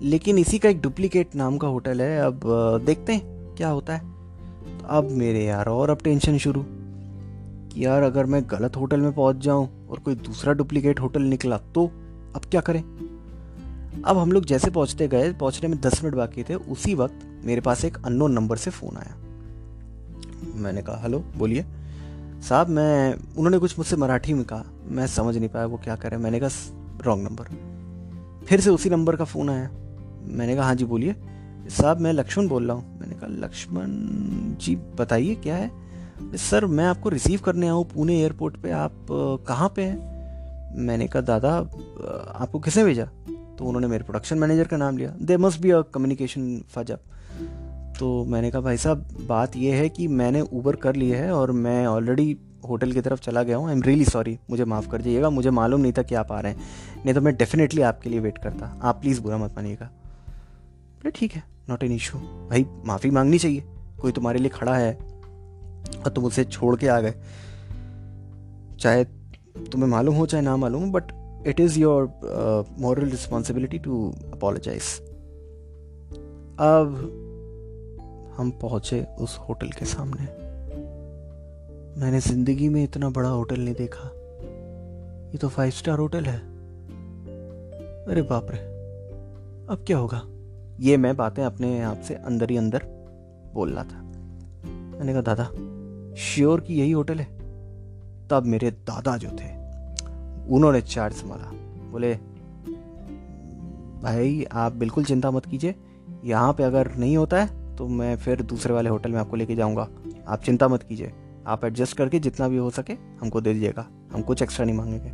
लेकिन 0.01 0.37
इसी 0.37 0.59
का 0.59 0.69
एक 0.69 0.81
डुप्लीकेट 0.81 1.35
नाम 1.35 1.57
का 1.57 1.67
होटल 1.67 2.01
है। 2.01 2.19
अब 2.19 2.41
देखते 2.85 3.13
हैं, 3.13 3.55
क्या 3.55 3.69
होता 3.69 3.95
है? 3.95 3.99
तो 4.79 4.87
अब 4.87 5.09
मेरे 5.11 5.45
यार, 5.45 5.65
और 5.65 5.89
अब 5.89 5.97
टेंशन 6.03 6.37
शुरू 6.37 6.65
कि 6.67 7.85
यार, 7.85 8.03
अगर 8.03 8.25
मैं 8.25 8.43
गलत 8.49 8.77
होटल 8.77 9.01
में 9.01 9.13
पहुँच 9.13 9.37
जाऊँ 9.37 9.87
और 9.87 9.99
कोई 9.99 10.15
दूसरा 10.15 10.53
डुप्लीकेट 10.53 10.99
होटल 10.99 11.21
निकला 11.21 11.57
तो 11.57 11.85
अब 12.35 12.41
क्या 12.51 12.61
करें? 12.61 13.10
अब 14.05 14.17
हम 14.17 14.31
लोग 14.31 14.45
जैसे 14.45 14.71
पहुँचते 14.71 15.07
गए, 15.07 15.33
पहुँचने 15.33 15.69
में 15.69 15.81
दस 15.81 16.03
मिनट 16.03 16.15
बाकी 16.15 16.43
थे, 16.43 16.55
उसी 16.55 16.95
वक्त 16.95 17.41
मेरे 17.45 17.61
पास 17.61 17.85
एक 17.85 17.97
अननोन 18.05 18.31
नंबर 18.31 18.57
से 18.57 18.71
फ़ोन 18.71 18.97
आया। 18.97 19.15
मैंने 20.55 20.81
कहा, 20.81 20.97
हेलो, 20.97 21.23
बोलिए। 21.37 21.65
साहब, 22.49 22.69
मैं, 22.69 23.13
उन्होंने 23.13 23.57
कुछ 23.57 23.77
मुझसे 23.77 23.95
मराठी 23.95 24.33
में 24.33 24.45
कहा। 24.45 24.63
मैं 24.85 25.07
समझ 25.07 25.37
नहीं 25.37 25.49
पाया 25.49 25.65
वो 25.65 25.77
क्या 25.77 25.95
कर 25.95 26.11
रहे 26.11 26.19
मैंने 26.19 26.39
कहा 26.39 26.49
रॉन्ग 27.01 27.23
नंबर 27.27 27.43
फिर 28.45 28.59
से 28.59 28.69
उसी 28.69 28.89
नंबर 28.89 29.15
का 29.15 29.23
फ़ोन 29.23 29.49
आया। 29.49 29.69
मैंने 30.23 30.55
कहा 30.55 30.65
हाँ 30.65 30.75
जी, 30.75 30.85
बोलिए। 30.85 31.15
साहब, 31.69 31.99
मैं 31.99 32.13
लक्ष्मण 32.13 32.47
बोल 32.47 32.67
रहा 32.67 32.77
हूँ। 32.77 32.99
मैंने 32.99 33.15
कहा, 33.15 33.27
लक्ष्मण 33.29 33.85
जी, 34.57 34.75
बताइए 34.75 35.35
क्या 35.35 35.55
है? 35.55 35.71
सर, 36.35 36.65
मैं 36.65 36.85
आपको 36.85 37.09
रिसीव 37.09 37.39
करने 37.39 37.67
आऊँ 37.67 37.85
पुणे 37.85 38.21
एयरपोर्ट 38.21 38.57
पे। 38.57 38.71
आप, 38.71 38.93
कहाँ 39.47 39.73
पे 39.75 39.83
हैं? 39.83 40.11
मैंने 40.77 41.07
कहा, 41.07 41.21
दादा, 41.21 41.57
आपको 42.35 42.59
किसने 42.59 42.83
भेजा? 42.83 43.09
तो 43.61 43.65
उन्होंने 43.65 43.87
मेरे 43.87 44.03
प्रोडक्शन 44.03 44.37
मैनेजर 44.37 44.67
का 44.67 44.77
नाम 44.77 44.97
लिया। 44.97 45.09
They 45.21 45.35
must 45.37 45.61
be 45.61 45.71
a 45.71 45.81
communication 45.93 46.45
fudge up 46.69 47.01
तो 47.99 48.23
मैंने 48.25 48.49
कहा, 48.51 48.61
भाई 48.61 48.77
साहब, 48.77 49.05
बात 49.27 49.55
यह 49.55 49.75
है 49.75 49.89
कि 49.89 50.07
मैंने 50.07 50.41
ऊबर 50.41 50.75
कर 50.75 50.95
लिया 50.95 51.17
है 51.17 51.31
और 51.31 51.51
मैं 51.51 51.85
ऑलरेडी 51.87 52.37
होटल 52.69 52.91
की 52.91 53.01
तरफ़ 53.01 53.21
चला 53.21 53.43
गया 53.43 53.57
हूँ। 53.57 53.67
आई 53.67 53.73
एम 53.73 53.81
रियली 53.81 54.05
सॉरी 54.05 54.37
मुझे 54.49 54.65
माफ़ 54.65 54.89
कर 54.89 55.01
दीजिएगा 55.01 55.29
मुझे 55.29 55.49
मालूम 55.49 55.81
नहीं 55.81 55.93
था 55.93 56.03
कि 56.03 56.15
आप 56.15 56.31
आ 56.31 56.39
रहे 56.39 56.51
हैं। 56.51 56.59
नहीं 57.05 57.15
तो 57.15 57.21
मैं 57.21 57.35
डेफिनेटली 57.37 57.81
आपके 57.81 58.09
लिए 58.09 58.19
वेट 58.19 58.37
करता। 58.37 58.79
आप 58.83 59.01
प्लीज़ 59.01 59.21
बुरा 59.21 59.37
मत 59.37 59.53
मानिएगा। 59.53 59.85
बोले, 59.85 61.11
ठीक 61.11 61.31
है 61.31 61.43
नॉट 61.69 61.83
एन 61.83 61.91
इशू 61.91 62.17
भाई, 62.17 62.65
माफ़ी 62.85 63.09
मांगनी 63.09 63.37
चाहिए। 63.37 63.63
कोई 64.01 64.11
तुम्हारे 64.11 64.39
लिए 64.39 64.49
खड़ा 64.49 64.75
है 64.75 64.93
और 64.95 66.11
तुम 66.15 66.25
उसे 66.25 66.43
छोड़ 66.43 66.75
के 66.75 66.87
आ 66.87 66.99
गए। 66.99 67.13
चाहे 68.79 69.03
तुम्हें 69.71 69.89
मालूम 69.89 70.15
हो, 70.15 70.25
चाहे 70.25 70.43
ना 70.43 70.57
मालूम 70.57 70.83
हो 70.83 70.91
but 71.41 71.47
it 71.47 71.59
is 71.59 71.79
your 71.79 72.05
moral 72.79 73.09
responsibility 73.09 73.79
to 73.79 74.13
apologise 74.33 74.83
अब 76.59 77.17
हम 78.37 78.51
पहुँचे 78.51 79.07
उस 79.19 79.37
होटल 79.37 79.69
के 79.69 79.85
सामने। 79.85 80.23
मैंने 82.01 82.19
ज़िंदगी 82.19 82.69
में 82.69 82.83
इतना 82.83 83.09
बड़ा 83.09 83.29
होटल 83.29 83.59
नहीं 83.59 83.75
देखा। 83.75 84.11
ये 85.31 85.37
तो 85.37 85.49
फाइव 85.49 85.71
स्टार 85.71 85.99
होटल 85.99 86.23
है। 86.23 86.37
अरे 88.05 88.21
बाप 88.21 88.47
रे, 88.51 88.57
अब 89.69 89.83
क्या 89.87 89.97
होगा? 89.97 90.21
ये 90.79 90.97
मैं 90.97 91.17
बातें 91.17 91.43
अपने 91.43 91.81
आप 91.81 91.97
से 91.97 92.15
अंदर 92.15 92.49
ही 92.49 92.57
अंदर 92.57 92.81
बोल 93.53 93.73
रहा 93.73 93.83
था। 93.83 94.01
मैंने 94.97 95.13
कहा, 95.13 95.21
दादा 95.21 95.45
श्योर 96.15 96.61
कि 96.61 96.73
यही 96.73 96.91
होटल 96.91 97.19
है? 97.19 97.25
तब 98.27 98.43
मेरे 98.45 98.71
दादा 98.71 99.17
जो 99.17 99.29
थे 99.29 99.60
उन्होंने 100.49 100.81
चार्ज 100.81 101.15
संभाला। 101.15 101.51
बोले, 101.91 102.13
भाई, 104.03 104.45
आप 104.51 104.73
बिल्कुल 104.73 105.05
चिंता 105.05 105.31
मत 105.31 105.45
कीजिए। 105.45 105.75
यहाँ 106.23 106.53
पे 106.53 106.63
अगर 106.63 106.95
नहीं 106.95 107.17
होता 107.17 107.43
है 107.43 107.75
तो 107.75 107.87
मैं 107.87 108.17
फिर 108.17 108.41
दूसरे 108.41 108.73
वाले 108.73 108.89
होटल 108.89 109.11
में 109.11 109.19
आपको 109.19 109.35
लेके 109.35 109.55
जाऊँगा। 109.55 109.87
आप 110.27 110.41
चिंता 110.41 110.67
मत 110.67 110.83
कीजिए। 110.83 111.13
आप 111.47 111.65
एडजस्ट 111.65 111.97
करके 111.97 112.19
जितना 112.19 112.47
भी 112.47 112.57
हो 112.57 112.69
सके, 112.69 112.93
हमको 112.93 113.41
दे 113.41 113.53
दीजिएगा। 113.53 113.87
हम 114.13 114.21
कुछ 114.21 114.41
एक्स्ट्रा 114.41 114.65
नहीं 114.65 114.75
मांगेंगे। 114.75 115.11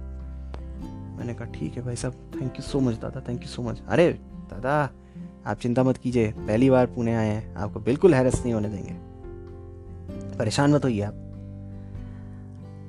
मैंने 1.17 1.33
कहा, 1.33 1.45
ठीक 1.45 1.73
है 1.73 1.81
भाई 1.81 1.95
साहब। 1.95 2.13
थैंक 2.13 2.53
यू 2.53 2.61
सो 2.61 2.79
मच 2.79 2.95
दादा। 2.95 3.21
थैंक 3.29 3.41
यू 3.41 3.47
सो 3.47 3.61
मच 3.61 3.81
अरे, 3.87 4.13
दादा, 4.51 4.89
आप 5.45 5.57
चिंता 5.57 5.83
मत 5.83 5.97
कीजिए। 5.97 6.31
पहली 6.31 6.69
बार 6.69 6.85
पुणे 6.85 7.15
आए 7.15 7.27
हैं। 7.27 7.55
आपको 7.55 7.79
बिल्कुल 7.79 8.13
हैरस 8.13 8.43
नहीं 8.43 8.53
होने 8.53 8.69
देंगे। 8.69 8.93
परेशान 10.37 10.71
मत 10.71 10.83
होइए 10.83 11.01
आप। 11.01 11.13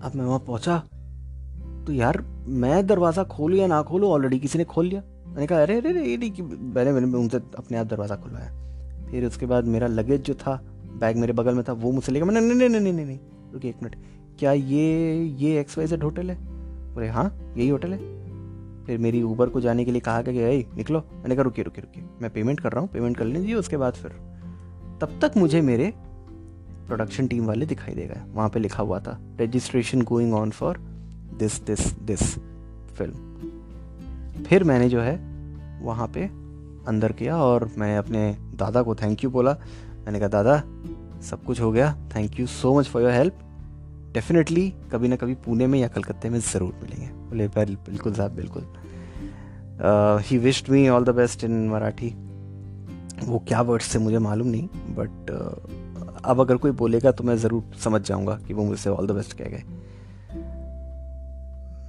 अब 0.05 0.12
मैं 0.14 0.24
वहाँ 0.24 0.39
पहुँचा 0.39 0.82
तो 1.89 1.93
यार, 1.93 2.16
मैं 2.47 2.86
दरवाज़ा 2.86 3.22
खोलू 3.24 3.57
या 3.57 3.66
ना 3.66 3.80
खोलू 3.82 4.09
ऑलरेडी 4.09 4.39
किसी 4.39 4.59
ने 4.59 4.64
खोल 4.64 4.86
लिया। 4.86 5.03
मैंने 5.26 5.47
कहा, 5.47 5.61
अरे 5.62 5.76
अरे 5.78 6.03
ये 6.05 6.16
नहीं 6.16 6.30
कि 6.30 6.43
मैंने 6.43 6.93
मैंने 6.93 7.07
उनसे 7.18 7.36
अपने 7.59 7.78
आप 7.78 7.86
दरवाज़ा 7.86 8.16
खुलवाया। 8.16 9.07
फिर 9.11 9.24
उसके 9.24 9.47
बाद 9.47 9.64
मेरा 9.64 9.86
लगेज 9.86 10.22
जो 10.22 10.34
था 10.34 10.57
बैग 11.01 11.16
मेरे 11.16 11.32
बगल 11.32 11.55
में 11.55 11.62
था, 11.64 11.72
वो 11.72 11.93
मुझसे 11.93 12.12
लेकर 12.12 12.26
मैंने, 12.26 12.41
नहीं 12.41 12.59
नहीं 12.59 12.80
नहीं 12.80 12.93
नहीं 12.93 13.07
नहीं 13.07 13.70
एक 13.70 13.82
मिनट। 13.82 13.97
क्या 14.39 14.53
ये 14.53 15.14
ये 15.39 15.59
एक्स 15.61 15.78
वाई 15.78 15.86
जेड 15.86 16.03
होटल 16.03 16.30
है? 16.30 16.36
बोले 16.95 17.09
हाँ 17.09 17.55
यही 17.57 17.68
होटल 17.68 17.93
है। 17.93 17.99
फिर 18.86 18.99
मेरी 18.99 19.22
ऊबर 19.22 19.49
को 19.49 19.61
जाने 19.61 19.84
के 19.84 19.93
लिए 19.93 20.01
कहा 20.01 20.22
कि 20.22 20.30
अरे 20.30 20.64
निकलो। 20.76 21.01
मैंने 21.12 21.34
कहा, 21.34 21.43
रुकिए 21.43 21.64
रुकिए 21.64 21.82
रुकिए, 21.82 22.05
मैं 22.22 22.30
पेमेंट 22.30 22.61
कर 22.61 22.72
रहा 22.72 22.80
हूँ 22.80 22.91
पेमेंट 22.91 23.16
कर 23.16 23.24
लीजिए, 23.24 23.55
उसके 23.55 23.76
बाद 23.76 23.95
फिर 23.95 24.12
तब 25.01 25.18
तक 25.22 25.36
मुझे 25.36 25.61
मेरे 25.62 25.93
प्रोडक्शन 26.86 27.26
टीम 27.26 27.47
वाले 27.47 27.66
दिखाई 27.66 27.95
दे 27.95 28.07
गए। 28.07 28.22
वहाँ 28.28 28.49
पे 28.49 28.61
लिखा 28.61 28.82
हुआ 28.82 29.01
था 29.01 29.18
registration 29.41 30.03
going 30.03 30.34
on 30.34 30.51
for 30.51 30.78
this 31.35 31.61
this 31.62 31.93
this 32.03 32.22
film 32.99 34.45
फिर 34.45 34.64
मैंने 34.64 34.89
जो 34.89 35.01
है 35.01 35.16
वहाँ 35.83 36.07
पे 36.14 36.24
अंदर 36.89 37.12
किया 37.12 37.37
और 37.37 37.68
मैं 37.79 37.97
अपने 37.99 38.31
दादा 38.57 38.83
को 38.83 38.95
थैंक 38.95 39.24
यू 39.24 39.31
बोला। 39.31 39.53
मैंने 40.05 40.18
कहा 40.18 40.29
दादा 40.29 40.57
सब 41.22 41.45
कुछ 41.45 41.61
हो 41.61 41.70
गया। 41.72 41.93
Thank 42.14 42.39
you 42.41 42.47
so 42.47 42.79
much 42.79 42.89
for 42.89 43.03
your 43.03 43.12
help 43.12 43.39
definitely 44.14 44.68
कभी 44.93 45.09
ना 45.09 45.16
कभी 45.16 45.35
पुणे 45.45 45.66
में 45.66 45.79
या 45.79 45.89
कलकत्ते 45.89 46.31
में 46.31 46.39
ज़रूर 46.43 46.74
मिलेंगे। 46.83 47.07
बोले 47.07 47.49
बिल्कुल 47.49 48.14
साहब 48.14 48.33
बिल्कुल। 48.33 48.64
He 50.26 50.39
wished 50.39 50.70
me 50.70 50.89
all 50.89 51.05
the 51.05 51.14
best 51.14 51.45
in 51.45 51.68
Marathi. 51.68 52.14
वो 53.24 53.39
क्या 53.49 53.61
वर्ड्स 53.62 53.95
थे 53.95 53.99
मुझे 53.99 54.18
मालूम 54.18 54.49
नहीं 54.49 54.68
बट 54.97 55.31
uh, 55.31 56.24
अब 56.24 56.41
अगर 56.41 56.57
कोई 56.57 56.70
बोलेगा 56.72 57.11
तो 57.12 57.24
मैं 57.24 57.37
ज़रूर 57.37 57.76
समझ 57.85 58.01
जाऊँगा 58.01 58.35
कि 58.47 58.55
वो 58.55 58.64
मुझसे 58.64 58.91
ऑल 58.91 59.07
द 59.07 59.11
बेस्ट 59.11 59.33
कह 59.33 59.45
गए। 59.45 59.62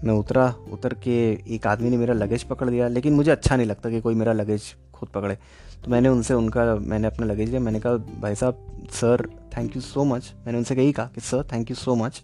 मैं 0.03 0.13
उतरा, 0.13 0.53
उतर 0.71 0.93
के 1.03 1.17
एक 1.55 1.67
आदमी 1.67 1.89
ने 1.89 1.97
मेरा 1.97 2.13
लगेज 2.13 2.43
पकड़ 2.43 2.69
लिया, 2.69 2.87
लेकिन 2.87 3.13
मुझे 3.13 3.31
अच्छा 3.31 3.55
नहीं 3.55 3.67
लगता 3.67 3.89
कि 3.89 4.01
कोई 4.01 4.15
मेरा 4.15 4.33
लगेज 4.33 4.73
खुद 4.93 5.09
पकड़े। 5.09 5.37
तो 5.83 5.91
मैंने 5.91 6.09
उनसे 6.09 6.33
उनका, 6.33 6.63
मैंने 6.75 7.07
अपना 7.07 7.25
लगेज 7.25 7.49
लिया, 7.49 7.59
मैंने 7.59 7.79
कहा, 7.79 7.93
भाई 8.21 8.35
साहब, 8.35 8.65
sir 8.91 9.27
thank 9.57 9.75
you 9.75 9.81
so 9.81 10.03
much 10.05 10.33
मैंने 10.45 10.57
उनसे 10.57 10.75
यही 10.75 10.91
कहा 10.91 11.09
कि, 11.15 11.21
sir 11.21 11.43
thank 11.53 11.69
you 11.69 11.75
so 11.75 11.95
much 11.95 12.21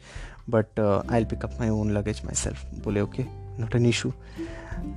but 0.50 0.80
I 0.80 1.18
will 1.18 1.26
pick 1.26 1.46
up 1.46 1.58
my 1.60 1.70
own 1.70 1.92
luggage 1.92 2.22
myself 2.36 2.66
बोले 2.84 3.02
okay 3.02 3.24
not 3.60 3.76
an 3.76 3.86
issue 3.86 4.12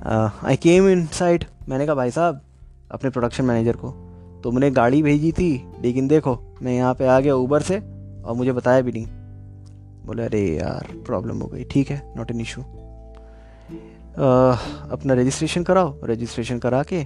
I 0.05 0.55
came 0.55 0.87
inside 1.13 1.45
मैंने 1.69 1.85
कहा, 1.85 1.95
भाई 1.95 2.11
साहब, 2.11 2.41
अपने 2.91 3.09
प्रोडक्शन 3.09 3.45
मैनेजर 3.45 3.75
को, 3.75 3.91
तुमने 4.43 4.71
गाड़ी 4.71 5.01
भेजी 5.03 5.31
थी, 5.31 5.51
लेकिन 5.81 6.07
देखो, 6.07 6.37
मैं 6.61 6.73
यहाँ 6.73 6.93
पे 6.93 7.07
आ 7.07 7.19
गया 7.19 7.35
ऊबर 7.35 7.61
से, 7.61 7.77
और 7.77 8.35
मुझे 8.35 8.51
बताया 8.51 8.81
भी 8.81 8.91
नहीं। 8.91 9.18
बोले, 10.09 10.23
अरे 10.23 10.41
यार 10.47 10.87
प्रॉब्लम 11.05 11.41
हो 11.41 11.47
गई, 11.47 11.63
ठीक 11.63 11.89
है 11.89 12.01
नॉट 12.17 12.31
एन 12.31 12.41
इशू 12.41 12.61
अपना 14.91 15.13
रजिस्ट्रेशन 15.13 15.63
कराओ 15.63 16.05
रजिस्ट्रेशन 16.05 16.59
करा 16.59 16.81
के 16.83 17.05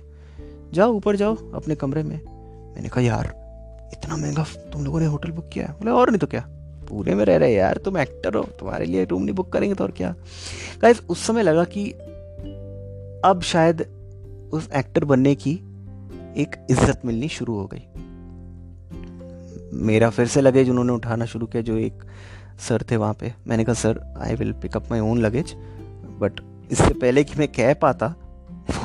जाओ, 0.74 0.92
ऊपर 0.92 1.16
जाओ 1.16 1.36
अपने 1.54 1.76
कमरे 1.76 2.04
में। 2.04 2.16
मैंने 2.76 2.90
कहा, 2.90 3.02
यार, 3.02 3.26
इतना 3.94 4.16
महँगा 4.18 4.46
तुम 4.74 4.86
लोगों 4.86 5.00
ने 5.00 5.06
होटल 5.06 5.32
बुक 5.32 5.50
किया 5.54 5.66
है? 5.66 5.74
बोले, 5.74 5.92
और 5.92 6.10
नहीं 6.10 6.20
तो 6.20 6.28
क्या? 6.28 6.46
पूरे 6.90 7.16
में 7.16 7.24
रह 7.26 7.38
रहे 7.38 7.54
यार, 7.54 7.78
तुम 7.78 7.98
एक्टर 7.98 8.36
हो, 8.36 8.44
तुम्हारे 8.60 8.86
लिए 8.86 9.04
रूम 9.06 9.24
नहीं 9.24 9.36
बुक 9.36 9.52
करेंगे 9.54 9.76
तो 9.76 9.84
और 9.84 9.92
क्या? 9.92 10.14
गाइस 10.82 11.02
उस 11.10 11.26
समय 11.28 11.44
लगा 11.44 11.64
कि 11.68 11.90
अब 13.26 13.42
शायद 13.44 13.82
उस 14.54 14.70
एक्टर 14.76 15.06
बनने 15.06 15.36
की 15.36 15.52
एक 16.38 16.56
इज़्ज़त 16.70 17.02
मिलनी 17.06 17.28
शुरू 17.30 17.56
हो 17.56 17.70
गई। 17.74 17.86
मेरा 19.84 20.10
फिर 20.10 20.28
से 20.28 20.42
लगेज 20.42 20.70
उन्होंने 20.70 20.94
उठाना 20.94 21.26
शुरू 21.26 21.46
किया, 21.48 21.62
जो 21.62 21.78
एक 21.78 22.04
सर 22.60 22.84
थे 22.92 22.98
वहाँ 22.98 23.14
पे। 23.14 23.34
मैंने 23.48 23.64
कहा, 23.64 23.74
sir 23.74 24.00
I 24.18 24.36
will 24.36 24.52
pick 24.54 24.76
up 24.78 24.92
my 24.92 25.00
own 25.00 25.18
luggage 25.18 25.54
but 26.20 26.42
इससे 26.72 26.94
पहले 26.94 27.24
कि 27.24 27.40
मैं 27.40 27.48
कह 27.48 27.74
पाता, 27.74 28.16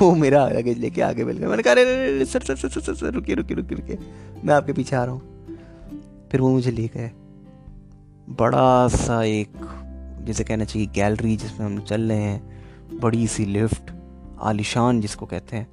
वो 0.01 0.13
मेरा 0.15 0.47
लगेज 0.47 0.77
लेके 0.77 1.01
आगे 1.01 1.23
मिल 1.23 1.37
गया। 1.37 1.49
मैंने 1.49 1.63
कहा, 1.63 1.73
अरे 1.73 2.25
sir 2.25 2.39
sir 2.39 2.55
sir 2.55 2.69
sir 2.69 2.93
sir, 2.95 3.11
रुकिए 3.11 3.35
रुकिए 3.35 3.57
रुकिए 3.57 3.77
रुकिए। 3.77 3.97
मैं 4.45 4.53
आपके 4.53 4.73
पीछे 4.73 4.95
आ 4.95 5.03
रहा 5.03 5.13
हूँ। 5.13 6.27
फिर 6.31 6.41
वो 6.41 6.49
मुझे 6.49 6.71
ले 6.71 6.87
गए। 6.87 7.11
बड़ा 8.29 8.87
सा 8.87 9.23
एक, 9.23 9.53
जैसे 10.25 10.43
कहना 10.43 10.65
चाहिए 10.65 10.87
गैलरी 10.87 11.35
जिसमें 11.37 11.65
हम 11.67 11.79
चल 11.79 12.01
रहे 12.01 12.17
हैं। 12.17 12.99
बड़ी 12.99 13.27
सी 13.27 13.45
लिफ्ट 13.45 13.91
आलिशान 14.41 15.01
जिसको 15.01 15.25
कहते 15.25 15.57
हैं। 15.57 15.67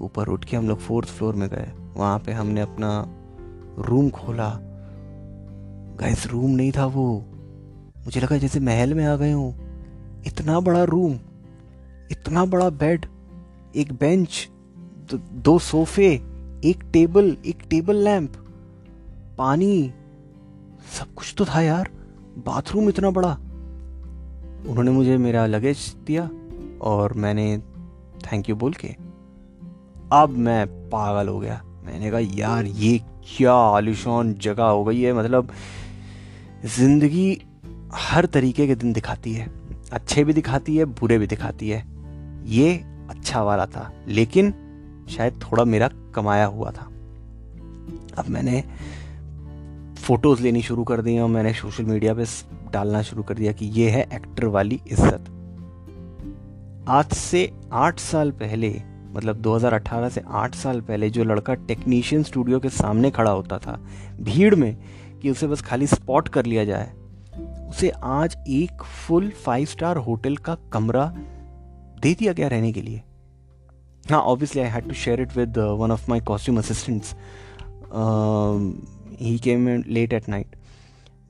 ऊपर 0.00 0.28
उठ 0.28 0.44
के 0.44 0.56
हम 0.56 0.68
लोग 0.68 0.78
फोर्थ 0.78 1.08
फ्लोर 1.08 1.34
में 1.34 1.48
गए। 1.48 1.70
वहाँ 1.96 2.18
पे 2.18 2.32
हमने 2.32 2.60
अपना 2.60 2.90
रूम 3.78 4.10
खोला। 4.10 4.48
गैस 5.96 6.26
रूम 6.26 6.50
नहीं 6.50 6.72
था 6.72 6.86
वो। 6.86 7.06
मुझे 8.04 8.20
लगा 8.20 8.36
जैसे 8.38 8.60
महल 8.60 8.94
में 8.94 9.04
आ 9.06 9.14
गए 9.16 9.30
हूँ। 9.32 10.22
इतना 10.26 10.58
बड़ा 10.60 10.82
रूम 10.84 11.18
इतना 12.10 12.44
बड़ा 12.44 12.68
बेड 12.70 13.06
एक 13.76 13.92
बेंच 13.92 14.48
दो 15.12 15.58
सोफे, 15.58 16.12
एक 16.64 16.82
टेबल 16.92 17.36
एक 17.46 17.62
टेबल 17.70 17.96
लैंप 17.96 18.32
पानी, 19.38 19.92
सब 20.98 21.14
कुछ 21.14 21.34
तो 21.38 21.44
था 21.44 21.60
यार। 21.60 21.90
बाथरूम 22.46 22.88
इतना 22.88 23.10
बड़ा। 23.10 23.32
उन्होंने 24.68 24.90
मुझे 24.90 25.16
मेरा 25.16 25.46
लगेज 25.46 25.78
दिया 26.06 26.28
और 26.82 27.12
मैंने 27.14 27.46
थैंक 28.22 28.48
यू 28.48 28.56
बोल 28.56 28.72
के, 28.74 28.88
अब 30.12 30.36
मैं 30.38 30.66
पागल 30.90 31.28
हो 31.28 31.38
गया। 31.38 31.60
मैंने 31.84 32.10
कहा, 32.10 32.20
यार, 32.20 32.64
ये 32.64 32.98
क्या 33.26 33.52
आलिशान 33.52 34.34
जगह 34.34 34.64
हो 34.64 34.84
गई 34.84 35.00
है? 35.00 35.12
मतलब 35.12 35.50
ज़िंदगी 36.64 37.38
हर 37.94 38.26
तरीके 38.26 38.66
के 38.66 38.74
दिन 38.74 38.92
दिखाती 38.92 39.32
है। 39.32 39.48
अच्छे 39.92 40.24
भी 40.24 40.32
दिखाती 40.32 40.76
है, 40.76 40.84
बुरे 40.84 41.18
भी 41.18 41.26
दिखाती 41.26 41.68
है। 41.68 41.84
ये 42.46 42.74
अच्छा 43.10 43.42
वाला 43.42 43.66
था, 43.66 43.90
लेकिन 44.08 44.52
शायद 45.10 45.40
थोड़ा 45.42 45.64
मेरा 45.64 45.88
कमाया 46.14 46.46
हुआ 46.46 46.70
था। 46.70 46.84
अब 48.18 48.28
मैंने 48.28 48.62
फ़ोटोज़ 49.96 50.42
लेनी 50.42 50.62
शुरू 50.62 50.84
कर 50.84 51.00
दी 51.02 51.18
और 51.18 51.28
मैंने 51.28 51.52
सोशल 51.52 51.84
मीडिया 51.84 52.14
पे 52.14 52.24
डालना 52.72 53.02
शुरू 53.02 53.22
कर 53.22 53.34
दिया 53.34 53.52
कि 53.52 53.66
ये 53.66 53.88
है 53.90 54.02
एक्टर 54.14 54.46
वाली 54.46 54.80
इज़्ज़त। 54.86 55.30
आज 56.88 57.12
से 57.12 57.50
आठ 57.72 57.98
साल 57.98 58.30
पहले 58.30 58.70
मतलब 59.12 59.36
2018 59.36 60.08
से 60.08 60.22
आठ 60.28 60.54
साल 60.54 60.80
पहले 60.80 61.10
जो 61.10 61.24
लड़का 61.24 61.54
टेक्नीशियन 61.54 62.22
स्टूडियो 62.22 62.60
के 62.60 62.68
सामने 62.68 63.10
खड़ा 63.10 63.30
होता 63.30 63.58
था, 63.58 63.80
भीड़ 64.20 64.54
में 64.54 64.76
कि 65.22 65.30
उसे 65.30 65.46
बस 65.46 65.62
खाली 65.62 65.86
स्पॉट 65.86 66.28
कर 66.28 66.46
लिया 66.46 66.64
जाए। 66.64 66.92
उसे 67.68 67.90
आज 68.04 68.36
एक 68.48 68.82
फुल 69.06 69.30
फाइव 69.44 69.66
स्टार 69.66 69.96
होटल 69.96 70.36
का 70.36 70.54
कमरा 70.72 71.06
दे 72.02 72.14
दिया 72.14 72.32
गया 72.32 72.48
रहने 72.48 72.72
के 72.72 72.82
लिए। 72.82 73.02
हाँ 74.10 74.20
obviously 74.20 74.62
I 74.62 74.68
had 74.68 74.88
to 74.88 74.94
share 74.94 75.20
it 75.20 75.36
with 75.36 75.58
one 75.58 75.90
of 75.92 76.10
my 76.10 76.20
costume 76.20 76.58
assistants 76.58 77.14
he 79.20 79.38
came 79.44 79.68
late 79.88 80.12
at 80.12 80.28
night 80.28 80.56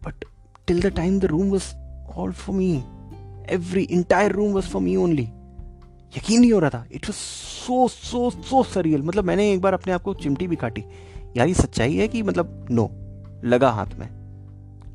but 0.06 0.24
till 0.68 0.80
the 0.82 0.90
time 0.94 1.18
the 1.22 1.28
room 1.30 1.50
was 1.50 1.66
all 2.12 2.32
for 2.36 2.52
me, 2.54 2.68
every 3.56 3.82
entire 3.96 4.30
room 4.36 4.54
was 4.54 4.70
for 4.70 4.80
me 4.86 4.94
only. 5.02 5.26
यकीन 6.16 6.40
नहीं 6.40 6.52
हो 6.52 6.58
रहा 6.58 6.70
था। 6.70 6.84
It 6.92 7.06
was 7.06 7.16
so 7.16 7.86
so 7.88 8.30
so 8.30 8.62
surreal 8.62 9.02
मतलब 9.02 9.24
मैंने 9.24 9.50
एक 9.52 9.60
बार 9.60 9.74
अपने 9.74 9.92
आप 9.92 10.02
को 10.02 10.14
चिमटी 10.14 10.46
भी 10.46 10.56
काटी। 10.56 10.84
यार 11.36 11.48
ये 11.48 11.54
सच्चाई 11.54 11.96
है 11.96 12.08
कि 12.08 12.22
मतलब 12.22 12.66
नो 12.70 12.86
लगा 13.44 13.70
हाथ 13.70 13.94
में। 13.98 14.08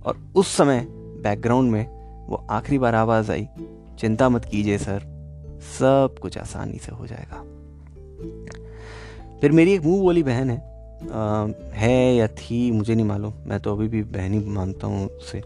और 0.05 0.17
उस 0.35 0.55
समय 0.55 0.85
बैकग्राउंड 1.23 1.71
में 1.71 1.85
वो 2.27 2.45
आखिरी 2.51 2.77
बार 2.77 2.95
आवाज़ 2.95 3.31
आई 3.31 3.47
चिंता 3.99 4.29
मत 4.29 4.45
कीजिए 4.45 4.77
सर 4.77 5.09
सब 5.79 6.15
कुछ 6.21 6.37
आसानी 6.37 6.77
से 6.77 6.91
हो 6.91 7.07
जाएगा। 7.07 7.41
फिर 9.41 9.51
मेरी 9.51 9.73
एक 9.73 9.83
मुँह 9.83 10.01
बोली 10.01 10.23
बहन 10.23 10.49
है 10.49 10.57
आ, 11.13 11.47
है 11.73 12.15
या 12.15 12.27
थी 12.27 12.71
मुझे 12.71 12.95
नहीं 12.95 13.05
मालूम 13.05 13.33
मैं 13.47 13.59
तो 13.59 13.75
अभी 13.75 13.87
भी 13.87 14.03
बहन 14.03 14.33
ही 14.33 14.39
मानता 14.39 14.87
हूँ 14.87 15.07
उससे 15.07 15.41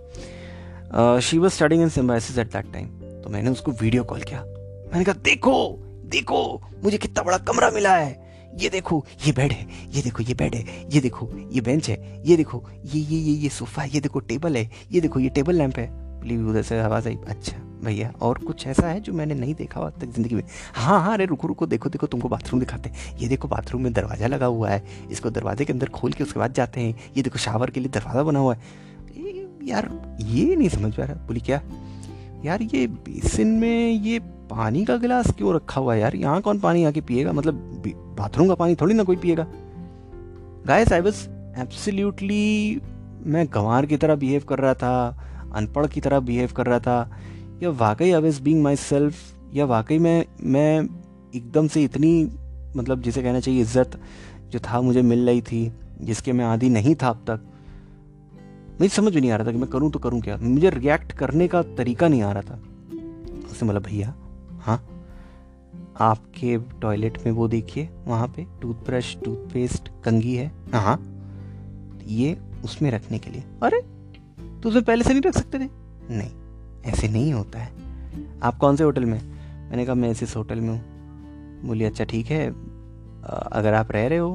she 1.21 1.37
was 1.37 1.53
studying 1.53 1.81
in 1.81 1.89
Symbiosis 1.89 2.37
at 2.37 2.51
that 2.53 2.71
time 2.73 2.87
तो 3.21 3.29
मैंने 3.29 3.49
उसको 3.49 3.71
वीडियो 3.71 4.03
कॉल 4.03 4.21
किया। 4.21 4.41
मैंने 4.41 5.03
कहा 5.03 5.15
देखो 5.23 5.79
देखो 6.05 6.61
मुझे 6.83 6.97
कितना 6.97 7.23
बड़ा 7.23 7.37
कमरा 7.37 7.69
मिला 7.69 7.95
है 7.95 8.24
ये 8.57 8.69
देखो, 8.69 9.05
ये 9.27 9.31
बेड 9.31 9.51
है, 9.51 9.67
ये 9.91 10.01
देखो, 10.01 10.23
ये 10.23 10.33
बेड 10.33 10.55
है, 10.55 10.89
ये 10.91 11.01
देखो, 11.01 11.29
ये 11.51 11.61
बेंच 11.61 11.89
है, 11.89 12.23
ये 12.25 12.37
देखो, 12.37 12.63
ये 12.85 13.01
ये 13.01 13.19
ये 13.19 13.33
ये 13.33 13.49
सोफा 13.49 13.81
है, 13.81 13.89
ये 13.89 13.99
देखो, 13.99 14.19
टेबल 14.19 14.57
है, 14.57 14.71
ये 14.91 15.01
देखो, 15.01 15.19
ये 15.19 15.29
टेबल 15.29 15.55
लैंप 15.55 15.77
है। 15.77 16.05
प्लीज़ 16.21 16.41
उधर 16.41 16.61
से 16.61 16.79
आवाज़ 16.79 17.07
आई। 17.07 17.17
अच्छा 17.27 17.57
भैया, 17.83 18.13
और 18.21 18.37
कुछ 18.37 18.67
ऐसा 18.67 18.87
है 18.87 18.99
जो 18.99 19.13
मैंने 19.13 19.33
नहीं 19.33 19.55
देखा 19.55 19.81
आज 19.81 19.93
तक 19.93 20.05
ज़िंदगी 20.05 20.35
में? 20.35 20.43
हाँ 20.73 21.01
हाँ 21.01 21.13
अरे 21.13 21.25
रुको 21.25 21.47
रुको, 21.47 21.65
देखो 21.65 21.89
देखो, 21.89 22.07
तुमको 22.07 22.29
बाथरूम 22.29 22.59
दिखाते 22.59 22.89
हैं। 22.89 23.17
ये 23.17 23.27
देखो, 23.27 23.47
बाथरूम 23.47 23.81
में 23.81 23.93
दरवाज़ा 23.93 24.27
लगा 24.27 24.45
हुआ 24.45 24.69
है। 24.69 24.85
इसको 25.11 25.29
दरवाजे 25.29 25.65
के 25.65 25.73
अंदर 25.73 25.89
खोल 25.89 26.11
के 26.11 26.23
उसके 26.23 26.39
बाद 26.39 26.53
जाते 26.53 26.81
हैं। 26.81 26.95
ये 27.17 27.23
देखो, 27.23 27.37
शावर 27.37 27.69
के 27.69 27.79
लिए 27.79 27.89
दरवाज़ा 27.89 28.23
बना 28.23 28.39
हुआ 28.39 28.55
है। 28.55 28.61
यार, 29.63 30.17
ये 30.21 30.55
नहीं 30.55 30.69
समझ 30.69 30.93
पा 30.93 31.03
रहा। 31.03 31.15
बोली 31.15 31.39
क्या? 31.39 31.61
यार, 32.45 32.61
ये 32.61 32.87
बेसिन 32.87 33.47
में 33.47 33.91
ये 33.91 34.19
पानी 34.49 34.83
का 34.85 34.95
गिलास 34.97 35.31
क्यों 35.37 35.53
रखा 35.55 35.81
हुआ 35.81 35.93
है 35.93 35.99
यार? 35.99 36.15
यहाँ 36.15 36.41
कौन 36.41 36.59
पानी 36.59 36.83
आके 36.85 37.01
पिएगा? 37.01 37.31
मतलब 37.33 37.83
बाथरूम 38.17 38.47
का 38.47 38.55
पानी 38.55 38.75
थोड़ी 38.75 38.93
ना 38.93 39.03
कोई 39.03 39.15
पिएगा। 39.15 39.45
गाइस 40.67 40.91
आई 40.93 41.01
वाज 41.01 41.27
एब्सोल्युटली 41.59 42.81
मैं 43.25 43.45
गंवार 43.53 43.85
की 43.85 43.97
तरह 43.97 44.15
बिहेव 44.15 44.43
कर 44.49 44.59
रहा 44.59 44.73
था, 44.73 45.17
अनपढ़ 45.55 45.87
की 45.87 46.01
तरह 46.01 46.19
बिहेव 46.19 46.51
कर 46.55 46.65
रहा 46.65 46.79
था। 46.79 47.19
या 47.63 47.69
वाकई 47.71 48.11
I 48.11 48.21
was 48.21 48.39
being 48.39 48.63
my 48.63 48.75
self 48.75 49.15
या 49.53 49.65
वाकई 49.65 49.97
मैं 49.99 50.25
मैं 50.43 50.81
एकदम 51.35 51.67
से 51.67 51.83
इतनी 51.83 52.29
मतलब 52.75 53.01
जिसे 53.01 53.21
कहना 53.23 53.39
चाहिए 53.39 53.61
इज़्ज़त 53.61 53.99
जो 54.51 54.59
था 54.59 54.81
मुझे 54.81 55.01
मिल 55.01 55.25
रही 55.25 55.41
थी, 55.41 55.71
जिसके 56.01 56.33
मैं 56.33 56.45
आदि 56.45 56.69
नहीं 56.69 56.95
था 56.95 57.09
अब 57.09 57.23
तक। 57.29 57.51
मुझे 58.79 58.89
समझ 58.89 59.13
भी 59.13 59.21
नहीं 59.21 59.31
आ 59.31 59.35
रहा 59.35 59.47
था 59.47 59.51
कि 59.51 59.57
मैं 59.57 59.69
करूँ 59.69 59.91
तो 59.91 59.99
करूँ 59.99 60.21
क्या? 60.21 60.37
मुझे 60.37 60.69
रिएक्ट 60.69 61.11
करने 61.13 61.47
का 61.47 61.61
तरीका 61.77 62.07
नहीं 62.07 62.21
आ 62.21 62.31
रहा 62.31 62.41
था। 62.41 62.59
उसने 63.51 63.67
बोला, 63.67 63.79
भैया 63.79 64.13
हाँ। 64.65 64.77
आपके 65.99 66.57
टॉयलेट 66.81 67.17
में 67.25 67.31
वो 67.31 67.47
देखिए, 67.47 67.89
वहाँ 68.05 68.27
पे 68.27 68.45
टूथब्रश 68.61 69.15
टूथपेस्ट 69.25 69.89
कंगी 70.05 70.35
है। 70.35 70.51
हाँ। 70.73 70.97
ये 72.07 72.37
उसमें 72.63 72.89
रखने 72.91 73.19
के 73.19 73.29
लिए। 73.29 73.43
अरे 73.63 73.81
तो 74.61 74.69
उसमें 74.69 74.83
पहले 74.83 75.03
से 75.03 75.13
नहीं 75.13 75.21
रख 75.21 75.33
सकते 75.33 75.59
थे? 75.59 75.69
नहीं, 76.11 76.31
ऐसे 76.91 77.07
नहीं 77.07 77.33
होता 77.33 77.59
है। 77.59 77.71
आप 78.43 78.57
कौन 78.57 78.75
से 78.75 78.83
होटल 78.83 79.05
में? 79.05 79.21
मैंने 79.69 79.85
कहा, 79.85 79.95
मैं 79.95 80.09
इस 80.11 80.35
होटल 80.35 80.61
में 80.61 80.69
हूँ। 80.69 81.67
बोली 81.67 81.83
अच्छा 81.83 82.03
ठीक 82.03 82.27
है। 82.27 82.47
अगर 83.25 83.73
आप 83.73 83.91
रह 83.91 84.07
रहे 84.07 84.17
हो 84.17 84.31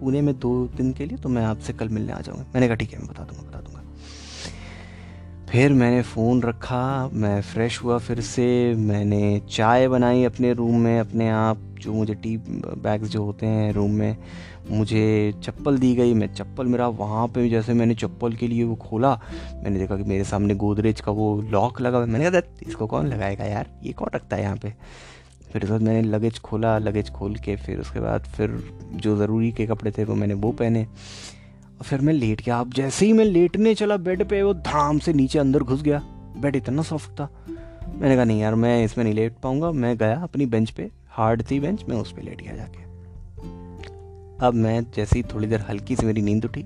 पुणे 0.00 0.20
में 0.20 0.38
दो 0.38 0.66
दिन 0.68 0.92
के 0.92 1.06
लिए 1.06 1.18
तो 1.18 1.28
मैं 1.28 1.44
आपसे 1.44 1.72
कल 1.72 1.88
मिलने 1.88 2.12
आ 2.12 2.20
जाऊँगा। 2.20 2.44
मैंने 2.44 2.66
कहा, 2.66 2.76
ठीक 2.76 2.92
है, 2.92 2.98
मैं 2.98 3.08
बता 3.08 3.22
दूँगा, 3.22 3.48
बता 3.48 3.60
फिर 5.54 5.72
मैंने 5.72 6.02
फ़ोन 6.02 6.42
रखा, 6.42 7.10
मैं 7.12 7.42
फ़्रेश 7.42 7.82
हुआ 7.82 7.98
फिर 7.98 8.20
से, 8.20 8.74
मैंने 8.74 9.42
चाय 9.50 9.88
बनाई 9.88 10.24
अपने 10.24 10.52
रूम 10.52 10.80
में, 10.80 11.00
अपने 11.00 11.30
आप 11.30 11.58
जो 11.80 11.92
मुझे 11.92 12.14
टी 12.14 12.36
बैग्स 12.56 13.08
जो 13.08 13.24
होते 13.24 13.46
हैं 13.46 13.72
रूम 13.72 13.90
में, 13.90 14.16
मुझे 14.70 15.34
चप्पल 15.44 15.78
दी 15.78 15.94
गई, 15.94 16.14
मैं 16.14 16.34
चप्पल 16.34 16.66
मेरा 16.66 16.88
वहाँ 16.88 17.28
पे 17.28 17.48
जैसे 17.48 17.74
मैंने 17.74 17.94
चप्पल 17.94 18.32
के 18.32 18.48
लिए 18.48 18.64
वो 18.64 18.74
खोला, 18.74 19.20
मैंने 19.54 19.78
देखा 19.78 19.96
कि 19.96 20.02
मेरे 20.02 20.24
सामने 20.24 20.54
गोदरेज 20.54 21.00
का 21.00 21.12
वो 21.12 21.42
लॉक 21.42 21.80
लगा 21.80 21.98
हुआ 21.98 22.06
मैंने 22.06 22.30
कहा 22.30 22.40
इसको 22.68 22.86
कौन 22.86 23.06
लगाएगा 23.06 23.44
यार? 23.44 23.66
ये 23.82 23.92
कौन 23.92 24.08
रखता 24.14 24.36
है 24.36 24.42
यहाँ 24.42 24.56
पे? 24.56 24.74
फिर 25.52 25.62
उसके 25.62 25.72
बाद 25.72 25.82
मैंने 25.82 26.02
लगेज 26.02 26.38
खोला 26.38 26.78
लगेज 26.78 27.10
खोल 27.10 27.36
के 27.36 27.56
फिर 27.56 27.80
उसके 27.80 28.00
बाद 28.00 28.20
फिर 28.20 28.62
जो 28.92 29.16
ज़रूरी 29.16 29.52
के 29.52 29.66
कपड़े 29.66 29.90
थे 29.90 30.04
वो 30.04 30.14
मैंने 30.14 30.34
वो 30.34 30.52
पहने। 30.52 30.86
और 31.78 31.84
फिर 31.84 32.00
मैं 32.00 32.12
लेट 32.12 32.42
गया। 32.42 32.58
अब 32.60 32.72
जैसे 32.72 33.06
ही 33.06 33.12
मैं 33.12 33.24
लेटने 33.24 33.74
चला 33.74 33.96
बेड 33.96 34.28
पे, 34.28 34.42
वो 34.42 34.54
धड़ाम 34.54 34.98
से 34.98 35.12
नीचे 35.12 35.38
अंदर 35.38 35.62
घुस 35.62 35.82
गया। 35.82 35.98
बेड 36.36 36.56
इतना 36.56 36.82
सॉफ्ट 36.82 37.10
था। 37.10 37.28
मैंने 37.94 38.14
कहा, 38.14 38.24
नहीं 38.24 38.40
यार, 38.40 38.54
मैं 38.54 38.84
इसमें 38.84 39.04
नहीं 39.04 39.14
लेट 39.14 39.36
पाऊँगा। 39.42 39.70
मैं 39.70 39.96
गया 39.96 40.20
अपनी 40.22 40.46
बेंच 40.46 40.70
पे 40.70 40.90
हार्ड 41.08 41.42
थी 41.50 41.60
बेंच 41.60 41.84
मैं 41.88 41.96
उस 41.96 42.12
पर 42.12 42.22
लेट 42.22 42.42
गया 42.42 42.56
जाके। 42.56 42.82
अब 44.46 44.54
मैं 44.54 44.80
जैसे 44.96 45.18
ही 45.18 45.22
थोड़ी 45.34 45.46
देर 45.46 45.64
हल्की 45.68 45.96
सी 45.96 46.06
मेरी 46.06 46.22
नींद 46.22 46.44
उठी 46.44 46.62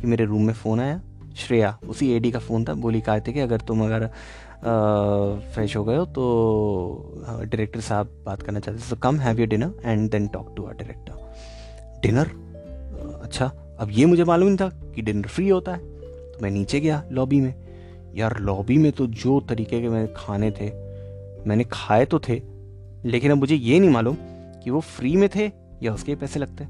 कि 0.00 0.06
मेरे 0.06 0.24
रूम 0.24 0.46
में 0.46 0.54
फ़ोन 0.54 0.80
आया। 0.80 1.00
श्रेया, 1.36 1.78
उसी 1.88 2.12
एडी 2.12 2.30
का 2.30 2.38
फ़ोन 2.38 2.64
था। 2.64 2.74
बोली 2.74 3.00
कहा 3.00 3.18
थे 3.18 3.32
कि, 3.32 3.40
अगर 3.40 3.60
तुम 3.60 3.84
अगर 3.84 4.06
फ्रेश 5.54 5.76
हो 5.76 5.84
गए 5.84 5.96
हो 5.96 6.04
तो 6.06 7.24
डायरेक्टर 7.28 7.80
साहब 7.80 8.22
बात 8.26 8.42
करना 8.42 8.60
चाहते 8.60 8.90
तो 8.90 8.96
come 8.96 9.18
have 9.18 9.38
your 9.38 9.48
dinner 9.48 9.72
and 9.84 10.10
then 10.10 10.26
talk 10.28 10.52
to 10.56 10.64
our 10.64 10.74
director 10.74 12.00
dinner 12.02 12.30
अच्छा 13.22 13.46
अब 13.82 13.90
ये 13.90 14.04
मुझे 14.06 14.24
मालूम 14.24 14.48
नहीं 14.48 14.56
था 14.58 14.68
कि 14.94 15.02
डिनर 15.02 15.28
फ्री 15.28 15.48
होता 15.48 15.72
है। 15.72 15.78
तो 16.32 16.42
मैं 16.42 16.50
नीचे 16.50 16.80
गया 16.80 17.02
लॉबी 17.10 17.40
में। 17.40 17.54
यार, 18.16 18.38
लॉबी 18.40 18.76
में 18.78 18.90
तो 18.92 19.06
जो 19.06 19.40
तरीके 19.40 19.80
के 19.80 19.88
मेरे 19.88 20.12
खाने 20.16 20.50
थे, 20.50 20.70
मैंने 21.46 21.64
खाए 21.72 22.04
तो 22.04 22.20
थे, 22.20 22.40
लेकिन 23.04 23.30
अब 23.32 23.38
मुझे 23.38 23.54
ये 23.54 23.78
नहीं 23.80 23.90
मालूम 23.90 24.16
कि 24.64 24.70
वो 24.70 24.80
फ्री 24.80 25.16
में 25.16 25.28
थे 25.34 25.50
या 25.82 25.92
उसके 25.92 26.14
पैसे 26.14 26.40
लगते। 26.40 26.64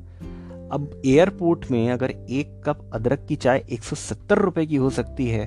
अब 0.73 1.03
एयरपोर्ट 1.07 1.71
में 1.71 1.91
अगर 1.91 2.11
एक 2.11 2.63
कप 2.67 2.91
अदरक 2.95 3.27
की 3.29 3.37
चाय 3.37 3.65
एक 3.71 3.83
सौ 3.83 3.97
सत्तर 3.97 4.39
रुपए 4.39 4.65
की 4.67 4.77
हो 4.77 4.91
सकती 4.91 5.27
है 5.29 5.47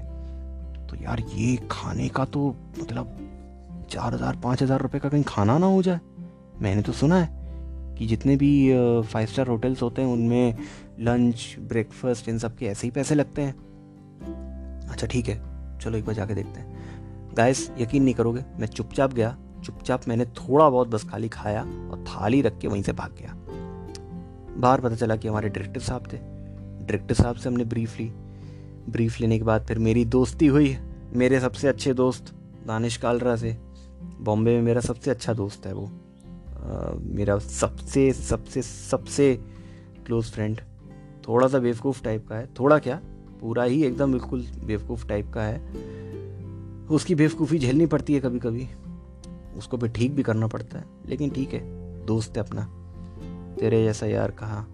तो 0.88 0.96
यार 0.96 1.24
ये 1.30 1.56
खाने 1.72 2.08
का 2.10 2.26
तो 2.26 2.48
मतलब 2.80 3.88
चार 3.92 4.14
हज़ार, 4.14 4.36
पाँच 4.36 4.64
हज़ार 4.64 4.82
रुपये 4.82 5.00
का 5.00 5.10
कहीं 5.10 5.24
खाना 5.24 5.58
ना 5.58 5.66
हो 5.66 5.82
जाए। 5.82 6.00
मैंने 6.62 6.82
तो 6.82 6.92
सुना 6.94 7.20
है 7.20 7.45
कि 7.98 8.08
जितने 8.08 8.36
भी 8.36 8.74
फाइव 9.02 9.28
स्टार 9.28 9.48
होटल्स 9.48 9.82
होते 9.82 10.02
हैं, 10.02 10.10
उनमें 10.10 10.56
लंच 11.00 11.56
ब्रेकफास्ट 11.60 12.30
इन 12.30 12.38
सब 12.38 12.56
के 12.56 12.66
ऐसे 12.66 12.88
ही 12.88 12.92
पैसे 12.92 13.16
लगते 13.16 13.42
हैं। 13.42 13.56
अच्छा 14.90 15.08
ठीक 15.08 15.28
है। 15.28 15.38
चलो, 15.80 15.98
एक 15.98 16.06
बार 16.06 16.16
जाके 16.16 16.36
देखते 16.36 16.60
हैं। 16.60 16.86
गाइस 17.36 17.72
यकीन 17.80 18.04
नहीं 18.04 18.14
करोगे, 18.14 18.46
मैं 18.60 18.68
चुपचाप 18.68 19.14
गया। 19.14 19.38
चुपचाप 19.64 20.08
मैंने 20.08 20.26
थोड़ा 20.26 20.70
बहुत 20.70 20.88
बस 20.88 21.10
खाली 21.10 21.30
खाया 21.30 21.62
और 21.62 22.06
थाली 22.08 22.42
रख 22.42 22.58
के 22.58 22.68
वहीं 22.68 22.84
से 22.84 22.94
भाग 22.94 23.16
गया। 23.22 23.36
बाहर 24.58 24.82
पता 24.82 24.96
चला 24.96 25.16
कि 25.16 25.28
हमारे 25.28 25.50
डायरेक्टर 25.50 25.82
साहब 25.82 26.04
थे। 26.14 26.18
डायरेक्टर 26.18 27.16
साहब 27.16 27.36
से 27.36 27.50
हमने 27.50 27.64
ब्रीफ 27.64 28.00
ली। 28.00 28.12
ब्रीफ 28.90 29.22
लेने 29.22 29.38
के 29.38 29.44
बाद 29.44 29.66
फिर 29.66 29.80
मेरी 29.80 30.06
दोस्ती 30.06 30.48
हुई। 30.48 30.78
मेरे 31.14 31.40
सबसे 31.40 31.68
अच्छे 31.68 31.94
दोस्त 31.94 32.34
दानिश 32.68 32.98
कालरा 32.98 33.36
से। 33.36 33.58
बॉम्बे 34.22 34.56
में 34.56 34.62
मेरा 34.62 34.82
सबसे 34.82 35.12
अच्छा 35.12 35.34
दोस्त 35.34 35.66
है 35.66 35.74
वो। 35.74 35.92
मेरा 37.02 37.38
सबसे 37.40 38.14
सबसे 38.14 38.62
सबसे 38.62 39.34
क्लोज 40.06 40.32
फ्रेंड 40.32 40.62
थोड़ा 41.28 41.48
सा 41.48 41.60
बेवकूफ़ 41.60 42.04
टाइप 42.04 42.28
का 42.28 42.36
है। 42.36 42.48
थोड़ा 42.60 42.80
क्या? 42.80 43.00
पूरा 43.42 43.64
ही 43.64 43.84
एकदम 43.84 44.12
बिल्कुल 44.12 44.46
बेवकूफ़ 44.66 45.08
टाइप 45.08 45.32
का 45.34 45.44
है। 45.44 45.60
उसकी 46.88 47.16
बेवकूफ़ी 47.16 47.60
झेलनी 47.60 47.86
पड़ती 47.86 48.14
है 48.14 48.20
कभी 48.20 48.40
कभी 48.40 48.68
उसको 49.58 49.78
भी 49.78 49.88
ठीक 49.88 50.14
भी 50.16 50.24
करना 50.24 50.48
पड़ता 50.48 50.80
है। 50.80 50.86
लेकिन 51.06 51.30
ठीक 51.30 51.54
है, 51.54 51.62
दोस्त 52.06 52.38
है 52.38 52.44
अपना। 52.44 52.64
तेरे 53.60 53.84
जैसा 53.84 54.06
यार 54.06 54.32
कहा? 54.32 54.66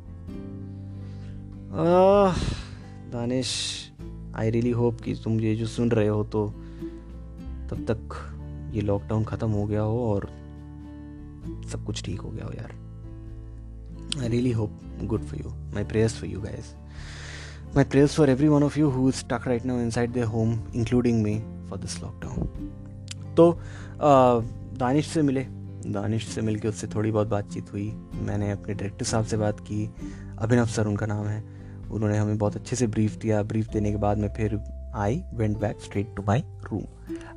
दानिश 3.11 3.51
आई 4.35 4.49
रियली 4.49 4.71
होप 4.71 5.01
कि 5.01 5.13
तुम 5.15 5.39
ये 5.39 5.55
जो 5.55 5.65
सुन 5.65 5.91
रहे 5.91 6.07
हो 6.07 6.23
तो 6.23 6.47
तब 7.69 7.85
तक 7.91 8.17
ये 8.73 8.81
लॉकडाउन 8.81 9.23
ख़त्म 9.23 9.49
हो 9.51 9.65
गया 9.65 9.81
हो 9.81 9.99
और 10.13 10.40
सब 11.71 11.85
कुछ 11.85 12.03
ठीक 12.03 12.21
हो 12.21 12.29
गया 12.29 12.45
हो 12.45 12.51
यार। 12.51 12.73
I 14.21 14.27
really 14.27 14.51
hope 14.51 14.79
good 15.03 15.23
for 15.23 15.41
you 15.41 15.49
my 15.73 15.83
prayers 15.83 16.15
for 16.15 16.29
you 16.29 16.41
guys 16.41 16.73
my 17.75 17.83
prayers 17.83 18.15
for 18.15 18.29
every 18.29 18.47
one 18.47 18.63
of 18.63 18.79
you 18.79 18.89
who 18.89 19.09
right 19.33 19.65
now 19.65 19.79
inside 19.89 20.17
home 20.17 20.59
including 20.75 21.21
me 21.23 21.39
for 21.69 21.79
this 21.79 22.01
lockdown 22.03 23.33
तो 23.37 23.51
दानिश 24.77 25.07
से 25.07 25.21
मिले। 25.21 25.45
दानिश 25.87 26.27
से 26.27 26.41
मिलके 26.41 26.67
उससे 26.67 26.87
थोड़ी 26.87 27.11
बहुत 27.11 27.27
बातचीत 27.27 27.71
हुई। 27.73 27.89
मैंने 28.13 28.51
अपने 28.51 28.73
डायरेक्टर 28.73 29.05
साहब 29.05 29.25
से 29.25 29.37
बात 29.37 29.59
की। 29.59 29.89
अभिनव 30.39 30.65
सर 30.65 30.87
उनका 30.87 31.05
नाम 31.05 31.25
है। 31.25 31.43
उन्होंने 31.91 32.17
हमें 32.17 32.37
बहुत 32.37 32.55
अच्छे 32.55 32.75
से 32.75 32.87
ब्रीफ 32.87 33.15
दिया। 33.15 33.41
ब्रीफ 33.43 33.67
देने 33.67 33.91
के 33.91 33.97
बाद 33.97 34.17
में 34.17 34.27
फिर 34.29 34.55
I 34.95 35.21
went 35.33 35.57
back 35.57 35.81
straight 35.81 36.15
to 36.15 36.23
my 36.27 36.43
room 36.63 36.83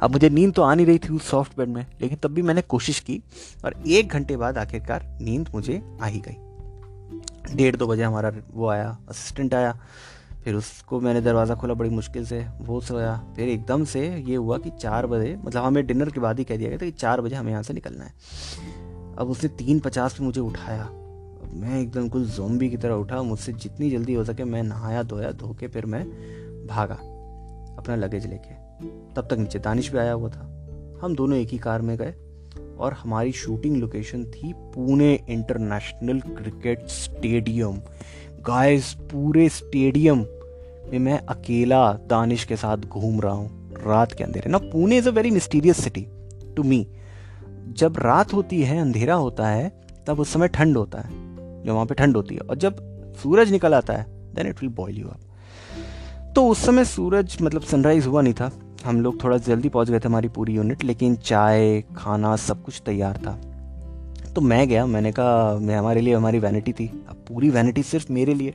अब 0.00 0.10
मुझे 0.10 0.28
नींद 0.30 0.52
तो 0.54 0.62
आ 0.62 0.74
नहीं 0.74 0.86
रही 0.86 0.98
थी 0.98 1.12
उस 1.12 1.28
सॉफ्ट 1.28 1.56
बेड 1.58 1.68
में, 1.68 1.86
लेकिन 2.00 2.18
तब 2.22 2.30
भी 2.30 2.42
मैंने 2.42 2.62
कोशिश 2.62 3.00
की 3.00 3.20
और 3.64 3.74
एक 3.88 4.08
घंटे 4.08 4.36
बाद 4.36 4.58
आखिरकार 4.58 5.06
नींद 5.20 5.48
मुझे 5.54 5.82
आ 6.00 6.06
ही 6.06 6.20
गई। 6.20 7.56
डेढ़ 7.56 7.76
दो 7.76 7.86
बजे 7.86 8.02
हमारा 8.02 8.32
वो 8.50 8.68
आया 8.68 8.96
असिस्टेंट 9.08 9.54
आया, 9.54 9.72
फिर 10.44 10.54
उसको 10.54 11.00
मैंने 11.00 11.20
दरवाज़ा 11.20 11.54
खोला, 11.54 11.74
बड़ी 11.74 11.90
मुश्किल 11.90 12.24
से 12.26 12.44
वो 12.60 12.80
सोया। 12.80 13.16
फिर 13.36 13.48
एकदम 13.48 13.84
से 13.84 14.02
ये 14.08 14.36
हुआ 14.36 14.58
कि 14.58 14.70
चार 14.72 15.06
बजे 15.06 15.36
मतलब 15.44 15.64
हमें 15.64 15.86
डिनर 15.86 16.10
के 16.10 16.20
बाद 16.20 16.38
ही 16.38 16.44
कह 16.44 16.56
दिया 16.56 16.70
गया 16.70 16.78
था 16.78 16.84
कि 16.84 16.92
चार 16.92 17.20
बजे 17.20 17.36
हमें 17.36 17.50
यहाँ 17.50 17.62
से 17.62 17.74
निकलना 17.74 18.04
है। 18.04 18.12
अब 19.18 19.30
उसने 19.30 19.48
तीन 19.56 19.80
पचास 19.80 20.14
पे 20.14 20.24
मुझे 20.24 20.40
उठाया। 20.40 20.88
मैं 21.54 21.80
एकदम 21.80 22.08
कुछ 22.08 22.22
जोम्बी 22.26 22.68
की 22.70 22.76
तरह 22.76 22.94
उठा, 22.94 23.22
मुझसे 23.22 23.52
जितनी 23.54 23.90
जल्दी 23.90 24.14
हो 24.14 24.24
सके 24.24 24.44
मैं 24.44 24.62
नहाया 24.62 25.02
धोया 25.02 25.30
धो 25.32 25.56
के 25.60 25.68
फिर 25.68 25.86
मैं 25.86 26.04
भागा। 26.66 26.98
अपना 27.78 27.96
लगेज 27.96 28.26
लेके 28.26 28.54
तब 29.14 29.26
तक 29.30 29.38
नीचे 29.38 29.58
दानिश 29.58 29.90
भी 29.92 29.98
आया 29.98 30.12
हुआ 30.12 30.28
था। 30.28 30.50
हम 31.02 31.14
दोनों 31.16 31.38
एक 31.38 31.48
ही 31.48 31.58
कार 31.58 31.82
में 31.82 31.96
गए 31.96 32.14
और 32.78 32.92
हमारी 32.92 33.32
शूटिंग 33.32 33.76
लोकेशन 33.76 34.24
थी 34.24 34.52
Pune 34.74 35.12
international 35.28 36.20
cricket 36.20 36.86
stadium. 36.88 37.80
Guys, 38.46 38.92
पूरे 39.12 39.48
स्टेडियम 39.48 40.18
में 40.90 40.98
मैं 40.98 41.18
अकेला 41.18 41.92
दानिश 42.08 42.44
के 42.44 42.56
साथ 42.56 42.76
घूम 42.78 43.20
रहा 43.20 43.32
हूँ, 43.32 43.72
रात 43.76 44.12
के 44.12 44.24
अंधेरे। 44.24 44.50
ना 44.50 44.58
Pune 44.60 44.96
is 44.96 45.08
a 45.08 45.12
very 45.12 45.30
mysterious 45.30 45.82
city 45.84 46.06
to 46.56 46.62
me 46.62 46.86
जब 47.70 47.98
रात 47.98 48.32
होती 48.34 48.62
है, 48.62 48.78
अंधेरा 48.80 49.14
होता 49.14 49.48
है, 49.48 49.68
तब 50.06 50.20
उस 50.20 50.32
समय 50.32 50.48
ठंड 50.48 50.76
होता 50.76 51.00
है, 51.00 51.10
जो 51.64 51.74
वहाँ 51.74 51.86
पे 51.86 51.94
ठंड 51.94 52.16
होती 52.16 52.34
है। 52.34 52.40
और 52.40 52.56
जब 52.56 52.76
सूरज 53.22 53.50
निकल 53.52 53.74
आता 53.74 53.92
है 53.92 54.06
then 54.34 54.46
it 54.46 54.60
will 54.60 54.70
boil 54.72 54.96
you 54.96 55.08
up 55.08 55.20
तो 56.34 56.46
उस 56.48 56.64
समय 56.66 56.84
सूरज 56.84 57.36
मतलब 57.42 57.62
सनराइज 57.62 58.06
हुआ 58.06 58.22
नहीं 58.22 58.34
था। 58.34 58.50
हम 58.84 59.00
लोग 59.00 59.22
थोड़ा 59.24 59.36
जल्दी 59.36 59.68
पहुँच 59.68 59.90
गए 59.90 59.98
थे 59.98 60.08
हमारी 60.08 60.28
पूरी 60.28 60.54
यूनिट 60.54 60.84
लेकिन 60.84 61.14
चाय, 61.16 61.80
खाना, 61.96 62.34
सब 62.36 62.62
कुछ 62.62 62.82
तैयार 62.86 63.16
था। 63.16 63.32
तो 64.32 64.40
मैं 64.40 64.66
गया, 64.68 64.86
मैंने 64.86 65.12
कहा, 65.12 65.58
मैं 65.58 65.76
हमारे 65.76 66.00
लिए, 66.00 66.14
हमारी 66.14 66.38
वैनिटी 66.38 66.72
थी। 66.72 66.86
अब 67.08 67.24
पूरी 67.28 67.50
वैनिटी 67.50 67.82
सिर्फ़ 67.82 68.12
मेरे 68.12 68.34
लिए। 68.34 68.54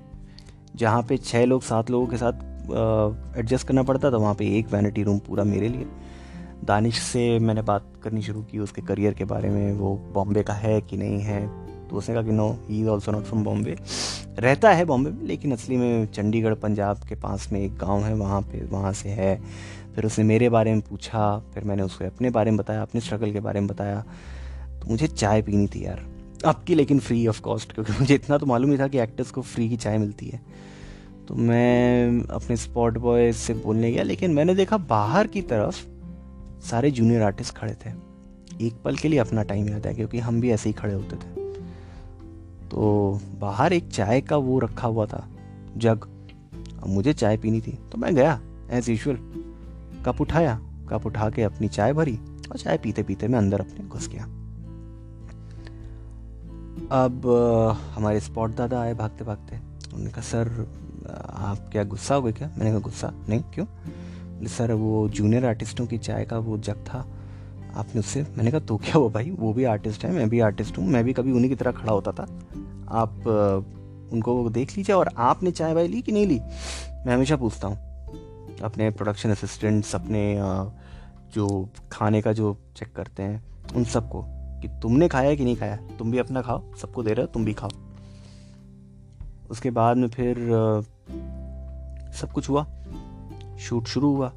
जहाँ 0.75 1.03
पे 1.03 1.17
छः 1.17 1.45
लोग, 1.45 1.61
सात 1.61 1.91
लोगों 1.91 2.07
के 2.07 2.17
साथ 2.17 3.37
एडजस्ट 3.37 3.67
करना 3.67 3.83
पड़ता 3.83 4.11
था, 4.11 4.17
वहाँ 4.17 4.33
पे 4.33 4.57
एक 4.57 4.73
वैनिटी 4.73 5.03
रूम 5.03 5.19
पूरा 5.19 5.43
मेरे 5.43 5.67
लिए। 5.67 5.85
दानिश 6.65 6.99
से 6.99 7.39
मैंने 7.39 7.61
बात 7.61 7.85
करनी 8.03 8.21
शुरू 8.21 8.41
की, 8.41 8.59
उसके 8.59 8.81
करियर 8.81 9.13
के 9.13 9.25
बारे 9.25 9.49
में, 9.49 9.73
वो 9.73 9.95
बॉम्बे 10.13 10.43
का 10.43 10.53
है 10.53 10.81
कि 10.81 10.97
नहीं 10.97 11.19
है 11.19 11.41
तो 11.89 11.95
उसने 11.95 12.15
कहा 12.15 12.23
कि 12.23 12.31
no 12.31 12.49
he 12.69 12.81
is 12.81 12.87
also 12.87 13.11
not 13.11 13.23
from 13.23 13.43
Bombay 13.43 13.77
रहता 14.39 14.71
है 14.71 14.85
बॉम्बे 14.85 15.11
में 15.11 15.23
लेकिन 15.23 15.51
असली 15.51 15.77
में 15.77 16.05
चंडीगढ़, 16.05 16.53
पंजाब 16.53 16.97
के 16.97 17.15
पास 17.15 17.51
में 17.51 17.59
एक 17.61 17.77
गाँव 17.77 18.03
है, 18.03 18.13
वहाँ 18.13 18.41
पे, 18.41 18.65
वहाँ 18.65 18.93
से 18.93 19.09
है। 19.09 19.41
फिर 19.95 20.05
उसने 20.05 20.25
मेरे 20.25 20.49
बारे 20.49 20.71
में 20.71 20.81
पूछा, 20.81 21.39
फिर 21.53 21.63
मैंने 21.63 21.83
उसको 21.83 22.05
अपने 22.05 22.29
बारे 22.29 22.51
में 22.51 22.57
बताया, 22.57 22.81
अपने 22.81 23.01
स्ट्रगल 23.01 23.31
के 23.31 23.39
बारे 23.39 23.59
में 23.59 23.67
बताया। 23.67 24.03
तो 24.81 24.91
मुझे 24.91 25.07
चाय 25.07 25.41
पीनी 25.41 25.67
थी 25.67 25.85
यार। 25.85 26.05
आपकी 26.45 26.75
लेकिन 26.75 26.99
फ्री 26.99 27.27
ऑफ़ 27.27 27.41
कॉस्ट 27.41 27.73
क्योंकि 27.73 27.91
मुझे 27.91 28.15
इतना 28.15 28.37
तो 28.37 28.45
मालूम 28.45 28.71
ही 28.71 28.77
था 28.77 28.87
कि 28.87 28.99
एक्टर्स 28.99 29.31
को 29.31 29.41
फ्री 29.41 29.69
की 29.69 29.77
चाय 29.77 29.97
मिलती 29.97 30.27
है। 30.27 30.41
तो 31.27 31.35
मैं 31.35 32.23
अपने 32.27 32.55
स्पॉट 32.55 32.97
बॉय 32.97 33.31
से 33.31 33.53
बोलने 33.53 33.91
गया, 33.91 34.03
लेकिन 34.03 34.31
मैंने 34.31 34.55
देखा 34.55 34.77
बाहर 34.77 35.27
की 35.27 35.41
तरफ़ 35.41 35.85
सारे 36.65 36.91
जूनियर 36.91 37.21
आर्टिस्ट 37.21 37.55
खड़े 37.55 37.73
थे। 37.73 37.89
एक 38.65 38.73
पल 38.85 38.95
के 38.95 39.07
लिए 39.07 39.19
अपना 39.19 39.43
टाइम 39.43 39.69
याद 39.69 39.87
है, 39.87 39.93
क्योंकि 39.93 40.19
हम 40.19 40.41
भी 40.41 40.51
ऐसे 40.51 40.69
ही 40.69 40.73
खड़े 40.73 40.93
होते 40.93 41.15
थे। 41.15 41.38
तो 42.71 43.19
बाहर 43.39 43.73
एक 43.73 43.87
चाय 43.87 44.21
का 44.21 44.37
वो 44.37 44.59
रखा 44.59 44.87
हुआ 44.87 45.05
था, 45.05 45.27
जग। 45.77 46.07
अब 46.81 46.87
मुझे 46.87 47.13
चाय 47.13 47.37
पीनी 47.37 47.61
थी 47.61 47.77
तो 47.91 47.97
मैं 47.97 48.15
गया 48.15 48.39
एज 48.71 48.89
यूजल 48.89 49.17
कप 50.05 50.21
उठाया, 50.21 50.59
कप 50.89 51.05
उठा 51.05 51.29
के 51.29 51.43
अपनी 51.43 51.67
चाय 51.67 51.93
भरी 51.93 52.17
और 52.51 52.57
चाय 52.57 52.77
पीते 52.77 53.03
पीते 53.03 53.27
मैं 53.27 53.39
अंदर 53.39 53.59
अपने 53.59 53.87
घुस 53.87 54.07
गया। 54.07 54.23
अब 57.03 57.27
हमारे 57.95 58.19
स्पॉट 58.19 58.55
दादा 58.55 58.81
आए 58.81 58.93
भागते 58.93 59.25
भागते। 59.25 59.55
उन्होंने 59.55 60.11
कहा, 60.11 60.21
सर, 60.21 60.67
आप 61.29 61.69
क्या 61.71 61.83
गुस्सा 61.83 62.15
हो 62.15 62.21
गए 62.21 62.31
क्या? 62.31 62.47
मैंने 62.57 62.69
कहा, 62.71 62.79
गुस्सा? 62.79 63.11
नहीं, 63.29 63.41
क्यों? 63.53 63.65
सर, 64.47 64.71
वो 64.73 65.07
जूनियर 65.09 65.45
आर्टिस्टों 65.45 65.85
की 65.87 65.97
चाय 65.97 66.25
का 66.25 66.37
वो 66.37 66.57
जग 66.57 66.85
था 66.87 67.05
आपने 67.79 67.99
उससे, 67.99 68.21
मैंने 68.37 68.51
कहा 68.51 68.59
तो 68.59 68.77
क्या 68.77 68.97
हुआ 68.97 69.09
भाई? 69.09 69.29
वो 69.31 69.53
भी 69.53 69.63
आर्टिस्ट 69.63 70.05
है, 70.05 70.11
मैं 70.11 70.29
भी 70.29 70.39
आर्टिस्ट 70.39 70.77
हूँ, 70.77 70.87
मैं 70.87 71.03
भी 71.03 71.13
कभी 71.13 71.31
उन्हीं 71.31 71.49
की 71.49 71.55
तरह 71.55 71.71
खड़ा 71.71 71.93
होता 71.93 72.11
था। 72.11 72.23
आप 72.91 73.27
उनको 74.13 74.49
देख 74.49 74.77
लीजिए 74.77 74.95
और 74.95 75.09
आपने 75.17 75.51
चाय 75.51 75.73
वाय 75.73 75.87
ली 75.87 76.01
कि 76.01 76.11
नहीं 76.11 76.27
ली? 76.27 76.39
मैं 77.05 77.13
हमेशा 77.13 77.35
पूछता 77.35 77.67
हूँ। 77.67 77.77
अपने 78.59 78.89
प्रोडक्शन 78.89 79.29
असिस्टेंट्स 79.29 79.95
अपने 79.95 80.23
जो 81.33 81.69
खाने 81.91 82.21
का 82.21 82.33
जो 82.33 82.55
चेक 82.77 82.93
करते 82.95 83.23
हैं, 83.23 83.43
उन 83.75 83.83
सबको 83.83 84.23
कि 84.61 84.67
तुमने 84.81 85.07
खाया 85.07 85.35
कि 85.35 85.43
नहीं 85.43 85.55
खाया 85.55 85.75
तुम 85.99 86.11
भी 86.11 86.17
अपना 86.17 86.41
खाओ, 86.41 86.63
सबको 86.75 87.03
दे 87.03 87.13
रहे 87.13 87.25
हो, 87.25 87.27
तुम 87.27 87.45
भी 87.45 87.53
खाओ। 87.53 87.69
उसके 89.49 89.69
बाद 89.71 89.97
में 89.97 90.07
फिर 90.07 90.35
सब 92.13 92.31
कुछ 92.31 92.49
हुआ। 92.49 92.65
शूट 93.59 93.87
शुरू 93.87 94.15
हुआ। 94.15 94.31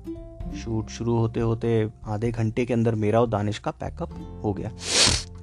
शूट 0.54 0.88
शुरू 0.90 1.16
होते 1.16 1.40
होते 1.40 1.88
आधे 2.06 2.30
घंटे 2.30 2.64
के 2.66 2.74
अंदर 2.74 2.94
मेरा 2.94 3.20
और 3.20 3.28
दानिश 3.28 3.58
का 3.58 3.70
पैकअप 3.70 4.12
हो 4.44 4.52
गया। 4.52 4.70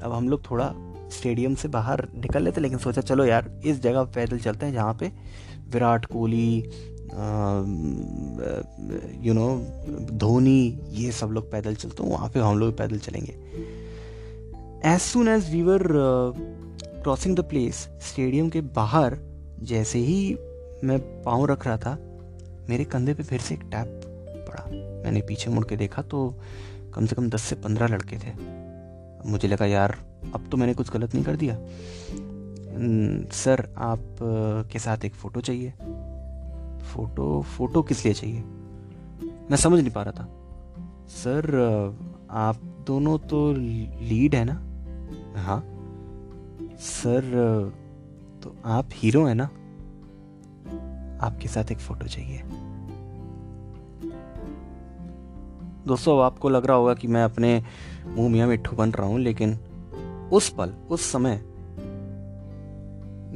अब 0.03 0.11
हम 0.13 0.29
लोग 0.29 0.49
थोड़ा 0.51 0.73
स्टेडियम 1.11 1.55
से 1.55 1.67
बाहर 1.67 2.07
निकल 2.15 2.43
लेते, 2.43 2.61
लेकिन 2.61 2.77
सोचा 2.77 3.01
चलो 3.01 3.25
यार, 3.25 3.51
इस 3.65 3.81
जगह 3.81 4.03
पैदल 4.15 4.39
चलते 4.39 4.65
हैं 4.65 4.73
जहाँ 4.73 4.93
पे 4.93 5.11
विराट 5.73 6.05
कोहली 6.05 6.57
यू 9.27 9.33
नो 9.33 9.47
धोनी, 10.13 10.79
ये 10.91 11.11
सब 11.11 11.27
लोग 11.27 11.51
पैदल 11.51 11.75
चलते 11.75 12.03
हैं, 12.03 12.11
वहाँ 12.11 12.29
पे 12.29 12.39
हम 12.39 12.57
लोग 12.59 12.77
पैदल 12.77 12.97
चलेंगे। 12.99 13.33
As 14.85 14.99
soon 15.01 15.27
as 15.27 15.51
we 15.51 15.61
were 15.61 15.83
crossing 17.03 17.35
the 17.35 17.43
place 17.49 17.75
stadium 18.01 18.49
के 18.49 18.61
बाहर 18.75 19.17
जैसे 19.63 19.99
ही 19.99 20.35
मैं 20.83 20.99
पाँव 21.23 21.45
रख 21.45 21.65
रहा 21.67 21.77
था, 21.77 21.97
मेरे 22.69 22.83
कंधे 22.85 23.13
पे 23.13 23.23
फिर 23.23 23.39
से 23.39 23.55
एक 23.55 23.61
टैप 23.71 23.98
पड़ा 24.49 24.65
मैंने 25.03 25.21
पीछे 25.21 25.49
मुड़ 25.49 25.65
के 25.65 25.75
देखा 25.75 26.01
तो 26.01 26.19
कम 26.93 27.05
से 27.05 27.15
कम 27.15 27.29
दस 27.29 27.41
से 27.41 27.55
पंद्रह 27.55 27.87
लड़के 27.87 28.17
थे। 28.17 28.33
मुझे 29.29 29.47
लगा, 29.47 29.65
यार, 29.65 29.97
अब 30.35 30.47
तो 30.51 30.57
मैंने 30.57 30.73
कुछ 30.73 30.91
गलत 30.91 31.13
नहीं 31.13 31.25
कर 31.25 31.35
दिया। 31.35 31.55
सर 33.35 33.67
आप 33.77 34.17
के 34.71 34.79
साथ 34.79 35.05
एक 35.05 35.13
फ़ोटो 35.13 35.41
चाहिए। 35.41 35.71
फ़ोटो 36.85 37.41
फ़ोटो 37.57 37.81
किस 37.83 38.05
लिए 38.05 38.13
चाहिए? 38.13 38.39
मैं 39.51 39.55
समझ 39.55 39.79
नहीं 39.79 39.91
पा 39.91 40.03
रहा 40.03 40.11
था। 40.11 40.27
सर, 41.07 41.55
आप 42.31 42.57
दोनों 42.87 43.17
तो 43.17 43.51
लीड 43.53 44.35
है 44.35 44.43
ना? 44.45 44.53
हाँ। 45.41 45.61
सर 46.79 47.21
तो 48.43 48.55
आप 48.65 48.89
हीरो 48.93 49.25
है 49.25 49.33
ना? 49.33 49.49
आपके 51.25 51.47
साथ 51.47 51.71
एक 51.71 51.79
फ़ोटो 51.79 52.07
चाहिए। 52.07 52.43
दोस्तों 55.89 56.21
आपको 56.23 56.49
लग 56.49 56.65
रहा 56.65 56.77
होगा 56.77 56.93
कि 56.93 57.07
मैं 57.07 57.23
अपने 57.23 57.63
मुँह 58.07 58.29
मियाँ 58.29 58.47
मिट्ठू 58.47 58.75
बन 58.75 58.91
रहा 58.91 59.07
हूँ, 59.07 59.19
लेकिन 59.19 59.57
उस 60.33 60.49
पल, 60.49 60.73
उस 60.89 61.11
समय, 61.11 61.41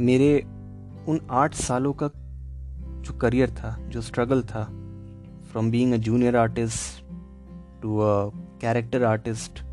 मेरे 0.03 0.45
उन 1.07 1.19
आठ 1.31 1.53
सालों 1.53 1.93
का 1.93 2.09
जो 3.01 3.17
करियर 3.17 3.51
था, 3.51 3.75
जो 3.89 4.01
स्ट्रगल 4.01 4.43
था 4.43 4.63
from 5.51 5.71
being 5.71 5.93
a 5.93 5.97
junior 5.97 6.37
artist 6.37 7.03
to 7.81 7.97
a 7.97 8.29
character 8.61 9.03
artist 9.03 9.63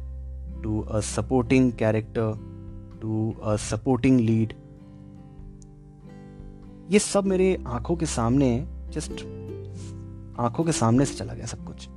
to 0.62 0.80
a 0.80 1.00
supporting 1.00 1.72
character 1.72 2.32
to 3.02 3.34
a 3.44 3.56
supporting 3.56 4.20
lead 4.20 4.54
ये 6.90 6.98
सब 6.98 7.24
मेरे 7.26 7.64
आँखों 7.66 7.96
के 7.96 8.06
सामने 8.06 8.66
जस्ट 8.90 9.26
आँखों 10.40 10.64
के 10.64 10.72
सामने 10.72 11.04
से 11.04 11.14
चला 11.14 11.34
गया 11.34 11.46
सब 11.46 11.64
कुछ। 11.66 11.89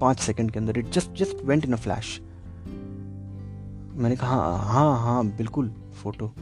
पाँच 0.00 0.20
सेकंड 0.20 0.50
के 0.50 0.58
अंदर 0.58 0.78
it 0.78 0.90
just 0.92 1.12
just 1.18 1.44
went 1.44 1.64
in 1.64 1.72
a 1.72 1.76
flash 1.76 2.18
मैंने 3.94 4.16
कहा 4.16 4.36
हाँ 4.64 4.98
हाँ 5.00 5.24
बिल्कुल 5.28 5.70
फ़ोटो। 6.02 6.32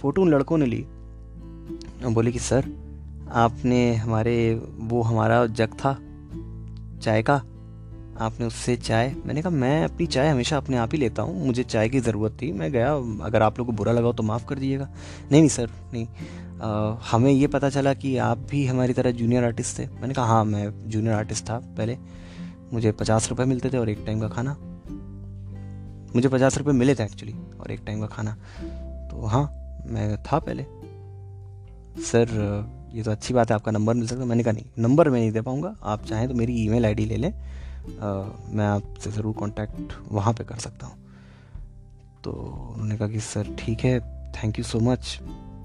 फ़ोटो 0.00 0.22
उन 0.22 0.30
लड़कों 0.30 0.58
ने 0.58 0.66
ली। 0.66 0.84
बोले 2.04 2.32
कि 2.32 2.38
सर 2.38 2.64
आपने 3.36 3.94
हमारे 3.94 4.36
वो 4.80 5.02
हमारा 5.02 5.44
जग 5.46 5.74
था 5.74 5.92
चाय 7.02 7.22
का। 7.22 7.34
आपने 8.20 8.46
उससे 8.46 8.76
चाय 8.76 9.14
मैंने 9.26 9.42
कहा 9.42 9.50
मैं 9.50 9.84
अपनी 9.84 10.06
चाय 10.06 10.28
हमेशा 10.28 10.56
अपने 10.56 10.76
आप 10.76 10.92
ही 10.92 10.98
लेता 10.98 11.22
हूँ। 11.22 11.46
मुझे 11.46 11.62
चाय 11.64 11.88
की 11.88 12.00
ज़रूरत 12.00 12.36
थी। 12.42 12.50
मैं 12.52 12.70
गया 12.72 12.92
अगर 13.24 13.42
आप 13.42 13.58
लोग 13.58 13.66
को 13.66 13.72
बुरा 13.72 13.92
लगा 13.92 14.12
तो 14.12 14.22
माफ़ 14.22 14.46
कर 14.46 14.58
दीजिएगा 14.58 14.88
नहीं 15.32 15.40
नहीं 15.40 15.48
सर 15.48 15.70
नहीं। 15.92 16.06
आ, 16.60 16.98
हमें 17.10 17.30
ये 17.32 17.46
पता 17.46 17.70
चला 17.70 17.94
कि 17.94 18.16
आप 18.18 18.38
भी 18.50 18.66
हमारी 18.66 18.92
तरह 18.92 19.10
जूनियर 19.10 19.44
आर्टिस्ट 19.44 19.78
थे 19.78 19.86
मैंने 19.90 20.14
कहा 20.14 20.26
हाँ 20.26 20.44
मैं 20.44 20.70
जूनियर 20.90 21.14
आर्टिस्ट 21.14 21.44
था 21.44 21.58
पहले। 21.76 21.98
मुझे 22.72 22.92
पचास 22.92 23.28
रुपये 23.30 23.46
मिलते 23.46 23.70
थे 23.70 23.78
और 23.78 23.88
एक 23.88 24.02
टाइम 24.06 24.20
का 24.20 24.28
खाना। 24.28 24.56
मुझे 26.14 26.28
पचास 26.28 26.58
रुपये 26.58 26.72
मिले 26.74 26.94
थे 26.94 27.04
एक्चुअली 27.04 27.34
और 27.60 27.70
एक 27.70 27.80
टाइम 27.86 28.00
का 28.00 28.06
खाना। 28.06 28.32
तो 29.10 29.26
हाँ 29.26 29.44
मैं 29.86 30.16
था 30.22 30.38
पहले। 30.38 30.62
सर, 32.02 32.28
ये 32.94 33.02
तो 33.02 33.10
अच्छी 33.10 33.34
बात 33.34 33.50
है, 33.50 33.54
आपका 33.54 33.72
नंबर 33.72 33.94
मिल 33.94 34.06
सकता 34.06 34.22
है। 34.22 34.28
मैंने 34.28 34.42
कहा, 34.42 34.52
नहीं, 34.52 34.64
नंबर 34.78 35.08
मैं 35.10 35.20
नहीं 35.20 35.32
दे 35.32 35.40
पाऊँगा। 35.40 35.74
आप 35.82 36.04
चाहें 36.04 36.28
तो 36.28 36.34
मेरी 36.34 36.54
ईमेल 36.64 36.86
आईडी 36.86 37.04
ले 37.04 37.16
लें। 37.16 37.32
मैं 37.88 38.66
आपसे 38.66 39.10
ज़रूर 39.10 39.34
कांटेक्ट 39.40 39.92
वहाँ 40.12 40.32
पे 40.34 40.44
कर 40.44 40.58
सकता 40.58 40.86
हूँ। 40.86 40.96
तो 42.24 42.30
उन्होंने 42.72 42.96
कहा 42.96 43.08
कि, 43.08 43.20
सर, 43.20 43.54
ठीक 43.58 43.80
है 43.80 43.98
थैंक 44.34 44.58
यू 44.58 44.64
सो 44.64 44.80
मच 44.80 45.18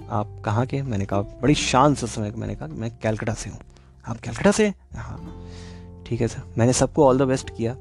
आप 0.10 0.41
कहाँ 0.45 0.66
के 0.66 0.82
मैंने 0.84 1.06
कहा, 1.06 1.22
बड़ी 1.22 1.56
शान 1.56 1.95
से 1.95 2.08
समय 2.08 2.32
मैंने 2.32 2.56
कहा, 2.56 2.68
मैं 2.68 2.91
कैलकटा 2.97 3.34
से 3.34 3.49
हूँ। 3.49 3.60
आप 4.06 4.18
कैलकटा 4.18 4.51
से 4.51 4.68
हाँ। 4.95 5.18
ठीक 6.06 6.22
है 6.22 6.28
सर। 6.28 6.41
मैंने 6.58 6.74
सबको 6.74 7.08
ऑल 7.08 7.18
द 7.18 7.22
बेस्ट 7.22 7.49
किया। 7.49 7.78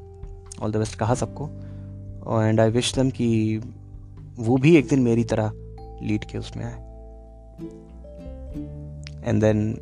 ऑल 0.62 0.72
द 0.72 0.76
बेस्ट 0.76 0.98
कहा 0.98 1.14
सबको। 1.14 1.48
एंड 2.42 2.60
आई 2.60 2.70
विश 2.70 2.94
दम 2.94 3.10
कि 3.10 3.58
वो 4.36 4.56
भी 4.56 4.76
एक 4.76 4.88
दिन 4.88 5.00
मेरी 5.00 5.24
तरह 5.24 5.52
लीड 6.02 6.24
के 6.24 6.38
उसमें 6.38 6.64
आए। 6.64 6.78
And 9.24 9.40
then 9.40 9.72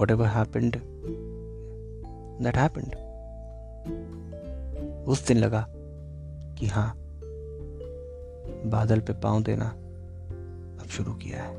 whatever 0.10 0.26
happened 0.26 0.76
that 2.42 2.56
happened 2.56 2.94
उस 5.08 5.26
दिन 5.26 5.36
लगा 5.36 5.66
कि 6.58 6.66
हाँ 6.66 6.94
बादल 8.66 9.00
पे 9.00 9.12
पाँव 9.12 9.42
देना 9.42 9.64
अब 10.82 10.88
शुरू 10.88 11.12
किया 11.14 11.42
है। 11.42 11.54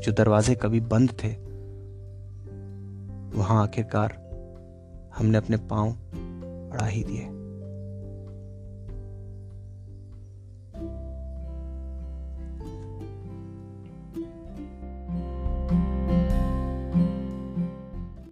जो 0.00 0.12
दरवाजे 0.12 0.54
कभी 0.54 0.80
बंद 0.80 1.10
थे, 1.10 1.28
वहाँ 3.38 3.62
आखिरकार 3.62 4.27
हमने 5.18 5.38
अपने 5.38 5.56
पाँव 5.56 5.90
अड़ा 6.72 6.86
ही 6.86 7.04
दिए। 7.04 7.37